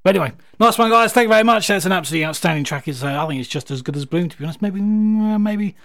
But 0.04 0.16
anyway, 0.16 0.34
nice 0.60 0.78
one, 0.78 0.90
guys. 0.90 1.14
Thank 1.14 1.26
you 1.26 1.30
very 1.30 1.44
much. 1.44 1.68
That's 1.68 1.86
an 1.86 1.92
absolutely 1.92 2.26
outstanding 2.26 2.64
track. 2.64 2.88
I 2.88 2.92
think 3.28 3.40
it's 3.40 3.48
just 3.48 3.70
as 3.70 3.82
good 3.82 3.96
as 3.96 4.06
Bloom, 4.06 4.30
to 4.30 4.38
be 4.38 4.44
honest. 4.44 4.62
Maybe, 4.62 4.80
mm, 4.80 5.40
maybe 5.42 5.76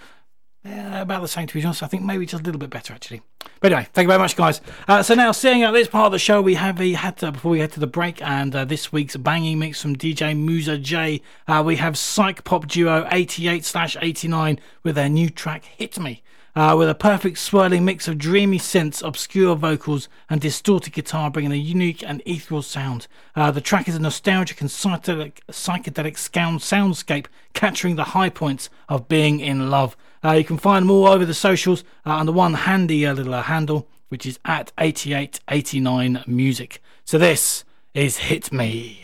uh, 0.67 1.01
about 1.01 1.23
the 1.23 1.29
same, 1.29 1.47
to 1.47 1.55
be 1.55 1.65
honest. 1.65 1.83
I 1.83 1.87
think 1.87 2.03
maybe 2.03 2.27
just 2.27 2.43
a 2.43 2.45
little 2.45 2.59
bit 2.59 2.71
better, 2.71 2.93
actually. 2.93 3.23
But 3.61 3.73
anyway, 3.73 3.89
thank 3.93 4.05
you 4.05 4.09
very 4.09 4.19
much, 4.19 4.37
guys. 4.37 4.61
Uh, 4.89 5.03
so 5.03 5.15
now, 5.15 5.33
seeing 5.33 5.63
out 5.63 5.73
this 5.73 5.89
part 5.89 6.07
of 6.07 6.13
the 6.13 6.19
show, 6.19 6.43
we 6.43 6.55
have 6.55 6.81
a, 6.81 6.93
had 6.93 7.17
to, 7.19 7.33
before 7.33 7.53
we 7.53 7.61
head 7.61 7.73
to 7.73 7.81
the 7.81 7.87
break, 7.87 8.21
and 8.23 8.55
uh, 8.55 8.65
this 8.65 8.93
week's 8.93 9.17
banging 9.17 9.59
mix 9.59 9.81
from 9.81 9.97
DJ 9.97 10.37
Muza 10.37 10.81
J. 10.81 11.23
Uh, 11.47 11.63
we 11.65 11.77
have 11.77 11.97
psych 11.97 12.45
pop 12.45 12.67
duo 12.67 13.09
88 13.11 13.65
slash 13.65 13.97
89 14.01 14.59
with 14.83 14.95
their 14.95 15.09
new 15.09 15.31
track 15.31 15.65
"Hit 15.65 15.99
Me." 15.99 16.23
Uh, 16.57 16.75
with 16.75 16.89
a 16.89 16.95
perfect 16.95 17.37
swirling 17.37 17.85
mix 17.85 18.09
of 18.09 18.17
dreamy 18.17 18.59
synths, 18.59 19.07
obscure 19.07 19.55
vocals, 19.55 20.09
and 20.31 20.41
distorted 20.41 20.91
guitar, 20.91 21.31
bringing 21.31 21.53
a 21.53 21.55
unique 21.55 22.03
and 22.03 22.23
ethereal 22.25 22.63
sound. 22.63 23.07
Uh, 23.35 23.51
the 23.51 23.61
track 23.61 23.87
is 23.87 23.95
a 23.95 23.99
nostalgic 23.99 24.63
and 24.63 24.71
psychedelic, 24.71 25.35
psychedelic 25.51 26.17
sound 26.17 26.61
soundscape, 26.61 27.27
capturing 27.53 27.97
the 27.97 28.05
high 28.05 28.31
points 28.31 28.71
of 28.89 29.07
being 29.07 29.39
in 29.39 29.69
love. 29.69 29.99
Uh, 30.25 30.33
you 30.33 30.45
can 30.45 30.59
find 30.59 30.83
them 30.85 30.91
all 30.91 31.07
over 31.07 31.25
the 31.25 31.35
socials 31.35 31.85
uh, 32.05 32.17
under 32.17 32.33
one 32.33 32.55
handy 32.55 33.07
uh, 33.07 33.15
little 33.15 33.35
uh, 33.35 33.43
handle, 33.43 33.89
which 34.09 34.27
is 34.27 34.39
at 34.45 34.73
8889 34.79 36.25
Music. 36.27 36.83
So 37.05 37.19
this 37.19 37.65
is 37.95 38.19
Hit 38.19 38.53
Me. 38.53 39.01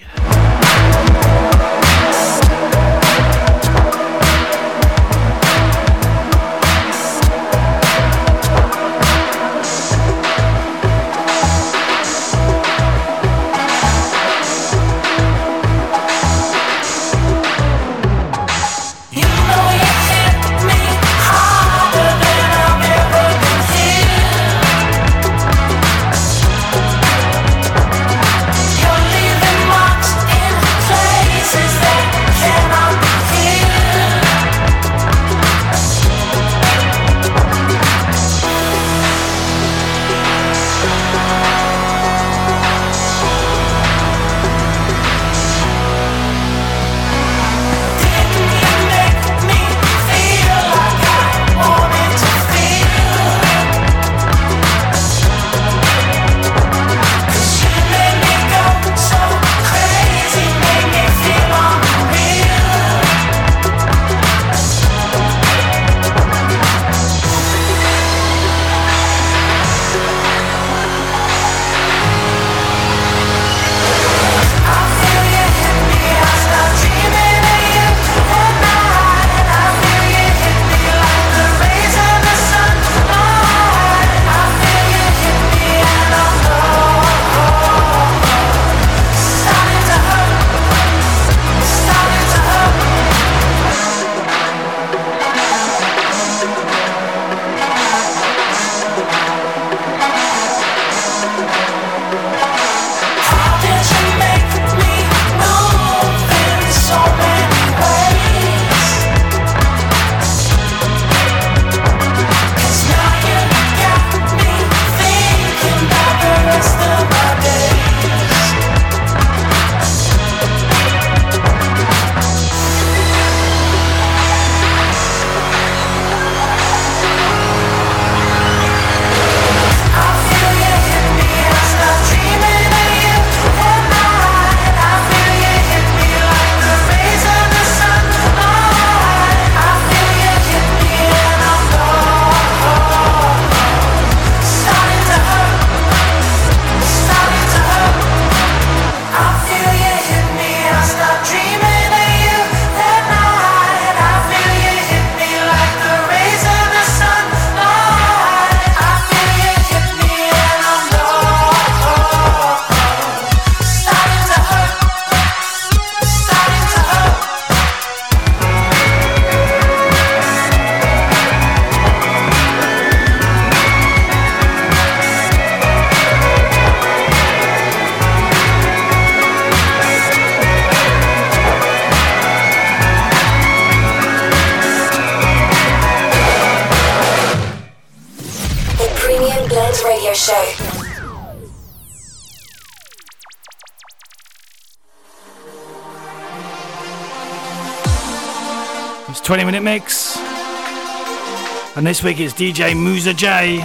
And 201.82 201.86
this 201.88 202.04
week 202.04 202.20
it's 202.20 202.32
DJ 202.32 202.76
Muza 202.76 203.12
J 203.12 203.56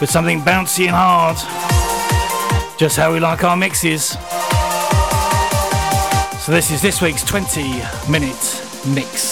with 0.00 0.10
something 0.10 0.40
bouncy 0.40 0.88
and 0.88 0.96
hard. 0.96 1.36
Just 2.76 2.96
how 2.96 3.12
we 3.12 3.20
like 3.20 3.44
our 3.44 3.56
mixes. 3.56 4.06
So 6.44 6.50
this 6.50 6.72
is 6.72 6.82
this 6.82 7.00
week's 7.00 7.22
20 7.22 7.84
minute 8.10 8.64
mix. 8.84 9.31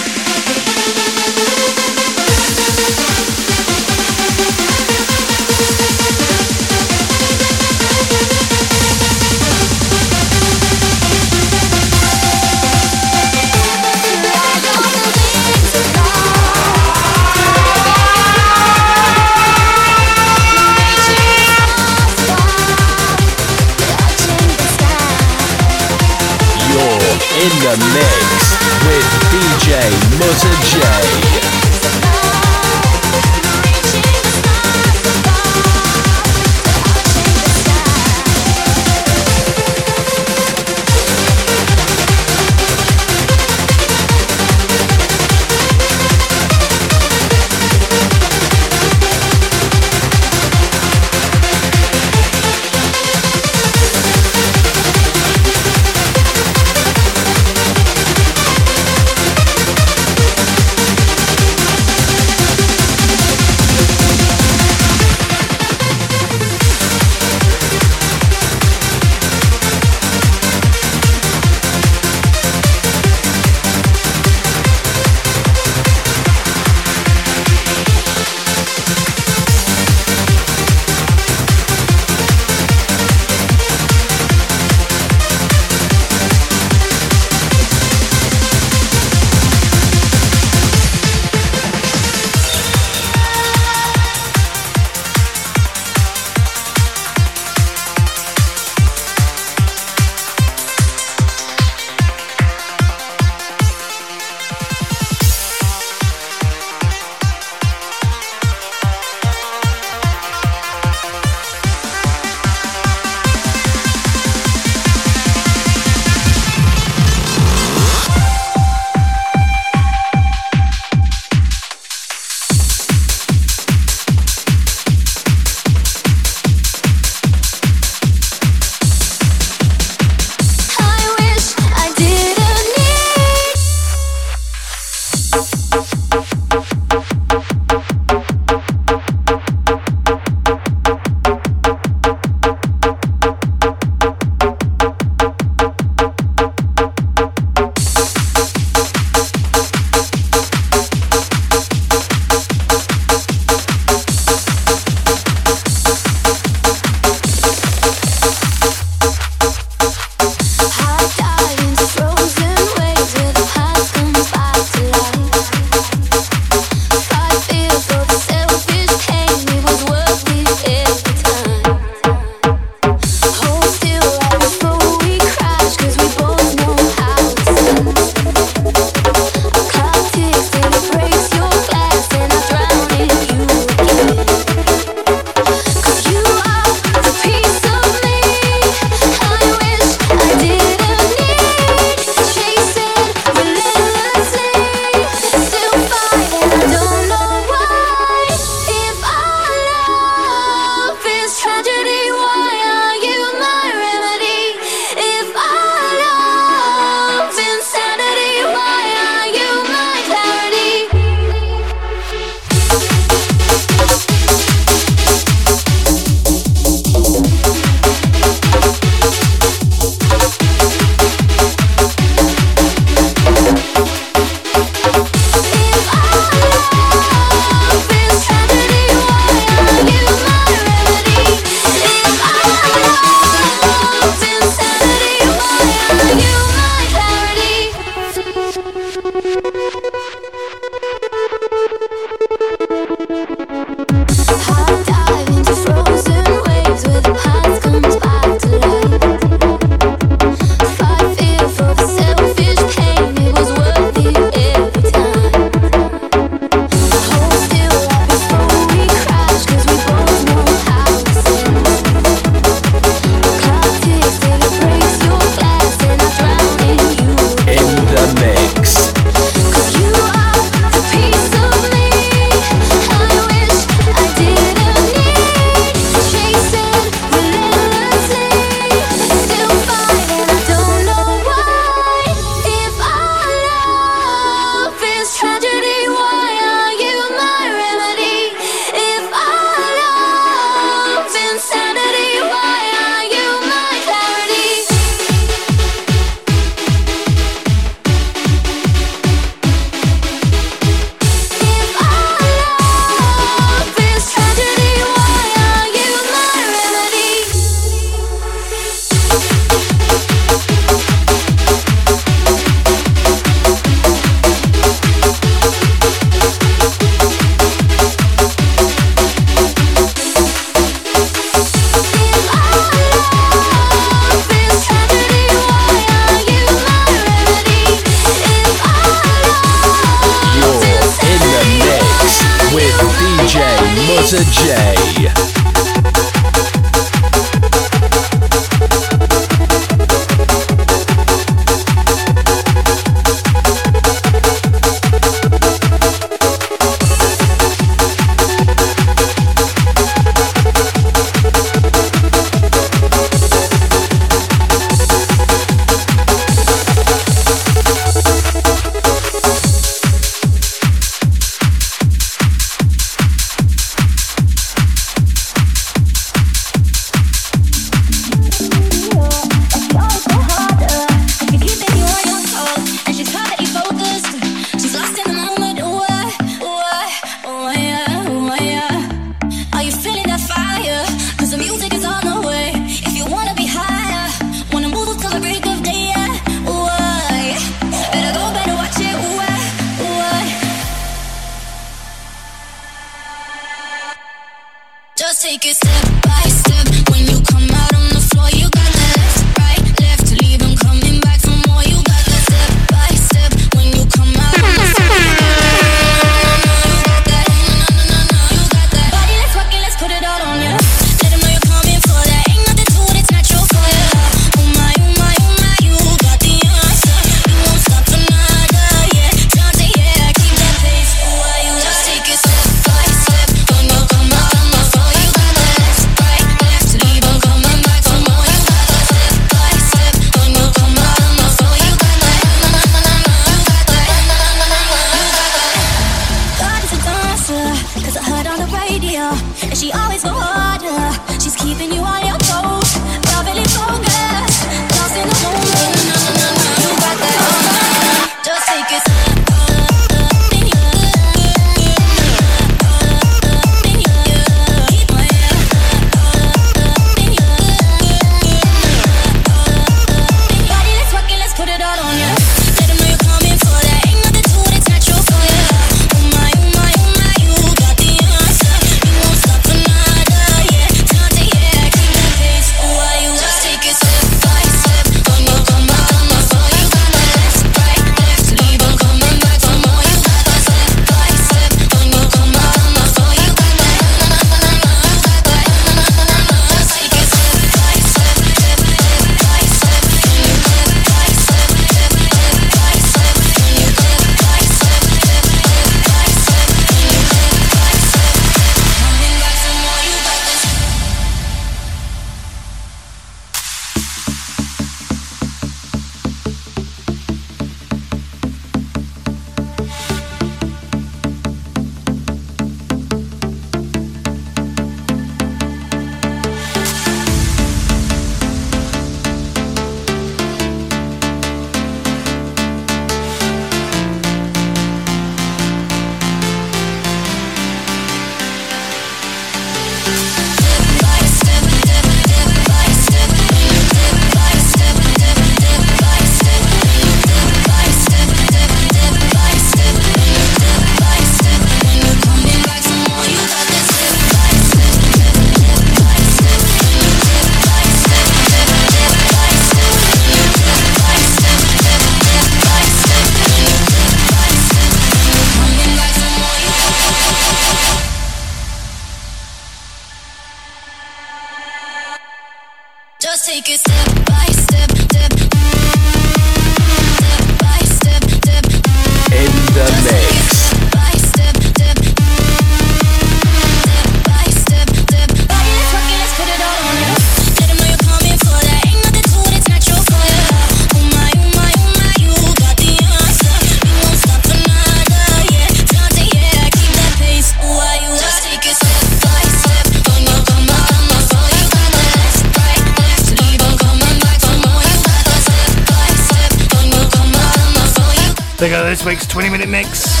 20 599.18 599.30
minute 599.32 599.48
mix 599.48 600.00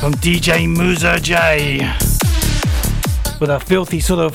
from 0.00 0.14
DJ 0.14 0.66
Muza 0.66 1.20
J 1.20 1.80
with 3.38 3.50
a 3.50 3.60
filthy 3.60 4.00
sort 4.00 4.20
of 4.20 4.34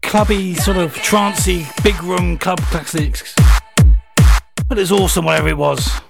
clubby, 0.00 0.54
sort 0.54 0.78
of 0.78 0.94
trancey, 0.94 1.66
big 1.84 2.02
room 2.02 2.38
club 2.38 2.58
classics. 2.70 3.34
But 4.70 4.78
it's 4.78 4.90
awesome, 4.90 5.26
whatever 5.26 5.48
it 5.48 5.58
was. 5.58 6.00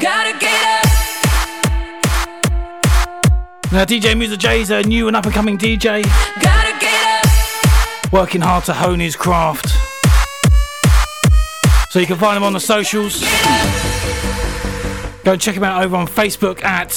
Gotta 0.00 0.36
get 0.40 0.64
up. 0.64 0.90
Now, 3.70 3.84
DJ 3.84 4.16
Muza 4.16 4.36
J 4.36 4.62
is 4.62 4.70
a 4.70 4.82
new 4.82 5.06
and 5.06 5.16
up 5.16 5.26
and 5.26 5.32
coming 5.32 5.56
DJ, 5.56 6.02
Gotta 6.42 6.76
get 6.80 7.24
up. 7.24 8.12
working 8.12 8.40
hard 8.40 8.64
to 8.64 8.72
hone 8.72 8.98
his 8.98 9.14
craft. 9.14 9.85
So 11.96 12.00
you 12.00 12.06
can 12.06 12.18
find 12.18 12.36
him 12.36 12.42
on 12.42 12.52
the 12.52 12.60
socials. 12.60 13.20
Go 15.24 15.32
and 15.32 15.40
check 15.40 15.54
him 15.54 15.64
out 15.64 15.82
over 15.82 15.96
on 15.96 16.06
Facebook 16.06 16.62
at 16.62 16.90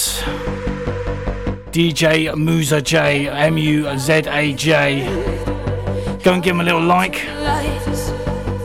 DJ 1.72 2.34
Muza 2.34 2.84
J, 2.84 3.30
M 3.30 3.58
U 3.58 3.98
Z 3.98 4.12
A 4.28 4.54
J. 4.56 5.06
Go 6.22 6.34
and 6.34 6.44
give 6.44 6.54
him 6.54 6.60
a 6.60 6.66
little 6.66 6.82
like. 6.82 7.24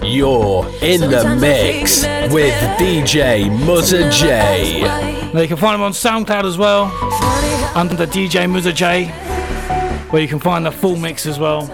You're 0.02 0.66
in 0.82 1.02
the 1.02 1.36
mix 1.40 2.02
with 2.32 2.52
DJ 2.80 3.48
Muza 3.60 4.10
J. 4.10 4.80
Now 5.32 5.40
you 5.40 5.46
can 5.46 5.56
find 5.56 5.76
him 5.76 5.82
on 5.82 5.92
SoundCloud 5.92 6.46
as 6.46 6.58
well, 6.58 6.86
under 7.76 7.94
DJ 7.94 8.50
Muza 8.50 8.74
J, 8.74 9.04
where 10.10 10.20
you 10.20 10.26
can 10.26 10.40
find 10.40 10.66
the 10.66 10.72
full 10.72 10.96
mix 10.96 11.26
as 11.26 11.38
well. 11.38 11.70